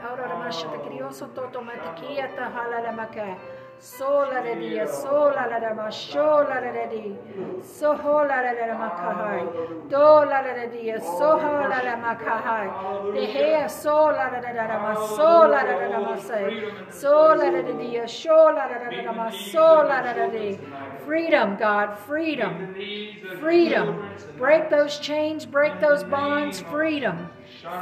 Sola 3.78 4.42
de 4.42 4.56
dia, 4.56 4.88
sola 4.88 5.48
la 5.50 5.60
de 5.60 5.74
ma, 5.76 5.90
sola 5.90 6.62
de 6.62 6.88
di, 6.90 7.18
sohola 7.62 8.42
la 8.42 8.54
de 8.54 8.74
ma 8.74 8.90
kahai, 8.90 9.44
dola 9.90 10.42
de 10.42 10.68
dia, 10.72 10.98
sohola 11.00 11.84
la 11.84 11.96
ma 11.98 12.16
kahai, 12.16 13.14
de 13.14 13.26
hea 13.26 13.68
sola 13.68 14.32
de 14.32 14.42
da 14.42 14.80
ma, 14.80 14.96
sola 14.96 15.64
de 15.66 15.90
da 15.92 16.00
ma 16.00 16.16
say, 16.16 16.64
sola 16.90 17.52
de 17.52 17.74
dia, 17.78 18.08
sola 18.08 18.66
de 18.70 19.04
da 19.04 19.12
ma, 19.12 19.30
sola 19.30 20.02
de. 20.32 20.58
Freedom, 21.06 21.56
God, 21.58 22.00
freedom, 22.08 22.76
freedom. 23.40 24.02
Break 24.40 24.72
those 24.72 24.98
chains, 24.98 25.46
break 25.46 25.80
those 25.80 26.04
bonds, 26.04 26.60
freedom. 26.62 27.30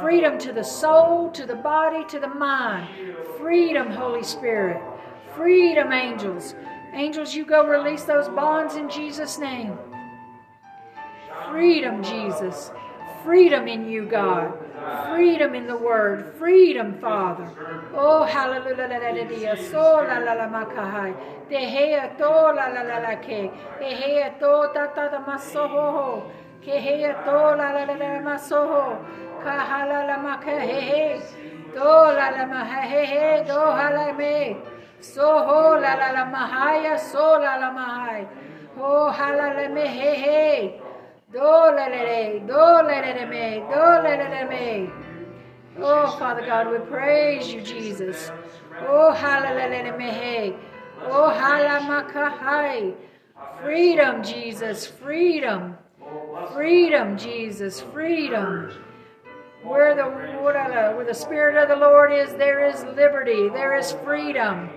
Freedom 0.00 0.38
to 0.38 0.52
the 0.52 0.62
soul, 0.62 1.30
to 1.32 1.46
the 1.46 1.56
body, 1.56 2.04
to 2.06 2.18
the 2.18 2.28
mind. 2.28 2.88
Freedom, 3.38 3.90
Holy 3.90 4.22
Spirit. 4.22 4.82
Freedom, 5.36 5.92
angels. 5.92 6.54
Angels, 6.94 7.34
you 7.34 7.44
go 7.44 7.66
release 7.66 8.04
those 8.04 8.28
bonds 8.28 8.76
in 8.76 8.88
Jesus' 8.88 9.38
name. 9.38 9.76
Freedom, 11.50 12.02
Jesus. 12.02 12.70
Freedom 13.24 13.68
in 13.68 13.88
you, 13.88 14.06
God. 14.06 14.52
Freedom 15.10 15.54
in 15.54 15.66
the 15.66 15.76
word. 15.76 16.34
Freedom, 16.38 16.98
Father. 17.00 17.50
Oh, 17.94 18.24
hallelujah. 18.24 19.56
So. 19.56 19.94
Kahala 29.44 30.06
la 30.08 30.16
makahe. 30.24 31.22
Do 31.74 31.84
la 31.84 32.30
la 32.30 32.44
mahahe. 32.46 33.44
Do 33.46 33.58
la 35.80 35.94
la 35.94 36.10
la 36.12 36.24
mahaya, 36.24 36.98
so 36.98 37.38
la 37.38 37.56
la. 37.56 38.24
Oh 38.78 39.10
he 39.12 40.14
he. 40.22 40.80
Do 41.32 41.40
la 41.40 41.86
la 41.86 42.02
la, 42.08 42.38
do 42.38 42.56
la 42.56 42.82
la 42.82 43.12
la 43.12 43.26
me, 43.26 43.62
do 43.68 43.84
la 44.04 44.14
la 44.14 44.28
la. 44.48 45.04
Oh 45.78 46.16
Father 46.18 46.46
God, 46.46 46.70
we 46.70 46.78
praise 46.86 47.52
you, 47.52 47.60
Jesus. 47.60 48.30
Oh 48.80 49.12
halala 49.14 49.98
me 49.98 50.10
he. 50.10 50.54
Oh 51.02 51.30
halamakahai. 51.36 52.94
Freedom, 53.60 54.22
Jesus, 54.22 54.86
freedom. 54.86 55.76
Freedom, 56.52 57.18
Jesus, 57.18 57.80
freedom. 57.80 58.70
Where 59.64 59.94
the 59.94 60.04
where 60.04 61.04
the 61.04 61.14
Spirit 61.14 61.56
of 61.56 61.68
the 61.68 61.76
Lord 61.76 62.12
is, 62.12 62.34
there 62.34 62.66
is 62.66 62.84
liberty, 62.96 63.48
there 63.48 63.76
is 63.76 63.92
freedom. 64.04 64.68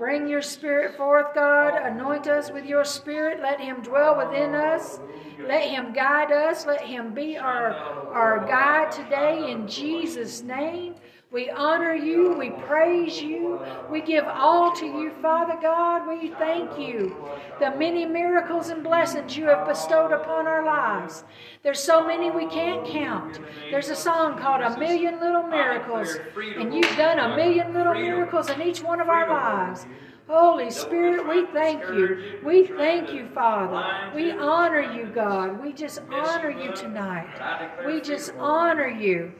Bring 0.00 0.28
your 0.28 0.40
spirit 0.40 0.96
forth, 0.96 1.34
God. 1.34 1.74
Anoint 1.74 2.26
us 2.26 2.50
with 2.50 2.64
your 2.64 2.86
spirit. 2.86 3.42
Let 3.42 3.60
him 3.60 3.82
dwell 3.82 4.16
within 4.16 4.54
us. 4.54 4.98
Let 5.46 5.68
him 5.68 5.92
guide 5.92 6.32
us. 6.32 6.64
Let 6.64 6.80
him 6.80 7.12
be 7.12 7.36
our, 7.36 7.74
our 8.10 8.46
guide 8.46 8.92
today 8.92 9.50
in 9.52 9.68
Jesus' 9.68 10.40
name. 10.40 10.94
We 11.32 11.48
honor 11.48 11.94
you. 11.94 12.32
We 12.32 12.50
praise 12.50 13.22
you. 13.22 13.60
We 13.88 14.00
give 14.00 14.24
all 14.26 14.74
to 14.74 14.84
you, 14.84 15.12
Father 15.22 15.56
God. 15.62 16.08
We 16.08 16.30
thank 16.30 16.76
you. 16.76 17.14
The 17.60 17.70
many 17.76 18.04
miracles 18.04 18.68
and 18.68 18.82
blessings 18.82 19.36
you 19.36 19.46
have 19.46 19.66
bestowed 19.66 20.10
upon 20.10 20.48
our 20.48 20.64
lives. 20.64 21.22
There's 21.62 21.78
so 21.78 22.04
many 22.04 22.32
we 22.32 22.46
can't 22.46 22.84
count. 22.84 23.38
There's 23.70 23.90
a 23.90 23.96
song 23.96 24.38
called 24.38 24.62
A 24.62 24.76
Million 24.78 25.20
Little 25.20 25.44
Miracles, 25.44 26.18
and 26.56 26.74
you've 26.74 26.96
done 26.96 27.20
a 27.20 27.36
million 27.36 27.74
little 27.74 27.94
miracles 27.94 28.50
in 28.50 28.60
each 28.62 28.82
one 28.82 29.00
of 29.00 29.08
our 29.08 29.28
lives. 29.28 29.86
Holy 30.26 30.70
Spirit, 30.70 31.28
we 31.28 31.46
thank 31.46 31.82
you. 31.82 32.40
We 32.44 32.66
thank 32.66 33.12
you, 33.12 33.28
Father. 33.34 34.12
We 34.14 34.32
honor 34.32 34.80
you, 34.80 35.06
God. 35.06 35.62
We 35.62 35.72
just 35.72 36.00
honor 36.10 36.50
you 36.50 36.72
tonight. 36.72 37.82
We 37.86 38.00
just 38.00 38.32
honor 38.38 38.88
you. 38.88 39.32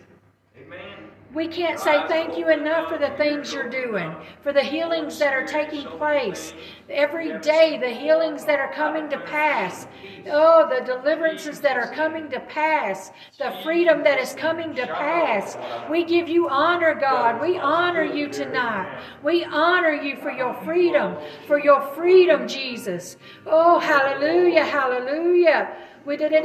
Amen. 0.57 1.00
We 1.33 1.47
can't 1.47 1.79
say 1.79 2.03
thank 2.09 2.37
you 2.37 2.51
enough 2.51 2.89
for 2.89 2.99
the 2.99 3.11
things 3.11 3.53
you're 3.53 3.71
doing, 3.71 4.13
for 4.43 4.53
the 4.53 4.65
healings 4.65 5.17
that 5.21 5.33
are 5.33 5.47
taking 5.47 5.87
place. 5.87 6.55
Every 6.89 7.39
day, 7.39 7.79
the 7.79 7.91
healings 7.91 8.45
that 8.47 8.59
are 8.59 8.73
coming 8.73 9.09
to 9.11 9.19
pass. 9.21 9.87
Oh, 10.29 10.69
the 10.69 10.85
deliverances 10.85 11.61
that 11.61 11.77
are 11.77 11.93
coming 11.95 12.29
to 12.31 12.41
pass. 12.41 13.13
The 13.39 13.55
freedom 13.63 14.03
that 14.03 14.19
is 14.19 14.35
coming 14.35 14.75
to 14.75 14.87
pass. 14.89 15.57
We 15.89 16.03
give 16.03 16.29
you 16.29 16.49
honor, 16.49 16.97
God. 16.97 17.41
We 17.41 17.59
honor 17.59 18.03
you 18.03 18.29
tonight. 18.29 19.01
We 19.23 19.45
honor 19.45 19.93
you 19.93 20.17
for 20.17 20.33
your 20.33 20.55
freedom, 20.65 21.17
for 21.47 21.61
your 21.61 21.81
freedom, 21.95 22.49
Jesus. 22.49 23.17
Oh, 23.47 23.79
hallelujah, 23.79 24.65
hallelujah. 24.65 25.77
We 26.05 26.17
did 26.17 26.33
it, 26.33 26.45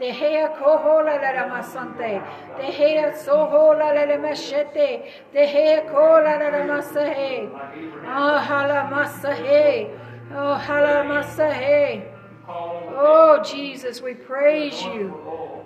yes, 0.00 0.58
so, 0.58 1.02
la 1.04 1.48
masante, 1.48 2.22
de 2.56 2.64
hea 2.64 3.16
soho 3.16 3.72
la 3.78 3.90
la 3.90 4.04
la 4.04 4.16
machete, 4.16 5.10
de 5.32 5.46
hea 5.46 5.82
ko 5.90 6.20
la 6.22 6.38
masahe, 6.64 7.50
ah 8.06 8.38
hala 8.38 8.88
masahe, 8.90 9.90
oh 10.32 10.54
hala 10.54 11.04
masahe. 11.04 12.14
Oh 12.50 13.42
Jesus, 13.44 14.00
we 14.00 14.14
praise 14.14 14.82
you. 14.82 15.14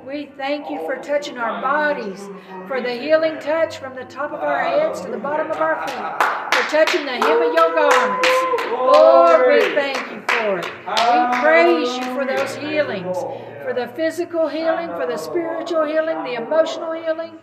We 0.05 0.31
thank 0.37 0.69
you 0.69 0.79
for 0.85 0.97
touching 0.97 1.39
our 1.39 1.63
bodies, 1.63 2.29
for 2.67 2.81
the 2.81 2.93
healing 2.93 3.39
touch 3.39 3.79
from 3.79 3.95
the 3.95 4.05
top 4.05 4.33
of 4.33 4.41
our 4.41 4.65
heads 4.65 5.01
to 5.03 5.09
the 5.09 5.19
bottom 5.19 5.51
of 5.51 5.59
our 5.59 5.87
feet, 5.87 6.55
for 6.55 6.71
touching 6.71 7.07
the 7.07 7.13
hem 7.13 7.41
of 7.41 7.55
your 7.55 7.75
garments. 7.75 8.42
Lord, 8.73 9.49
we 9.49 9.75
thank 9.75 9.99
you 10.11 10.21
for 10.27 10.59
it. 10.59 10.67
We 10.67 11.41
praise 11.41 11.97
you 11.97 12.15
for 12.15 12.25
those 12.25 12.55
healings 12.57 13.17
for 13.63 13.73
the 13.73 13.89
physical 13.95 14.49
healing, 14.49 14.89
for 14.89 15.07
the 15.07 15.17
spiritual 15.17 15.85
healing, 15.85 16.25
the 16.25 16.35
emotional 16.35 16.93
healing. 16.93 17.39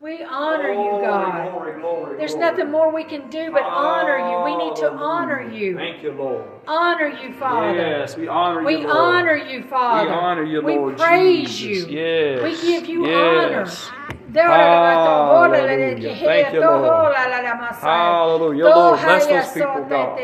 We 0.00 0.24
honor 0.24 0.72
you, 0.72 1.02
God. 1.02 2.18
There's 2.18 2.34
nothing 2.34 2.70
more 2.70 2.90
we 2.90 3.04
can 3.04 3.28
do 3.28 3.50
but 3.52 3.62
honor 3.62 4.16
you. 4.16 4.44
We 4.44 4.64
need 4.64 4.76
to 4.76 4.90
honor 4.90 5.42
you. 5.42 5.76
Thank 5.76 6.02
you, 6.02 6.12
Lord. 6.12 6.46
Honor 6.66 7.08
you, 7.08 7.34
Father. 7.34 7.76
Yes, 7.76 8.16
we 8.16 8.26
honor 8.26 8.64
we 8.64 8.78
you, 8.78 8.86
Lord. 8.86 8.96
honor 8.96 9.36
you, 9.36 9.62
Father. 9.64 10.08
We 10.08 10.14
honor 10.14 10.44
you, 10.44 10.62
Lord. 10.62 10.94
We 10.94 10.98
praise 10.98 11.54
Jesus. 11.54 11.90
you. 11.90 11.98
Yes. 11.98 12.42
We 12.42 12.72
give 12.72 12.86
you 12.86 13.06
yes. 13.06 13.90
honor. 13.90 14.16
Hallelujah. 14.34 16.16
Thank 16.16 16.46
eh, 16.48 16.52
you, 16.52 16.60
Lord. 16.60 17.14
Hallelujah. 17.14 18.64
Lord, 18.64 19.00
bless 19.00 19.26
those 19.26 19.52
people, 19.52 19.84
God. 19.88 20.16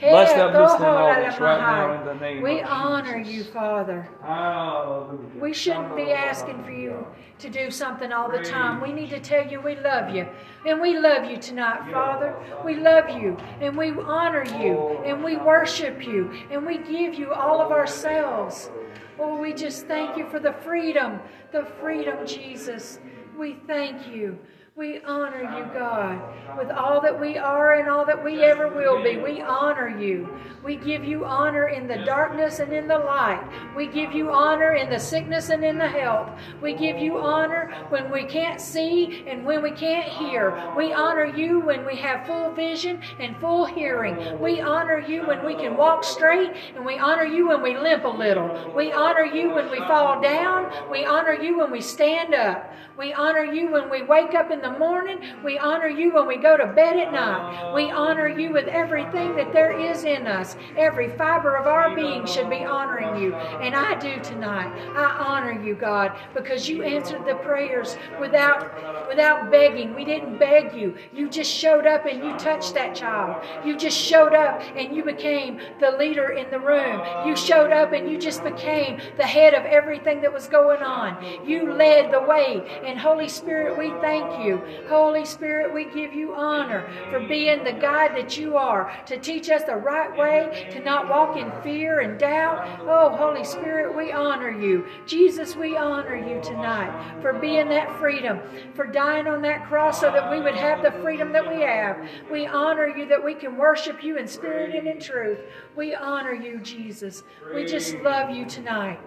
Bless 0.00 0.30
eh, 0.30 0.36
them 0.36 0.62
listening 0.62 0.88
audience 0.88 1.38
right 1.40 1.60
now 1.60 2.00
in 2.00 2.06
the 2.06 2.14
name 2.14 2.42
We 2.42 2.62
honor 2.62 3.18
you, 3.18 3.44
Father. 3.44 4.08
Hallelujah. 4.22 5.40
We 5.40 5.52
shouldn't 5.52 5.96
be 5.96 6.12
asking 6.12 6.62
for 6.64 6.72
you 6.72 7.06
to 7.38 7.50
do 7.50 7.70
something 7.70 8.12
all 8.12 8.30
the 8.30 8.42
time. 8.42 8.80
We 8.80 8.92
need 8.92 9.10
to 9.10 9.20
tell 9.20 9.46
you 9.46 9.60
we 9.60 9.76
love 9.76 10.14
you. 10.14 10.26
And 10.66 10.80
we 10.80 10.98
love 10.98 11.30
you 11.30 11.36
tonight, 11.36 11.90
Father. 11.92 12.34
We 12.64 12.76
love 12.76 13.10
you 13.10 13.36
and 13.60 13.76
we 13.76 13.90
honor 13.90 14.44
you 14.44 14.76
oh, 14.78 15.02
and 15.04 15.22
we 15.22 15.36
worship 15.36 16.06
you 16.06 16.30
and 16.50 16.64
we 16.64 16.78
give 16.78 17.14
you 17.14 17.32
all 17.32 17.60
of 17.60 17.70
ourselves. 17.70 18.70
Oh, 19.18 19.38
we 19.38 19.52
just 19.52 19.86
thank 19.86 20.16
you 20.16 20.26
for 20.28 20.40
the 20.40 20.52
freedom, 20.52 21.20
the 21.52 21.64
freedom, 21.80 22.26
Jesus. 22.26 22.98
We 23.38 23.56
thank 23.66 24.08
you. 24.08 24.38
We 24.76 24.98
honor 25.04 25.40
you, 25.56 25.72
God, 25.72 26.58
with 26.58 26.68
all 26.68 27.00
that 27.02 27.20
we 27.20 27.38
are 27.38 27.74
and 27.74 27.88
all 27.88 28.04
that 28.06 28.24
we 28.24 28.42
ever 28.42 28.66
will 28.66 29.00
be. 29.04 29.18
We 29.18 29.40
honor 29.40 29.88
you. 29.88 30.28
We 30.64 30.74
give 30.74 31.04
you 31.04 31.24
honor 31.24 31.68
in 31.68 31.86
the 31.86 31.98
darkness 31.98 32.58
and 32.58 32.72
in 32.72 32.88
the 32.88 32.98
light. 32.98 33.40
We 33.76 33.86
give 33.86 34.10
you 34.10 34.32
honor 34.32 34.74
in 34.74 34.90
the 34.90 34.98
sickness 34.98 35.50
and 35.50 35.64
in 35.64 35.78
the 35.78 35.86
health. 35.86 36.28
We 36.60 36.74
give 36.74 36.98
you 36.98 37.18
honor 37.18 37.86
when 37.90 38.10
we 38.10 38.24
can't 38.24 38.60
see 38.60 39.22
and 39.28 39.44
when 39.44 39.62
we 39.62 39.70
can't 39.70 40.08
hear. 40.08 40.72
We 40.76 40.92
honor 40.92 41.26
you 41.26 41.60
when 41.60 41.86
we 41.86 41.94
have 41.98 42.26
full 42.26 42.50
vision 42.50 43.00
and 43.20 43.36
full 43.36 43.66
hearing. 43.66 44.40
We 44.40 44.60
honor 44.60 44.98
you 44.98 45.24
when 45.24 45.46
we 45.46 45.54
can 45.54 45.76
walk 45.76 46.02
straight 46.02 46.50
and 46.74 46.84
we 46.84 46.98
honor 46.98 47.24
you 47.24 47.46
when 47.46 47.62
we 47.62 47.78
limp 47.78 48.02
a 48.02 48.08
little. 48.08 48.72
We 48.74 48.90
honor 48.90 49.24
you 49.24 49.54
when 49.54 49.70
we 49.70 49.78
fall 49.78 50.20
down. 50.20 50.90
We 50.90 51.04
honor 51.04 51.34
you 51.34 51.58
when 51.58 51.70
we 51.70 51.80
stand 51.80 52.34
up. 52.34 52.74
We 52.96 53.12
honor 53.12 53.44
you 53.44 53.70
when 53.70 53.90
we 53.90 54.02
wake 54.02 54.34
up 54.34 54.50
in 54.50 54.63
the 54.64 54.78
morning. 54.78 55.18
We 55.44 55.58
honor 55.58 55.88
you 55.88 56.14
when 56.14 56.26
we 56.26 56.38
go 56.38 56.56
to 56.56 56.66
bed 56.66 56.96
at 56.96 57.12
night. 57.12 57.74
We 57.74 57.90
honor 57.90 58.28
you 58.28 58.50
with 58.50 58.66
everything 58.66 59.36
that 59.36 59.52
there 59.52 59.78
is 59.78 60.04
in 60.04 60.26
us. 60.26 60.56
Every 60.76 61.10
fiber 61.10 61.54
of 61.56 61.66
our 61.66 61.94
being 61.94 62.24
should 62.24 62.48
be 62.48 62.64
honoring 62.64 63.22
you. 63.22 63.34
And 63.34 63.74
I 63.74 63.98
do 63.98 64.18
tonight. 64.22 64.72
I 64.96 65.04
honor 65.04 65.62
you, 65.62 65.74
God, 65.74 66.12
because 66.32 66.66
you 66.66 66.82
answered 66.82 67.26
the 67.26 67.34
prayers 67.34 67.98
without 68.18 69.06
without 69.08 69.50
begging. 69.50 69.94
We 69.94 70.04
didn't 70.04 70.38
beg 70.38 70.74
you. 70.74 70.96
You 71.12 71.28
just 71.28 71.52
showed 71.52 71.86
up 71.86 72.06
and 72.06 72.24
you 72.24 72.36
touched 72.38 72.74
that 72.74 72.94
child. 72.94 73.44
You 73.66 73.76
just 73.76 73.98
showed 73.98 74.34
up 74.34 74.62
and 74.76 74.96
you 74.96 75.04
became 75.04 75.60
the 75.78 75.90
leader 75.92 76.30
in 76.30 76.50
the 76.50 76.58
room. 76.58 77.02
You 77.26 77.36
showed 77.36 77.70
up 77.70 77.92
and 77.92 78.10
you 78.10 78.18
just 78.18 78.42
became 78.42 79.00
the 79.18 79.26
head 79.26 79.52
of 79.52 79.64
everything 79.64 80.22
that 80.22 80.32
was 80.32 80.48
going 80.48 80.82
on. 80.82 81.22
You 81.46 81.72
led 81.74 82.12
the 82.12 82.22
way 82.22 82.80
and 82.84 82.98
Holy 82.98 83.28
Spirit, 83.28 83.78
we 83.78 83.90
thank 84.00 84.44
you. 84.44 84.53
Holy 84.88 85.24
Spirit, 85.24 85.72
we 85.72 85.84
give 85.86 86.12
you 86.12 86.34
honor 86.34 86.88
for 87.10 87.20
being 87.20 87.64
the 87.64 87.72
guide 87.72 88.16
that 88.16 88.36
you 88.36 88.56
are, 88.56 88.92
to 89.06 89.18
teach 89.18 89.50
us 89.50 89.64
the 89.64 89.76
right 89.76 90.16
way, 90.16 90.68
to 90.72 90.80
not 90.80 91.08
walk 91.08 91.36
in 91.36 91.50
fear 91.62 92.00
and 92.00 92.18
doubt. 92.18 92.80
Oh, 92.82 93.14
Holy 93.16 93.44
Spirit, 93.44 93.96
we 93.96 94.12
honor 94.12 94.50
you. 94.50 94.84
Jesus, 95.06 95.56
we 95.56 95.76
honor 95.76 96.16
you 96.16 96.40
tonight 96.42 97.20
for 97.20 97.32
being 97.32 97.68
that 97.68 97.98
freedom, 97.98 98.40
for 98.74 98.86
dying 98.86 99.26
on 99.26 99.42
that 99.42 99.66
cross 99.66 100.00
so 100.00 100.10
that 100.10 100.30
we 100.30 100.40
would 100.40 100.54
have 100.54 100.82
the 100.82 100.92
freedom 101.02 101.32
that 101.32 101.48
we 101.48 101.62
have. 101.62 102.08
We 102.30 102.46
honor 102.46 102.86
you 102.86 103.06
that 103.08 103.24
we 103.24 103.34
can 103.34 103.56
worship 103.56 104.02
you 104.02 104.18
in 104.18 104.26
spirit 104.26 104.74
and 104.74 104.86
in 104.86 105.00
truth. 105.00 105.38
We 105.76 105.94
honor 105.94 106.34
you, 106.34 106.60
Jesus. 106.60 107.22
We 107.54 107.64
just 107.64 107.94
love 107.96 108.30
you 108.30 108.44
tonight. 108.46 109.00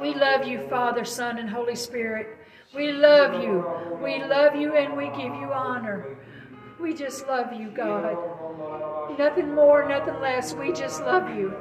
We 0.00 0.14
love 0.14 0.46
you, 0.46 0.66
Father, 0.68 1.04
Son, 1.04 1.38
and 1.38 1.48
Holy 1.48 1.76
Spirit. 1.76 2.38
We 2.74 2.92
love 2.92 3.42
you. 3.42 3.64
We 4.00 4.22
love 4.22 4.54
you 4.54 4.76
and 4.76 4.96
we 4.96 5.06
give 5.08 5.34
you 5.34 5.50
honor. 5.52 6.16
We 6.80 6.94
just 6.94 7.26
love 7.26 7.52
you, 7.52 7.68
God. 7.70 8.16
Nothing 9.18 9.54
more, 9.54 9.88
nothing 9.88 10.20
less. 10.20 10.54
We 10.54 10.72
just 10.72 11.00
love 11.00 11.36
you. 11.36 11.52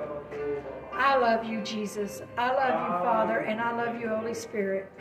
I 0.93 1.17
love 1.17 1.45
you, 1.45 1.61
Jesus. 1.61 2.21
I 2.37 2.53
love 2.53 2.73
you, 2.73 3.05
Father, 3.05 3.39
and 3.39 3.59
I 3.59 3.75
love 3.75 3.99
you, 3.99 4.09
Holy 4.09 4.33
Spirit. 4.35 4.91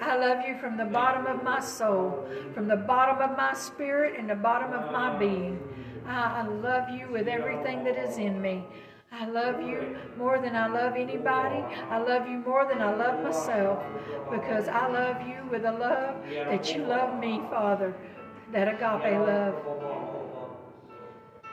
I 0.00 0.16
love 0.16 0.46
you 0.46 0.58
from 0.58 0.76
the 0.76 0.84
bottom 0.84 1.26
of 1.26 1.42
my 1.42 1.60
soul, 1.60 2.26
from 2.54 2.68
the 2.68 2.76
bottom 2.76 3.30
of 3.30 3.36
my 3.36 3.52
spirit, 3.54 4.18
and 4.18 4.30
the 4.30 4.34
bottom 4.34 4.72
of 4.72 4.92
my 4.92 5.18
being. 5.18 5.58
I 6.06 6.46
love 6.46 6.88
you 6.90 7.08
with 7.10 7.28
everything 7.28 7.84
that 7.84 7.96
is 7.96 8.18
in 8.18 8.40
me. 8.40 8.64
I 9.12 9.26
love 9.26 9.60
you 9.60 9.96
more 10.16 10.38
than 10.38 10.56
I 10.56 10.68
love 10.68 10.94
anybody. 10.96 11.62
I 11.90 11.98
love 11.98 12.26
you 12.26 12.38
more 12.38 12.66
than 12.66 12.80
I 12.80 12.94
love 12.94 13.22
myself 13.22 13.84
because 14.30 14.68
I 14.68 14.88
love 14.88 15.20
you 15.28 15.46
with 15.50 15.64
a 15.64 15.72
love 15.72 16.16
that 16.30 16.74
you 16.74 16.84
love 16.84 17.20
me, 17.20 17.42
Father, 17.50 17.94
that 18.52 18.68
agape 18.68 19.18
love. 19.20 19.54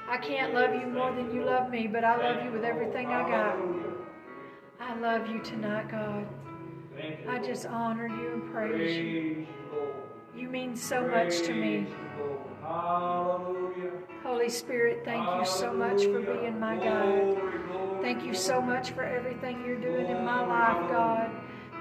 I 0.08 0.18
can't 0.18 0.54
love 0.54 0.74
you 0.74 0.88
more 0.88 1.14
than 1.14 1.34
you 1.36 1.44
love 1.44 1.70
me, 1.70 1.86
but 1.86 2.04
I 2.06 2.18
love 2.18 2.46
you 2.46 2.52
with 2.52 2.64
everything 2.64 3.08
I 3.08 3.30
got. 3.30 3.58
I 4.80 4.98
love 4.98 5.28
you 5.28 5.40
tonight, 5.44 5.92
God. 5.92 6.26
I 7.28 7.40
just 7.40 7.66
honor 7.66 8.08
you 8.08 8.34
and 8.34 8.52
praise 8.54 8.98
you. 8.98 9.48
You 10.36 10.48
mean 10.48 10.76
so 10.76 11.06
much 11.06 11.42
to 11.42 11.54
me. 11.54 11.88
Holy 14.24 14.50
Spirit, 14.50 15.02
thank 15.04 15.26
you 15.40 15.46
so 15.46 15.74
much 15.74 16.04
for 16.04 16.22
being 16.22 16.60
my 16.60 16.76
guide. 16.76 17.38
Thank 18.02 18.24
you 18.24 18.36
so 18.36 18.62
much 18.62 18.92
for 18.92 19.04
everything 19.04 19.66
you're 19.66 19.80
doing 19.80 20.06
in 20.06 20.24
my 20.24 20.46
life, 20.46 20.90
God. 20.92 21.32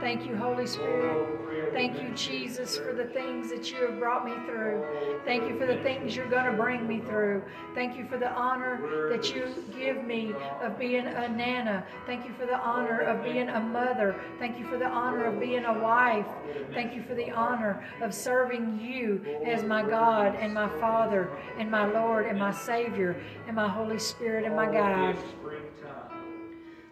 Thank 0.00 0.26
you, 0.26 0.34
Holy 0.36 0.66
Spirit. 0.66 1.47
Thank 1.72 2.02
you, 2.02 2.10
Jesus, 2.14 2.76
for 2.76 2.92
the 2.92 3.04
things 3.04 3.50
that 3.50 3.70
you 3.70 3.78
have 3.86 3.98
brought 3.98 4.24
me 4.24 4.34
through. 4.46 4.84
Thank 5.24 5.48
you 5.48 5.58
for 5.58 5.66
the 5.66 5.76
things 5.82 6.16
you're 6.16 6.28
going 6.28 6.44
to 6.44 6.52
bring 6.52 6.86
me 6.86 7.00
through. 7.00 7.42
Thank 7.74 7.96
you 7.96 8.06
for 8.06 8.18
the 8.18 8.30
honor 8.32 9.08
that 9.10 9.34
you 9.34 9.46
give 9.76 10.04
me 10.04 10.32
of 10.62 10.78
being 10.78 11.06
a 11.06 11.28
nana. 11.28 11.84
Thank 12.06 12.24
you 12.26 12.32
for 12.38 12.46
the 12.46 12.56
honor 12.56 13.00
of 13.00 13.22
being 13.22 13.48
a 13.48 13.60
mother. 13.60 14.20
Thank 14.38 14.58
you 14.58 14.66
for 14.66 14.78
the 14.78 14.86
honor 14.86 15.24
of 15.26 15.38
being 15.40 15.64
a 15.64 15.78
wife. 15.78 16.26
Thank 16.72 16.94
you 16.94 17.02
for 17.02 17.14
the 17.14 17.30
honor 17.30 17.84
of 18.02 18.14
serving 18.14 18.80
you 18.80 19.24
as 19.46 19.62
my 19.62 19.82
God 19.82 20.36
and 20.36 20.52
my 20.54 20.68
Father 20.80 21.30
and 21.58 21.70
my 21.70 21.86
Lord 21.86 22.26
and 22.26 22.38
my 22.38 22.52
Savior 22.52 23.22
and 23.46 23.56
my 23.56 23.68
Holy 23.68 23.98
Spirit 23.98 24.44
and 24.44 24.56
my 24.56 24.66
guide. 24.66 25.16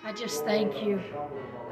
I 0.04 0.12
just 0.12 0.44
thank 0.44 0.84
you. 0.84 1.00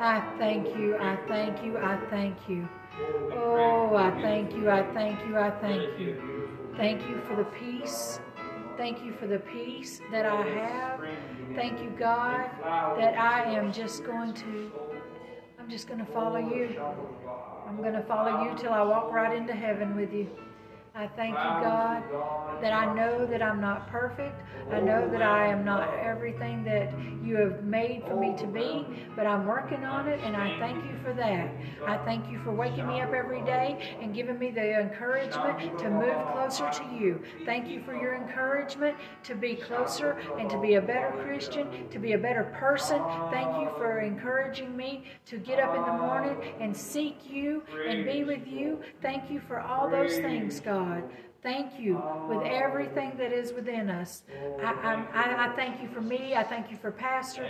I 0.01 0.21
thank 0.39 0.67
you. 0.77 0.97
I 0.97 1.17
thank 1.29 1.65
you. 1.65 1.79
I 1.79 1.97
thank 2.11 2.37
you. 2.49 2.69
Oh, 3.01 3.95
I 3.97 4.11
thank 4.23 4.53
you. 4.55 4.71
I 4.71 4.83
thank 4.95 5.21
you. 5.27 5.37
I 5.37 5.51
thank 5.51 5.99
you. 5.99 6.49
Thank 6.77 7.09
you 7.09 7.21
for 7.29 7.37
the 7.37 7.45
peace. 7.45 8.21
Thank 8.77 9.05
you 9.05 9.13
for 9.13 9.27
the 9.27 9.39
peace 9.39 10.01
that 10.11 10.27
I 10.27 10.43
have. 10.43 11.01
Thank 11.55 11.81
you, 11.81 11.91
God, 11.91 12.51
that 12.99 13.17
I 13.17 13.45
am 13.55 13.73
just 13.73 14.05
going 14.05 14.35
to, 14.35 14.73
I'm 15.59 15.71
just 15.71 15.87
going 15.87 16.01
to 16.05 16.13
follow 16.13 16.39
you. 16.39 16.81
I'm 17.69 17.77
going 17.77 17.93
to 17.95 18.03
follow 18.03 18.45
you 18.45 18.57
till 18.59 18.73
I 18.73 18.83
walk 18.83 19.13
right 19.13 19.37
into 19.37 19.55
heaven 19.55 19.95
with 19.97 20.13
you. 20.13 20.29
I 20.97 21.09
thank 21.09 21.31
you, 21.31 21.35
God, 21.35 22.05
that 22.63 22.73
I 22.73 22.95
know 22.95 23.27
that 23.27 23.43
I'm 23.43 23.61
not 23.61 23.89
perfect. 23.89 24.41
I 24.71 24.79
know 24.79 25.11
that 25.11 25.23
I 25.23 25.49
am 25.49 25.65
not 25.65 25.93
everything 25.99 26.63
that 26.65 26.93
you 27.21 27.35
have 27.35 27.65
made 27.65 28.05
for 28.07 28.15
me 28.15 28.37
to 28.39 28.47
be, 28.47 28.87
but 29.17 29.27
I'm 29.27 29.45
working 29.45 29.85
on 29.85 30.07
it, 30.07 30.21
and 30.23 30.37
I 30.37 30.57
thank 30.61 30.85
you 30.85 30.97
for 31.03 31.13
that. 31.15 31.51
I 31.85 31.97
thank 32.05 32.31
you 32.31 32.39
for 32.45 32.53
waking 32.53 32.87
me 32.87 33.01
up 33.01 33.13
every 33.13 33.43
day 33.43 33.97
and 34.01 34.15
giving 34.15 34.39
me 34.39 34.53
the 34.53 34.81
encouragement 34.81 35.81
to 35.81 35.91
move 35.91 36.15
closer 36.33 36.71
to 36.71 36.85
you. 36.95 37.21
Thank 37.45 37.69
you 37.69 37.83
for 37.83 38.01
your 38.01 38.15
encouragement 38.15 38.97
to 39.25 39.35
be 39.35 39.57
closer 39.57 40.13
and 40.39 40.49
to 40.49 40.61
be 40.61 40.75
a 40.75 40.81
better 40.81 41.13
Christian, 41.25 41.89
to 41.91 41.99
be 41.99 42.13
a 42.13 42.19
better 42.19 42.45
person. 42.61 43.03
Thank 43.33 43.61
you 43.61 43.69
for 43.77 43.99
encouraging 43.99 44.77
me 44.77 45.07
to 45.27 45.39
get 45.39 45.59
up 45.59 45.75
in 45.75 45.83
the 45.83 46.07
morning 46.07 46.37
and 46.61 46.77
seek 46.77 47.17
you 47.29 47.65
and 47.85 48.07
be 48.07 48.23
with 48.23 48.47
you. 48.47 48.81
Thank 49.03 49.29
you 49.29 49.41
for 49.49 49.59
all 49.59 49.91
those 49.91 50.19
things, 50.19 50.61
God. 50.61 50.84
God. 50.85 51.34
Thank 51.45 51.79
you 51.79 52.03
with 52.27 52.43
everything 52.47 53.13
that 53.19 53.31
is 53.31 53.53
within 53.53 53.91
us. 53.91 54.23
I, 54.63 55.05
I, 55.13 55.45
I, 55.45 55.57
thank 55.57 55.83
you 55.83 55.89
for 55.91 56.01
me. 56.01 56.35
I 56.35 56.43
thank 56.43 56.71
you 56.71 56.79
for 56.79 56.91
Pastor. 56.91 57.47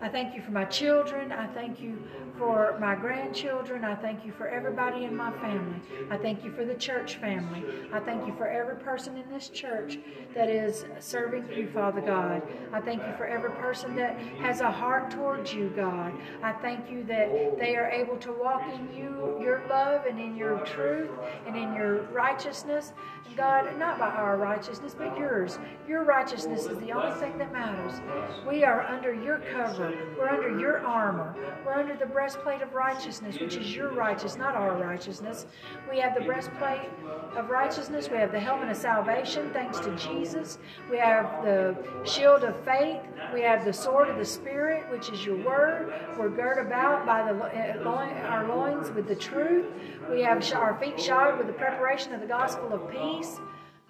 I 0.00 0.08
thank 0.08 0.36
you 0.36 0.40
for 0.40 0.52
my 0.52 0.64
children. 0.66 1.32
I 1.32 1.48
thank 1.48 1.80
you 1.80 1.98
for 2.38 2.76
my 2.80 2.94
grandchildren. 2.94 3.84
I 3.84 3.96
thank 3.96 4.24
you 4.24 4.32
for 4.32 4.46
everybody 4.46 5.04
in 5.04 5.16
my 5.16 5.32
family. 5.38 5.80
I 6.10 6.16
thank 6.16 6.44
you 6.44 6.52
for 6.52 6.64
the 6.64 6.76
church 6.76 7.16
family. 7.16 7.64
I 7.92 7.98
thank 7.98 8.24
you 8.24 8.34
for 8.36 8.46
every 8.46 8.76
person 8.76 9.16
in 9.16 9.28
this 9.28 9.48
church 9.48 9.98
that 10.36 10.48
is 10.48 10.84
serving 11.00 11.48
you, 11.56 11.68
Father 11.74 12.02
God. 12.02 12.40
I 12.72 12.80
thank 12.80 13.02
you 13.02 13.14
for 13.16 13.26
every 13.26 13.50
person 13.50 13.96
that 13.96 14.16
has 14.42 14.60
a 14.60 14.70
heart 14.70 15.10
towards 15.10 15.52
you, 15.52 15.72
God. 15.74 16.12
I 16.40 16.52
thank 16.52 16.88
you 16.88 17.02
that 17.04 17.58
they 17.58 17.74
are 17.74 17.90
able 17.90 18.16
to 18.18 18.32
walk 18.32 18.62
in 18.72 18.94
you, 18.96 19.40
your 19.40 19.66
love 19.68 20.06
and 20.06 20.20
in 20.20 20.36
your 20.36 20.60
truth 20.60 21.10
and 21.48 21.56
in 21.56 21.74
your 21.74 22.02
righteousness. 22.12 22.92
God, 23.36 23.78
not 23.78 23.98
by 23.98 24.10
our 24.10 24.36
righteousness, 24.36 24.94
but 24.96 25.18
yours. 25.18 25.58
Your 25.88 26.04
righteousness 26.04 26.66
is 26.66 26.78
the 26.78 26.92
only 26.92 27.18
thing 27.18 27.36
that 27.38 27.52
matters. 27.52 28.00
We 28.46 28.62
are 28.62 28.82
under 28.82 29.12
your 29.12 29.38
cover. 29.52 29.92
We're 30.16 30.28
under 30.28 30.58
your 30.58 30.78
armor. 30.86 31.34
We're 31.66 31.74
under 31.74 31.96
the 31.96 32.06
breastplate 32.06 32.62
of 32.62 32.72
righteousness, 32.74 33.40
which 33.40 33.56
is 33.56 33.74
your 33.74 33.90
righteousness, 33.90 34.36
not 34.36 34.54
our 34.54 34.76
righteousness. 34.76 35.46
We 35.90 35.98
have 35.98 36.14
the 36.14 36.20
breastplate 36.20 36.88
of 37.36 37.50
righteousness. 37.50 38.08
We 38.08 38.18
have 38.18 38.30
the 38.30 38.40
helmet 38.40 38.68
of 38.70 38.76
salvation, 38.76 39.50
thanks 39.52 39.80
to 39.80 39.96
Jesus. 39.96 40.58
We 40.90 40.98
have 40.98 41.44
the 41.44 41.76
shield 42.04 42.44
of 42.44 42.62
faith. 42.64 43.00
We 43.32 43.40
have 43.42 43.64
the 43.64 43.72
sword 43.72 44.08
of 44.08 44.16
the 44.16 44.24
Spirit, 44.24 44.90
which 44.90 45.10
is 45.10 45.24
your 45.24 45.36
word. 45.44 45.92
We're 46.18 46.28
girt 46.28 46.64
about 46.64 47.04
by 47.04 47.32
the 47.32 47.38
uh, 47.38 47.90
our 48.28 48.46
loins 48.46 48.90
with 48.90 49.08
the 49.08 49.16
truth. 49.16 49.66
We 50.10 50.22
have 50.22 50.52
our 50.52 50.78
feet 50.78 51.00
shod 51.00 51.38
with 51.38 51.46
the 51.46 51.52
preparation 51.52 52.12
of 52.12 52.20
the 52.20 52.26
gospel 52.26 52.72
of 52.72 52.90
peace. 52.90 53.13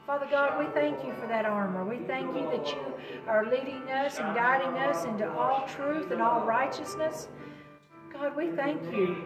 Father 0.07 0.27
God, 0.31 0.59
we 0.59 0.67
thank 0.75 1.03
you 1.05 1.15
for 1.15 1.27
that 1.27 1.47
armor. 1.47 1.85
We 1.85 1.99
thank 2.07 2.37
you 2.37 2.43
that 2.51 2.67
you 2.69 2.95
are 3.27 3.47
leading 3.47 3.89
us 3.91 4.19
and 4.19 4.35
guiding 4.35 4.77
us 4.77 5.05
into 5.07 5.31
all 5.31 5.67
truth 5.67 6.11
and 6.11 6.21
all 6.21 6.45
righteousness. 6.45 7.29
God, 8.13 8.37
we 8.37 8.51
thank 8.51 8.83
you. 8.93 9.17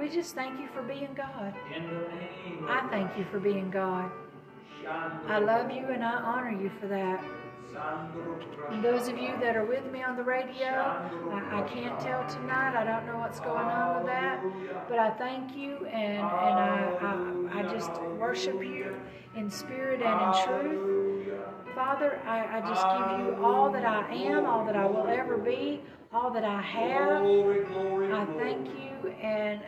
We 0.00 0.08
just 0.08 0.34
thank 0.34 0.58
you 0.60 0.68
for 0.74 0.82
being 0.82 1.14
God. 1.14 1.54
I 2.68 2.88
thank 2.90 3.16
you 3.16 3.24
for 3.30 3.38
being 3.38 3.70
God. 3.70 4.10
I 5.28 5.38
love 5.38 5.70
you 5.70 5.86
and 5.86 6.04
I 6.04 6.14
honor 6.14 6.50
you 6.60 6.70
for 6.80 6.88
that. 6.88 7.22
And 8.70 8.84
those 8.84 9.08
of 9.08 9.18
you 9.18 9.34
that 9.40 9.56
are 9.56 9.64
with 9.64 9.90
me 9.92 10.02
on 10.02 10.16
the 10.16 10.22
radio, 10.22 10.68
I, 10.68 11.60
I, 11.60 11.68
can't 11.68 11.98
tell 12.00 12.26
tonight. 12.28 12.76
I 12.76 12.84
don't 12.84 13.06
know 13.06 13.18
what's 13.18 13.40
going 13.40 13.58
on 13.58 13.96
with 13.96 14.06
that. 14.06 14.42
But 14.88 14.98
I 14.98 15.10
thank 15.10 15.56
you 15.56 15.86
and, 15.86 16.18
and 16.18 16.22
I, 16.22 17.50
I, 17.52 17.60
I 17.60 17.62
just 17.72 17.90
worship 18.18 18.62
you 18.62 18.94
in 19.36 19.50
spirit 19.50 20.02
and 20.02 20.36
in 20.36 20.44
truth. 20.44 21.28
Father, 21.74 22.20
I, 22.26 22.58
I 22.58 22.60
just 22.60 22.82
give 22.82 23.26
you 23.26 23.44
all 23.44 23.70
that 23.70 23.84
I 23.84 24.12
am, 24.12 24.46
all 24.46 24.64
that 24.64 24.76
I 24.76 24.86
will 24.86 25.06
ever 25.06 25.36
be, 25.36 25.80
all 26.12 26.30
that 26.30 26.44
I 26.44 26.60
have. 26.60 27.22
I 27.22 28.26
thank 28.38 28.66
you 28.68 29.10
and 29.22 29.60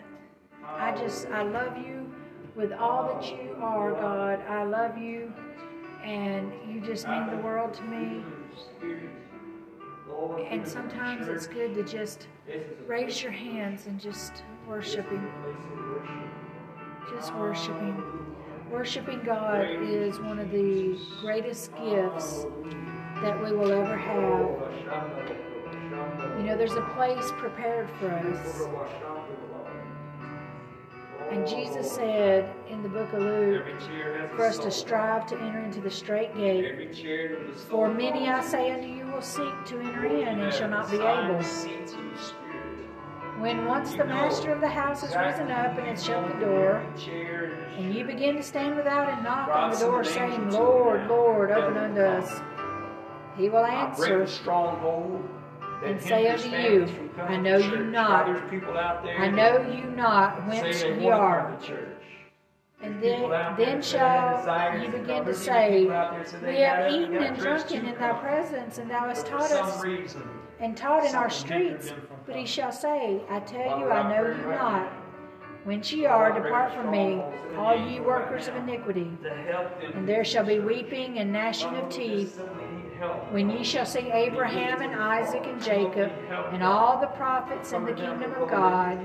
I 0.64 0.92
just, 0.96 1.26
I 1.28 1.42
love 1.42 1.76
you 1.76 2.12
with 2.56 2.72
all 2.72 3.14
that 3.14 3.30
you 3.30 3.56
are, 3.60 3.92
God. 3.92 4.40
I 4.48 4.64
love 4.64 4.98
you 4.98 5.32
and 6.04 6.52
you 6.68 6.80
just 6.80 7.06
mean 7.08 7.26
the 7.30 7.36
world 7.36 7.74
to 7.74 7.82
me. 7.82 8.22
And 10.50 10.66
sometimes 10.66 11.28
it's 11.28 11.46
good 11.46 11.74
to 11.74 11.82
just 11.82 12.26
raise 12.86 13.22
your 13.22 13.32
hands 13.32 13.86
and 13.86 14.00
just 14.00 14.42
worshiping. 14.66 15.30
Just 17.14 17.34
worshiping. 17.34 18.02
Worshiping 18.70 19.22
God 19.24 19.66
is 19.82 20.18
one 20.20 20.38
of 20.38 20.50
the 20.50 20.98
greatest 21.20 21.72
gifts 21.76 22.46
that 23.22 23.42
we 23.42 23.52
will 23.52 23.72
ever 23.72 23.96
have. 23.96 24.50
You 26.38 26.44
know, 26.46 26.56
there's 26.56 26.74
a 26.74 26.82
place 26.94 27.32
prepared 27.38 27.90
for 27.98 28.10
us. 28.10 28.62
And 31.30 31.46
Jesus 31.46 31.90
said 31.92 32.52
in 32.68 32.82
the 32.82 32.88
book 32.88 33.12
of 33.12 33.22
Luke 33.22 33.64
for 34.34 34.46
us 34.46 34.58
to 34.58 34.70
strive 34.70 35.26
to 35.26 35.36
enter 35.40 35.60
into 35.60 35.80
the 35.80 35.90
strait 35.90 36.34
gate. 36.36 36.96
For 37.68 37.92
many, 37.92 38.28
I 38.28 38.42
say 38.42 38.70
unto 38.72 38.88
you, 38.88 39.06
will 39.06 39.22
seek 39.22 39.64
to 39.66 39.78
enter 39.78 40.06
in 40.06 40.40
and 40.40 40.52
shall 40.52 40.70
not 40.70 40.90
be 40.90 40.96
able. 40.96 41.42
When 43.38 43.64
once 43.66 43.92
the 43.94 44.04
master 44.04 44.52
of 44.52 44.60
the 44.60 44.68
house 44.68 45.02
has 45.02 45.14
risen 45.14 45.50
up 45.50 45.78
and 45.78 45.86
has 45.86 46.04
shut 46.04 46.26
the 46.32 46.40
door, 46.44 46.84
and 47.76 47.94
you 47.94 48.04
begin 48.04 48.36
to 48.36 48.42
stand 48.42 48.76
without 48.76 49.08
and 49.08 49.22
knock 49.22 49.48
on 49.48 49.70
the 49.70 49.78
door, 49.78 50.04
saying, 50.04 50.50
Lord, 50.50 51.08
Lord, 51.08 51.50
open 51.50 51.76
unto 51.76 52.00
us, 52.00 52.42
he 53.36 53.48
will 53.48 53.64
answer 53.64 54.26
and 55.84 56.00
say 56.00 56.28
unto 56.28 56.48
you, 56.48 57.10
I 57.18 57.36
know 57.36 57.56
you 57.56 57.84
not. 57.84 58.28
I 59.18 59.28
know 59.28 59.66
you 59.70 59.84
not 59.90 60.46
whence 60.46 60.82
ye 60.82 61.08
are. 61.08 61.58
And 62.82 63.02
then, 63.02 63.28
then 63.58 63.82
shall 63.82 64.80
you 64.80 64.88
begin 64.90 65.24
to 65.24 65.34
say, 65.34 65.84
We 65.84 66.56
have 66.60 66.92
eaten 66.92 67.16
and 67.16 67.36
drunken 67.36 67.86
in 67.86 67.98
thy 67.98 68.12
presence, 68.12 68.78
and 68.78 68.90
thou 68.90 69.08
hast 69.08 69.26
taught 69.26 69.50
us 69.50 69.84
and 70.60 70.76
taught 70.76 71.04
in 71.04 71.14
our 71.14 71.30
streets. 71.30 71.92
But 72.26 72.36
he 72.36 72.46
shall 72.46 72.72
say, 72.72 73.20
I 73.28 73.40
tell 73.40 73.80
you, 73.80 73.90
I 73.90 74.08
know 74.08 74.28
you 74.28 74.50
not. 74.50 74.92
Whence 75.64 75.92
ye 75.92 76.06
are, 76.06 76.32
depart 76.32 76.72
from 76.72 76.90
me, 76.90 77.22
all 77.56 77.76
ye 77.76 78.00
workers 78.00 78.48
of 78.48 78.56
iniquity. 78.56 79.10
And 79.94 80.08
there 80.08 80.24
shall 80.24 80.44
be 80.44 80.58
weeping 80.58 81.18
and 81.18 81.30
gnashing 81.32 81.74
of 81.76 81.90
teeth 81.90 82.42
when 83.30 83.48
ye 83.50 83.64
shall 83.64 83.86
see 83.86 84.10
Abraham 84.10 84.82
and 84.82 84.94
Isaac 84.94 85.46
and 85.46 85.62
Jacob 85.62 86.12
and 86.52 86.62
all 86.62 87.00
the 87.00 87.06
prophets 87.06 87.72
in 87.72 87.84
the 87.84 87.92
kingdom 87.92 88.32
of 88.34 88.50
God, 88.50 88.98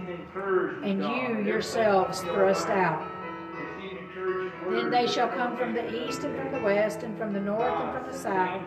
and 0.84 1.02
you 1.02 1.44
yourselves 1.44 2.20
thrust 2.22 2.68
out. 2.68 3.10
Then 4.70 4.90
they 4.90 5.08
shall 5.08 5.30
come 5.30 5.56
from 5.56 5.74
the 5.74 6.08
east 6.08 6.24
and 6.24 6.36
from 6.38 6.52
the 6.52 6.60
west 6.60 7.04
and 7.04 7.18
from 7.18 7.32
the 7.32 7.40
north 7.40 7.62
and 7.62 7.94
from 7.94 8.12
the 8.12 8.18
south, 8.18 8.64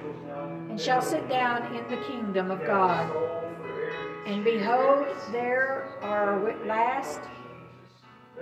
and 0.70 0.80
shall 0.80 1.02
sit 1.02 1.28
down 1.28 1.74
in 1.74 1.86
the 1.88 2.02
kingdom 2.06 2.50
of 2.50 2.64
God. 2.64 3.14
And 4.26 4.44
behold, 4.44 5.06
there 5.32 5.90
are 6.02 6.54
last 6.66 7.20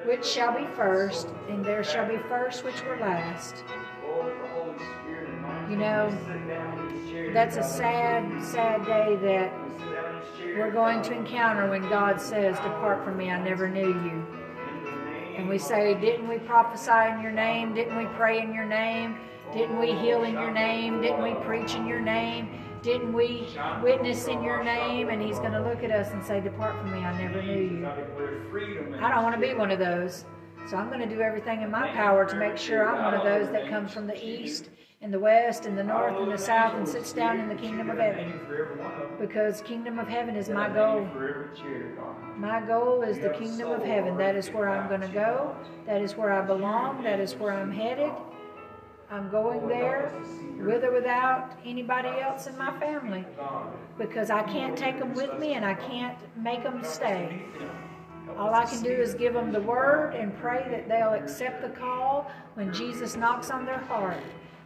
which 0.04 0.24
shall 0.24 0.56
be 0.56 0.66
first, 0.76 1.28
and 1.48 1.64
there 1.64 1.82
shall 1.82 2.06
be 2.06 2.18
first 2.28 2.64
which 2.64 2.84
were 2.84 2.98
last. 2.98 3.64
You 5.68 5.76
know, 5.76 6.16
that's 7.32 7.56
a 7.56 7.62
sad, 7.62 8.44
sad 8.44 8.86
day 8.86 9.16
that 9.16 9.52
we're 10.56 10.70
going 10.70 11.02
to 11.02 11.12
encounter 11.12 11.68
when 11.68 11.82
God 11.88 12.20
says, 12.20 12.56
Depart 12.58 13.04
from 13.04 13.16
me, 13.16 13.30
I 13.30 13.42
never 13.42 13.68
knew 13.68 13.88
you. 13.88 14.26
And 15.36 15.48
we 15.48 15.58
say, 15.58 15.98
Didn't 16.00 16.28
we 16.28 16.38
prophesy 16.38 17.12
in 17.12 17.20
your 17.20 17.32
name? 17.32 17.74
Didn't 17.74 17.96
we 17.96 18.04
pray 18.14 18.40
in 18.40 18.54
your 18.54 18.64
name? 18.64 19.18
Didn't 19.52 19.80
we 19.80 19.92
heal 19.92 20.22
in 20.22 20.34
your 20.34 20.52
name? 20.52 21.02
Didn't 21.02 21.22
we 21.22 21.34
preach 21.44 21.74
in 21.74 21.84
your 21.84 22.00
name? 22.00 22.48
Didn't 22.82 23.12
we 23.12 23.48
witness 23.82 24.28
in 24.28 24.44
your 24.44 24.62
name? 24.62 25.08
And 25.08 25.20
he's 25.20 25.40
going 25.40 25.52
to 25.52 25.62
look 25.62 25.82
at 25.82 25.90
us 25.90 26.12
and 26.12 26.24
say, 26.24 26.40
Depart 26.40 26.78
from 26.78 26.92
me, 26.92 26.98
I 26.98 27.20
never 27.20 27.42
knew 27.42 27.78
you. 27.78 27.86
I 29.00 29.10
don't 29.10 29.24
want 29.24 29.34
to 29.34 29.40
be 29.40 29.52
one 29.52 29.72
of 29.72 29.80
those. 29.80 30.26
So 30.68 30.76
I'm 30.76 30.88
going 30.88 31.00
to 31.00 31.12
do 31.12 31.20
everything 31.20 31.62
in 31.62 31.72
my 31.72 31.88
power 31.88 32.24
to 32.24 32.36
make 32.36 32.56
sure 32.56 32.88
I'm 32.88 33.04
one 33.04 33.14
of 33.14 33.24
those 33.24 33.50
that 33.50 33.68
comes 33.68 33.92
from 33.92 34.06
the 34.06 34.24
east 34.24 34.70
in 35.06 35.12
the 35.12 35.20
west 35.20 35.66
and 35.66 35.78
the 35.78 35.84
north 35.84 36.16
and 36.18 36.32
the 36.32 36.36
south 36.36 36.74
and 36.74 36.86
sits 36.86 37.12
down 37.12 37.38
in 37.38 37.48
the 37.48 37.54
kingdom 37.54 37.88
of 37.90 37.96
heaven. 37.96 38.40
Because 39.20 39.60
kingdom 39.60 40.00
of 40.00 40.08
heaven 40.08 40.34
is 40.34 40.48
my 40.48 40.68
goal. 40.68 41.08
My 42.36 42.60
goal 42.60 43.02
is 43.02 43.16
the 43.20 43.30
kingdom 43.30 43.70
of 43.70 43.84
heaven. 43.84 44.16
That 44.16 44.34
is 44.34 44.48
where 44.48 44.68
I'm 44.68 44.88
going 44.88 45.02
to 45.02 45.14
go. 45.14 45.54
That 45.86 46.02
is 46.02 46.16
where 46.16 46.32
I 46.32 46.44
belong. 46.44 47.04
That 47.04 47.20
is 47.20 47.36
where 47.36 47.52
I'm 47.52 47.70
headed. 47.70 48.10
I'm 49.08 49.30
going 49.30 49.68
there 49.68 50.12
with 50.58 50.82
or 50.82 50.92
without 50.92 51.52
anybody 51.64 52.08
else 52.08 52.48
in 52.48 52.58
my 52.58 52.76
family 52.80 53.24
because 53.98 54.28
I 54.28 54.42
can't 54.42 54.76
take 54.76 54.98
them 54.98 55.14
with 55.14 55.38
me 55.38 55.54
and 55.54 55.64
I 55.64 55.74
can't 55.74 56.18
make 56.36 56.64
them 56.64 56.82
stay. 56.82 57.42
All 58.36 58.52
I 58.52 58.64
can 58.64 58.82
do 58.82 58.90
is 58.90 59.14
give 59.14 59.34
them 59.34 59.52
the 59.52 59.60
word 59.60 60.16
and 60.16 60.36
pray 60.36 60.66
that 60.68 60.88
they'll 60.88 61.14
accept 61.14 61.62
the 61.62 61.68
call 61.68 62.28
when 62.54 62.72
Jesus 62.72 63.14
knocks 63.14 63.50
on 63.50 63.64
their 63.64 63.78
heart. 63.78 64.18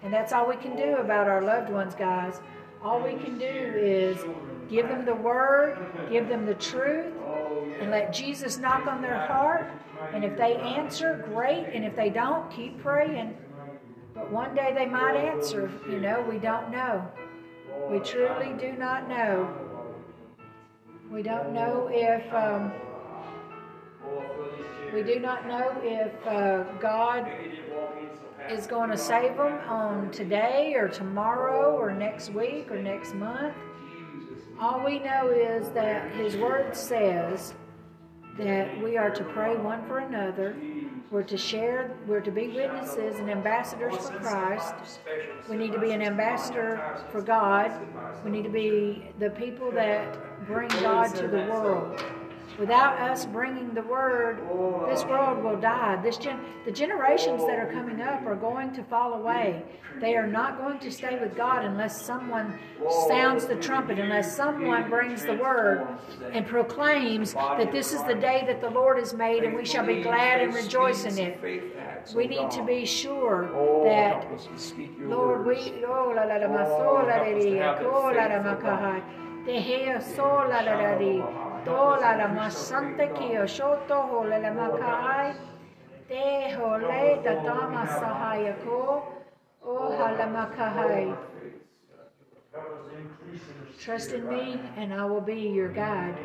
And 0.03 0.13
that's 0.13 0.33
all 0.33 0.49
we 0.49 0.57
can 0.57 0.77
do 0.77 0.97
about 0.97 1.29
our 1.29 1.43
loved 1.43 1.71
ones, 1.71 1.95
guys. 1.95 2.41
All 2.83 3.01
we 3.03 3.15
can 3.23 3.39
do 3.39 3.45
is 3.45 4.19
give 4.71 4.89
them 4.89 5.05
the 5.05 5.15
word, 5.15 5.79
give 6.11 6.29
them 6.29 6.47
the 6.47 6.55
truth, 6.55 7.13
and 7.81 7.91
let 7.91 8.13
Jesus 8.13 8.57
knock 8.57 8.87
on 8.87 9.03
their 9.03 9.27
heart. 9.27 9.71
And 10.15 10.25
if 10.25 10.37
they 10.37 10.57
answer, 10.57 11.25
great. 11.33 11.67
And 11.75 11.85
if 11.85 11.95
they 11.95 12.09
don't, 12.09 12.51
keep 12.51 12.81
praying. 12.83 13.37
But 14.15 14.31
one 14.31 14.55
day 14.55 14.73
they 14.75 14.87
might 14.87 15.17
answer. 15.17 15.71
You 15.89 16.01
know, 16.01 16.25
we 16.29 16.39
don't 16.39 16.71
know. 16.71 17.07
We 17.91 17.99
truly 18.01 18.55
do 18.59 18.73
not 18.73 19.09
know. 19.09 19.55
We 21.11 21.23
don't 21.23 21.53
know 21.53 21.91
if. 21.93 22.33
Um, 22.33 22.73
we 24.93 25.03
do 25.03 25.21
not 25.21 25.47
know 25.47 25.81
if 25.85 26.27
uh, 26.27 26.65
God 26.81 27.31
is 28.51 28.67
going 28.67 28.91
to 28.91 28.97
save 28.97 29.37
them 29.37 29.59
on 29.69 30.11
today 30.11 30.75
or 30.75 30.89
tomorrow 30.89 31.77
or 31.77 31.93
next 31.93 32.31
week 32.31 32.71
or 32.71 32.83
next 32.83 33.15
month. 33.15 33.55
All 34.61 34.85
we 34.85 34.99
know 34.99 35.29
is 35.29 35.71
that 35.71 36.11
His 36.13 36.37
Word 36.37 36.77
says 36.77 37.55
that 38.37 38.83
we 38.83 38.97
are 38.97 39.11
to 39.11 39.25
pray 39.25 39.57
one 39.57 39.87
for 39.87 39.99
another. 39.99 40.57
We're 41.11 41.23
to 41.25 41.37
share, 41.37 41.97
we're 42.07 42.21
to 42.21 42.31
be 42.31 42.49
witnesses 42.49 43.17
and 43.19 43.31
ambassadors 43.31 43.97
for 44.09 44.19
Christ. 44.19 45.01
We 45.49 45.57
need 45.57 45.73
to 45.73 45.81
be 45.81 45.93
an 45.93 46.03
ambassador 46.03 46.99
for 47.11 47.21
God. 47.23 47.73
We 48.25 48.31
need 48.31 48.45
to 48.45 48.51
be 48.51 49.11
the 49.19 49.31
people 49.31 49.71
that 49.73 50.47
bring 50.47 50.69
God 50.69 51.15
to 51.17 51.29
the 51.29 51.47
world. 51.51 52.03
Without 52.59 52.99
us 53.01 53.27
bringing 53.27 53.73
the 53.75 53.83
word, 53.83 54.39
this 54.91 55.05
world 55.05 55.43
will 55.43 55.59
die. 55.59 56.01
This 56.03 56.17
gen- 56.17 56.41
the 56.65 56.73
generations 56.73 57.43
that 57.47 57.59
are 57.59 57.73
coming 57.73 58.01
up 58.01 58.27
are 58.27 58.37
going 58.37 58.73
to 58.73 58.83
fall 58.85 59.15
away. 59.15 59.63
They 60.01 60.15
are 60.17 60.27
not 60.27 60.59
going 60.59 60.79
to 60.81 60.91
stay 60.91 61.19
with 61.19 61.37
God 61.37 61.65
unless 61.65 62.01
someone 62.05 62.59
sounds 63.09 63.47
the 63.47 63.57
trumpet, 63.57 63.99
unless 63.99 64.37
someone 64.37 64.89
brings 64.89 65.25
the 65.25 65.35
word 65.35 65.87
and 66.33 66.47
proclaims 66.47 67.35
that 67.35 67.73
this 67.73 67.93
is 67.93 68.03
the 68.05 68.15
day 68.15 68.45
that 68.47 68.61
the 68.61 68.71
Lord 68.71 68.99
has 68.99 69.15
made 69.15 69.45
and 69.45 69.55
we 69.55 69.65
shall 69.65 69.87
be 69.87 70.03
glad 70.03 70.41
and 70.41 70.55
rejoice 70.55 71.05
in 71.05 71.19
it. 71.19 71.41
We 72.15 72.27
need 72.27 72.51
to 72.53 72.65
be 72.65 72.85
sure 72.87 73.49
that, 73.85 74.27
Lord, 74.99 75.47
we, 75.47 75.85
oh, 75.87 76.13
la 76.17 76.25
la 76.25 76.37
la 76.37 76.47
Tola 81.65 82.17
la 82.17 82.29
masante 82.29 83.07
ki 83.17 83.37
o 83.37 83.45
shoto 83.45 84.09
ho 84.09 84.23
le 84.23 84.39
le 84.41 84.51
makai. 84.51 85.35
Te 86.09 86.55
ho 86.57 86.77
le 86.77 87.23
da 87.25 87.35
dama 87.43 87.87
sahaya 87.87 88.55
ko. 88.65 89.03
O 89.65 89.97
hala 89.97 90.27
makahai. 90.27 91.17
Trust 93.79 94.13
in 94.13 94.29
me 94.29 94.61
and 94.77 94.93
I 94.93 95.05
will 95.05 95.21
be 95.21 95.41
your 95.41 95.69
guide. 95.69 96.17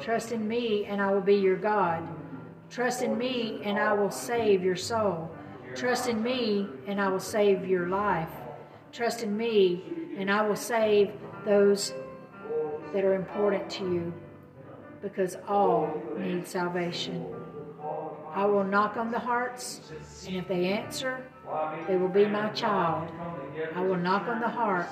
Trust 0.00 0.32
in 0.32 0.46
me 0.46 0.84
and 0.86 1.02
I 1.02 1.12
will 1.12 1.20
be 1.20 1.36
your 1.36 1.56
God. 1.56 2.02
Trust 2.70 3.02
in 3.02 3.16
me, 3.16 3.60
and 3.62 3.78
I 3.78 3.92
will 3.92 4.10
save 4.10 4.64
your 4.64 4.74
soul. 4.74 5.30
Trust 5.76 6.08
in 6.08 6.22
me, 6.22 6.66
and 6.88 7.00
I 7.00 7.08
will 7.08 7.20
save 7.20 7.66
your 7.66 7.88
life. 7.88 8.30
Trust 8.90 9.22
in 9.22 9.36
me, 9.36 9.84
and 10.18 10.30
I 10.30 10.42
will 10.42 10.56
save 10.56 11.12
those 11.44 11.92
that 12.92 13.04
are 13.04 13.14
important 13.14 13.70
to 13.70 13.84
you 13.84 14.12
because 15.04 15.36
all 15.46 16.02
need 16.16 16.48
salvation. 16.48 17.26
I 18.34 18.46
will 18.46 18.64
knock 18.64 18.96
on 18.96 19.12
the 19.12 19.18
hearts, 19.18 19.92
and 20.26 20.34
if 20.34 20.48
they 20.48 20.64
answer, 20.72 21.22
they 21.86 21.96
will 21.96 22.08
be 22.08 22.26
my 22.26 22.48
child. 22.48 23.10
I 23.76 23.82
will 23.82 23.98
knock 23.98 24.26
on 24.26 24.40
the 24.40 24.48
heart, 24.48 24.88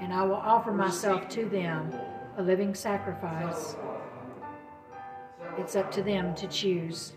and 0.00 0.12
I 0.12 0.24
will 0.24 0.34
offer 0.34 0.72
myself 0.72 1.28
to 1.30 1.48
them, 1.48 1.94
a 2.36 2.42
living 2.42 2.74
sacrifice. 2.74 3.76
It's 5.58 5.76
up 5.76 5.92
to 5.92 6.02
them 6.02 6.34
to 6.34 6.48
choose. 6.48 7.12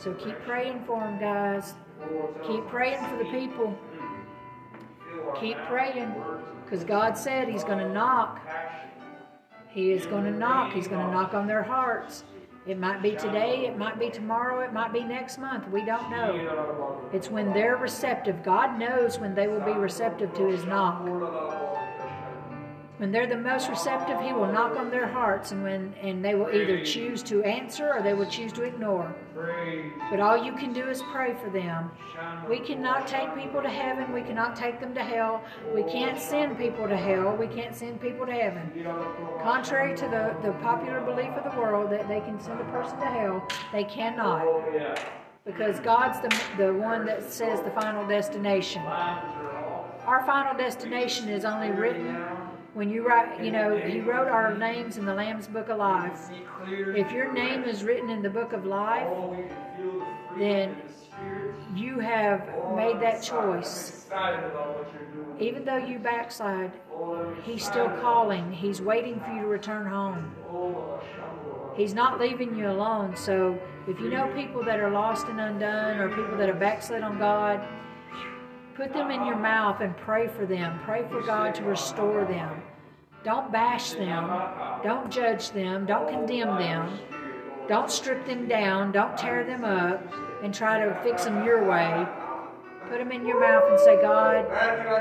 So 0.00 0.12
keep 0.14 0.38
praying 0.40 0.82
for 0.84 0.98
them, 0.98 1.20
guys. 1.20 1.74
Keep 2.44 2.66
praying 2.66 2.98
for 3.06 3.16
the 3.16 3.30
people. 3.30 3.78
Keep 5.40 5.56
praying 5.68 6.12
because 6.64 6.82
God 6.84 7.16
said 7.16 7.48
He's 7.48 7.62
going 7.62 7.78
to 7.78 7.88
knock. 7.88 8.40
He 9.72 9.92
is 9.92 10.04
going 10.06 10.24
to 10.24 10.30
knock. 10.30 10.72
He's 10.74 10.86
going 10.86 11.04
to 11.04 11.12
knock 11.12 11.32
on 11.34 11.46
their 11.46 11.62
hearts. 11.62 12.24
It 12.64 12.78
might 12.78 13.02
be 13.02 13.16
today, 13.16 13.66
it 13.66 13.76
might 13.76 13.98
be 13.98 14.08
tomorrow, 14.08 14.60
it 14.60 14.72
might 14.72 14.92
be 14.92 15.02
next 15.02 15.38
month. 15.38 15.68
We 15.68 15.84
don't 15.84 16.08
know. 16.10 17.00
It's 17.12 17.28
when 17.28 17.52
they're 17.52 17.76
receptive. 17.76 18.44
God 18.44 18.78
knows 18.78 19.18
when 19.18 19.34
they 19.34 19.48
will 19.48 19.60
be 19.62 19.72
receptive 19.72 20.32
to 20.34 20.46
His 20.46 20.64
knock. 20.64 21.02
When 23.02 23.10
they're 23.10 23.26
the 23.26 23.36
most 23.36 23.68
receptive, 23.68 24.20
He 24.20 24.32
will 24.32 24.46
knock 24.46 24.76
on 24.76 24.88
their 24.88 25.08
hearts, 25.08 25.50
and 25.50 25.64
when 25.64 25.92
and 26.00 26.24
they 26.24 26.36
will 26.36 26.48
either 26.54 26.84
choose 26.84 27.20
to 27.24 27.42
answer 27.42 27.92
or 27.92 28.00
they 28.00 28.14
will 28.14 28.30
choose 28.30 28.52
to 28.52 28.62
ignore. 28.62 29.12
But 30.08 30.20
all 30.20 30.44
you 30.44 30.52
can 30.52 30.72
do 30.72 30.86
is 30.88 31.02
pray 31.10 31.34
for 31.34 31.50
them. 31.50 31.90
We 32.48 32.60
cannot 32.60 33.08
take 33.08 33.34
people 33.34 33.60
to 33.60 33.68
heaven. 33.68 34.12
We 34.12 34.22
cannot 34.22 34.54
take 34.54 34.78
them 34.78 34.94
to 34.94 35.02
hell. 35.02 35.42
We 35.74 35.82
can't 35.82 36.16
send 36.16 36.56
people 36.56 36.86
to 36.86 36.96
hell. 36.96 37.34
We 37.34 37.48
can't 37.48 37.74
send 37.74 38.00
people 38.00 38.24
to 38.24 38.32
heaven. 38.32 38.70
Contrary 39.42 39.96
to 39.96 40.04
the, 40.04 40.36
the 40.46 40.52
popular 40.62 41.00
belief 41.00 41.30
of 41.30 41.52
the 41.52 41.58
world 41.58 41.90
that 41.90 42.06
they 42.06 42.20
can 42.20 42.38
send 42.38 42.60
a 42.60 42.64
person 42.66 43.00
to 43.00 43.06
hell, 43.06 43.48
they 43.72 43.82
cannot. 43.82 44.44
Because 45.44 45.80
God's 45.80 46.20
the, 46.20 46.32
the 46.56 46.72
one 46.72 47.04
that 47.06 47.32
says 47.32 47.62
the 47.62 47.70
final 47.72 48.06
destination. 48.06 48.82
Our 48.82 50.22
final 50.24 50.56
destination 50.56 51.28
is 51.28 51.44
only 51.44 51.72
written 51.72 52.16
when 52.74 52.88
you 52.90 53.06
write, 53.06 53.42
you 53.44 53.50
know, 53.50 53.76
He 53.76 54.00
wrote 54.00 54.28
our 54.28 54.56
names 54.56 54.96
in 54.96 55.04
the 55.04 55.14
Lamb's 55.14 55.46
Book 55.46 55.68
of 55.68 55.78
Life. 55.78 56.30
If 56.66 57.12
your 57.12 57.32
name 57.32 57.64
is 57.64 57.84
written 57.84 58.10
in 58.10 58.22
the 58.22 58.30
Book 58.30 58.52
of 58.52 58.64
Life, 58.64 59.08
then 60.38 60.76
you 61.74 61.98
have 61.98 62.40
made 62.74 63.00
that 63.00 63.22
choice. 63.22 64.06
Even 65.38 65.64
though 65.64 65.76
you 65.76 65.98
backslide, 65.98 66.72
He's 67.44 67.64
still 67.64 67.88
calling. 68.00 68.52
He's 68.52 68.80
waiting 68.80 69.20
for 69.20 69.32
you 69.32 69.42
to 69.42 69.46
return 69.46 69.86
home. 69.86 70.32
He's 71.76 71.94
not 71.94 72.20
leaving 72.20 72.56
you 72.56 72.70
alone. 72.70 73.16
So 73.16 73.58
if 73.88 73.98
you 73.98 74.10
know 74.10 74.30
people 74.34 74.62
that 74.64 74.78
are 74.78 74.90
lost 74.90 75.26
and 75.26 75.40
undone 75.40 75.98
or 75.98 76.08
people 76.08 76.36
that 76.36 76.48
have 76.48 76.60
backslid 76.60 77.02
on 77.02 77.18
God, 77.18 77.66
Put 78.74 78.94
them 78.94 79.10
in 79.10 79.26
your 79.26 79.36
mouth 79.36 79.80
and 79.80 79.94
pray 79.96 80.28
for 80.28 80.46
them. 80.46 80.80
Pray 80.84 81.06
for 81.08 81.20
God 81.20 81.54
to 81.56 81.62
restore 81.62 82.24
them. 82.24 82.62
Don't 83.22 83.52
bash 83.52 83.92
them. 83.92 84.28
Don't 84.82 85.10
judge 85.10 85.50
them. 85.50 85.84
Don't 85.84 86.08
condemn 86.08 86.56
them. 86.58 86.98
Don't 87.68 87.90
strip 87.90 88.26
them 88.26 88.48
down. 88.48 88.90
Don't 88.92 89.16
tear 89.16 89.44
them 89.44 89.64
up 89.64 90.02
and 90.42 90.54
try 90.54 90.84
to 90.84 90.98
fix 91.02 91.24
them 91.24 91.44
your 91.44 91.68
way. 91.68 92.06
Put 92.88 92.98
them 92.98 93.12
in 93.12 93.26
your 93.26 93.40
mouth 93.40 93.64
and 93.70 93.78
say, 93.80 94.00
God, 94.00 94.46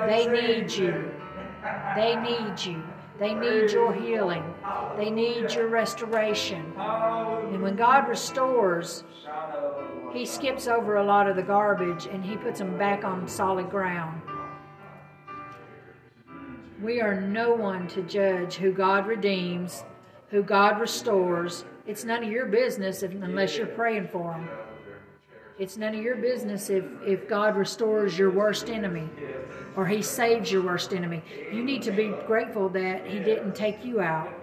they 0.07 0.27
need 0.27 0.71
you. 0.71 1.09
They 1.95 2.15
need 2.15 2.63
you. 2.63 2.83
They 3.19 3.33
need 3.33 3.71
your 3.71 3.93
healing. 3.93 4.43
They 4.97 5.09
need 5.09 5.51
your 5.51 5.67
restoration. 5.67 6.73
And 6.77 7.61
when 7.61 7.75
God 7.75 8.07
restores, 8.07 9.03
he 10.13 10.25
skips 10.25 10.67
over 10.67 10.97
a 10.97 11.03
lot 11.03 11.27
of 11.27 11.35
the 11.35 11.43
garbage 11.43 12.05
and 12.05 12.23
he 12.23 12.35
puts 12.35 12.59
them 12.59 12.77
back 12.77 13.03
on 13.03 13.27
solid 13.27 13.69
ground. 13.69 14.21
We 16.81 16.99
are 16.99 17.21
no 17.21 17.53
one 17.53 17.87
to 17.89 18.01
judge 18.01 18.55
who 18.55 18.71
God 18.71 19.05
redeems, 19.05 19.83
who 20.29 20.41
God 20.41 20.79
restores. 20.79 21.63
It's 21.85 22.03
none 22.03 22.23
of 22.23 22.29
your 22.29 22.47
business 22.47 23.03
if, 23.03 23.11
unless 23.11 23.57
you're 23.57 23.67
praying 23.67 24.07
for 24.07 24.31
them. 24.31 24.49
It's 25.59 25.77
none 25.77 25.93
of 25.93 26.01
your 26.01 26.15
business 26.15 26.71
if, 26.71 26.83
if 27.05 27.27
God 27.27 27.55
restores 27.55 28.17
your 28.17 28.31
worst 28.31 28.69
enemy 28.69 29.07
or 29.75 29.85
He 29.85 30.01
saves 30.01 30.51
your 30.51 30.63
worst 30.63 30.91
enemy. 30.91 31.21
You 31.51 31.63
need 31.63 31.83
to 31.83 31.91
be 31.91 32.13
grateful 32.25 32.67
that 32.69 33.05
He 33.05 33.19
didn't 33.19 33.53
take 33.53 33.85
you 33.85 34.01
out. 34.01 34.33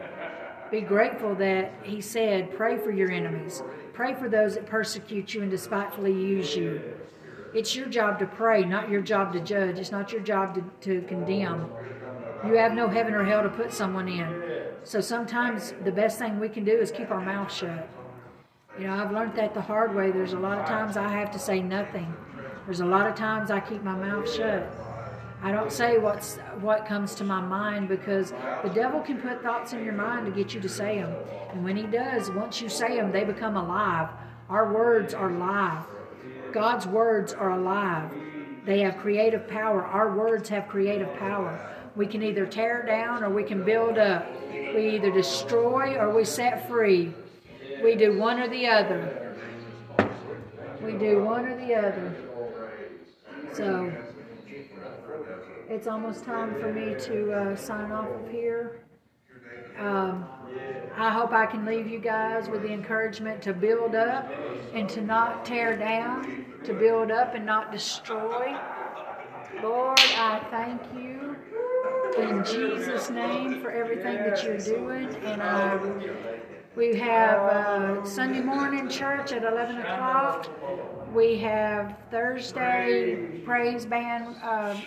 Be 0.70 0.80
grateful 0.80 1.34
that 1.36 1.72
He 1.82 2.00
said, 2.00 2.56
Pray 2.56 2.76
for 2.78 2.90
your 2.90 3.10
enemies. 3.10 3.62
Pray 3.92 4.14
for 4.14 4.28
those 4.28 4.54
that 4.54 4.66
persecute 4.66 5.34
you 5.34 5.42
and 5.42 5.50
despitefully 5.50 6.12
use 6.12 6.54
you. 6.54 6.80
It's 7.54 7.74
your 7.74 7.86
job 7.86 8.18
to 8.18 8.26
pray, 8.26 8.62
not 8.64 8.90
your 8.90 9.00
job 9.00 9.32
to 9.32 9.40
judge. 9.40 9.78
It's 9.78 9.90
not 9.90 10.12
your 10.12 10.20
job 10.20 10.54
to, 10.54 11.00
to 11.00 11.06
condemn. 11.08 11.70
You 12.46 12.54
have 12.54 12.74
no 12.74 12.88
heaven 12.88 13.14
or 13.14 13.24
hell 13.24 13.42
to 13.42 13.48
put 13.48 13.72
someone 13.72 14.08
in. 14.08 14.42
So 14.84 15.00
sometimes 15.00 15.74
the 15.84 15.90
best 15.90 16.18
thing 16.18 16.38
we 16.38 16.48
can 16.48 16.64
do 16.64 16.76
is 16.76 16.92
keep 16.92 17.10
our 17.10 17.20
mouth 17.20 17.52
shut. 17.52 17.88
You 18.78 18.86
know, 18.86 18.94
I've 18.94 19.10
learned 19.10 19.34
that 19.34 19.54
the 19.54 19.60
hard 19.60 19.94
way. 19.94 20.12
There's 20.12 20.34
a 20.34 20.38
lot 20.38 20.58
of 20.58 20.66
times 20.66 20.96
I 20.96 21.08
have 21.08 21.30
to 21.32 21.38
say 21.38 21.60
nothing. 21.60 22.14
There's 22.64 22.80
a 22.80 22.86
lot 22.86 23.06
of 23.06 23.16
times 23.16 23.50
I 23.50 23.60
keep 23.60 23.82
my 23.82 23.96
mouth 23.96 24.32
shut. 24.32 24.72
I 25.40 25.52
don't 25.52 25.70
say 25.70 25.98
what's 25.98 26.36
what 26.60 26.84
comes 26.84 27.14
to 27.16 27.24
my 27.24 27.40
mind 27.40 27.88
because 27.88 28.32
the 28.62 28.70
devil 28.74 29.00
can 29.00 29.20
put 29.20 29.42
thoughts 29.42 29.72
in 29.72 29.84
your 29.84 29.94
mind 29.94 30.26
to 30.26 30.32
get 30.32 30.52
you 30.52 30.60
to 30.60 30.68
say 30.68 31.00
them. 31.00 31.14
And 31.52 31.64
when 31.64 31.76
he 31.76 31.84
does, 31.84 32.30
once 32.30 32.60
you 32.60 32.68
say 32.68 32.96
them, 32.96 33.12
they 33.12 33.24
become 33.24 33.56
alive. 33.56 34.08
Our 34.48 34.72
words 34.72 35.14
are 35.14 35.30
live. 35.30 35.84
God's 36.52 36.86
words 36.86 37.32
are 37.32 37.50
alive. 37.50 38.10
They 38.64 38.80
have 38.80 38.96
creative 38.98 39.46
power. 39.46 39.84
Our 39.84 40.16
words 40.16 40.48
have 40.48 40.66
creative 40.66 41.14
power. 41.14 41.74
We 41.94 42.06
can 42.06 42.22
either 42.22 42.44
tear 42.44 42.84
down 42.84 43.22
or 43.22 43.30
we 43.30 43.44
can 43.44 43.64
build 43.64 43.96
up. 43.96 44.26
We 44.50 44.96
either 44.96 45.12
destroy 45.12 45.96
or 45.96 46.14
we 46.14 46.24
set 46.24 46.68
free. 46.68 47.14
We 47.82 47.94
do 47.94 48.18
one 48.18 48.40
or 48.40 48.48
the 48.48 48.66
other. 48.66 49.36
We 50.82 50.92
do 50.92 51.22
one 51.22 51.46
or 51.46 51.56
the 51.56 51.74
other. 51.74 52.14
So 53.52 53.92
it's 55.68 55.86
almost 55.86 56.24
time 56.24 56.58
for 56.60 56.72
me 56.72 56.94
to 56.98 57.32
uh, 57.32 57.56
sign 57.56 57.92
off 57.92 58.08
of 58.08 58.30
here. 58.30 58.80
Um, 59.78 60.24
I 60.96 61.10
hope 61.10 61.32
I 61.32 61.46
can 61.46 61.64
leave 61.64 61.86
you 61.86 62.00
guys 62.00 62.48
with 62.48 62.62
the 62.62 62.72
encouragement 62.72 63.42
to 63.42 63.52
build 63.52 63.94
up 63.94 64.30
and 64.74 64.88
to 64.88 65.02
not 65.02 65.44
tear 65.44 65.76
down, 65.76 66.46
to 66.64 66.72
build 66.72 67.10
up 67.10 67.34
and 67.34 67.44
not 67.44 67.70
destroy. 67.70 68.56
Lord, 69.62 70.00
I 70.16 70.44
thank 70.50 70.82
you 70.94 71.36
in 72.18 72.44
Jesus' 72.44 73.10
name 73.10 73.60
for 73.60 73.70
everything 73.70 74.16
that 74.16 74.42
you're 74.42 74.58
doing. 74.58 75.14
And 75.16 75.42
I, 75.42 75.78
we 76.76 76.96
have 76.96 77.40
uh, 77.40 78.04
Sunday 78.04 78.40
morning 78.40 78.88
church 78.88 79.32
at 79.32 79.44
11 79.44 79.78
o'clock. 79.78 80.48
We 81.12 81.38
have 81.38 81.96
Thursday 82.10 83.40
praise 83.44 83.86
band. 83.86 84.36
Uh, 84.42 84.80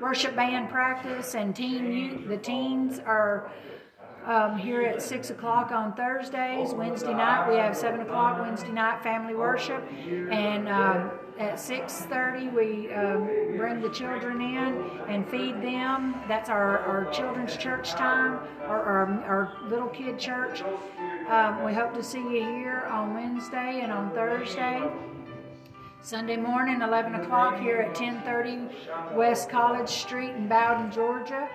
worship 0.00 0.36
band 0.36 0.70
practice 0.70 1.34
and 1.34 1.54
teen 1.54 1.92
youth. 1.92 2.28
the 2.28 2.36
teens 2.36 3.00
are 3.00 3.50
um, 4.26 4.56
here 4.56 4.80
at 4.82 5.02
six 5.02 5.30
o'clock 5.30 5.70
on 5.70 5.92
Thursdays. 5.94 6.72
Wednesday 6.72 7.12
night 7.12 7.50
we 7.50 7.56
have 7.56 7.76
seven 7.76 8.00
o'clock 8.00 8.40
Wednesday 8.40 8.72
night 8.72 9.02
family 9.02 9.34
worship, 9.34 9.84
and 10.30 10.68
um, 10.68 11.10
at 11.38 11.60
six 11.60 12.00
thirty 12.06 12.48
we 12.48 12.90
um, 12.94 13.26
bring 13.58 13.80
the 13.80 13.90
children 13.90 14.40
in 14.40 14.90
and 15.08 15.28
feed 15.28 15.60
them. 15.60 16.14
That's 16.26 16.48
our, 16.48 16.78
our 16.78 17.10
children's 17.12 17.56
church 17.56 17.90
time, 17.90 18.38
or 18.62 18.80
our, 18.80 19.06
our 19.24 19.68
little 19.68 19.88
kid 19.88 20.18
church. 20.18 20.62
Um, 21.28 21.64
we 21.64 21.74
hope 21.74 21.92
to 21.94 22.02
see 22.02 22.22
you 22.22 22.44
here 22.44 22.88
on 22.90 23.14
Wednesday 23.14 23.80
and 23.82 23.92
on 23.92 24.10
Thursday. 24.12 24.90
Sunday 26.04 26.36
morning, 26.36 26.82
11 26.82 27.14
o'clock 27.14 27.58
here 27.58 27.78
at 27.78 27.98
1030 27.98 29.16
West 29.16 29.48
College 29.48 29.88
Street 29.88 30.32
in 30.32 30.46
Bowdon, 30.46 30.92
Georgia. 30.92 31.48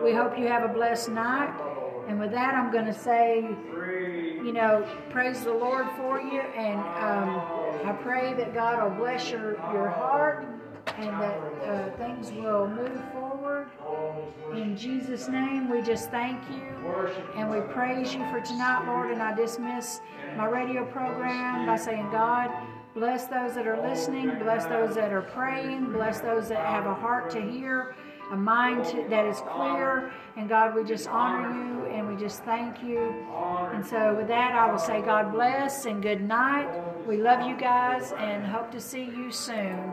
We 0.00 0.12
hope 0.12 0.38
you 0.38 0.46
have 0.46 0.62
a 0.62 0.72
blessed 0.72 1.08
night. 1.08 1.52
And 2.06 2.20
with 2.20 2.30
that, 2.30 2.54
I'm 2.54 2.70
going 2.70 2.84
to 2.84 2.94
say, 2.94 3.40
you 3.40 4.52
know, 4.52 4.86
praise 5.10 5.42
the 5.42 5.52
Lord 5.52 5.88
for 5.96 6.20
you. 6.20 6.40
And 6.40 6.78
um, 6.78 7.40
I 7.84 7.98
pray 8.00 8.32
that 8.34 8.54
God 8.54 8.80
will 8.80 8.96
bless 8.96 9.28
your, 9.28 9.54
your 9.72 9.88
heart 9.88 10.46
and 10.96 11.20
that 11.20 11.36
uh, 11.66 11.90
things 11.96 12.30
will 12.30 12.68
move 12.68 13.02
forward. 13.12 13.70
In 14.54 14.76
Jesus' 14.76 15.26
name, 15.26 15.68
we 15.68 15.82
just 15.82 16.12
thank 16.12 16.40
you 16.48 17.10
and 17.34 17.50
we 17.50 17.60
praise 17.72 18.14
you 18.14 18.20
for 18.30 18.40
tonight, 18.40 18.84
Lord. 18.86 19.10
And 19.10 19.20
I 19.20 19.34
dismiss 19.34 20.00
my 20.36 20.46
radio 20.46 20.84
program 20.84 21.66
by 21.66 21.74
saying, 21.74 22.08
God, 22.12 22.52
bless 22.94 23.26
those 23.26 23.54
that 23.54 23.66
are 23.66 23.80
listening, 23.82 24.38
bless 24.38 24.66
those 24.66 24.94
that 24.94 25.12
are 25.12 25.22
praying, 25.22 25.92
bless 25.92 26.20
those 26.20 26.48
that 26.48 26.64
have 26.64 26.86
a 26.86 26.94
heart 26.94 27.30
to 27.30 27.40
hear 27.40 27.94
a 28.32 28.36
mind 28.36 28.84
to, 28.86 29.06
that 29.08 29.26
is 29.26 29.40
clear. 29.40 30.12
And 30.36 30.48
God, 30.48 30.74
we 30.74 30.84
just 30.84 31.08
honor 31.08 31.50
you 31.50 31.86
and 31.86 32.08
we 32.08 32.16
just 32.16 32.42
thank 32.44 32.82
you. 32.82 32.98
And 33.72 33.84
so, 33.84 34.14
with 34.14 34.28
that, 34.28 34.52
I 34.52 34.70
will 34.70 34.78
say, 34.78 35.02
God 35.02 35.32
bless 35.32 35.84
and 35.84 36.02
good 36.02 36.22
night. 36.22 36.68
We 37.06 37.18
love 37.18 37.46
you 37.46 37.56
guys 37.56 38.12
and 38.12 38.44
hope 38.44 38.70
to 38.72 38.80
see 38.80 39.04
you 39.04 39.30
soon. 39.30 39.92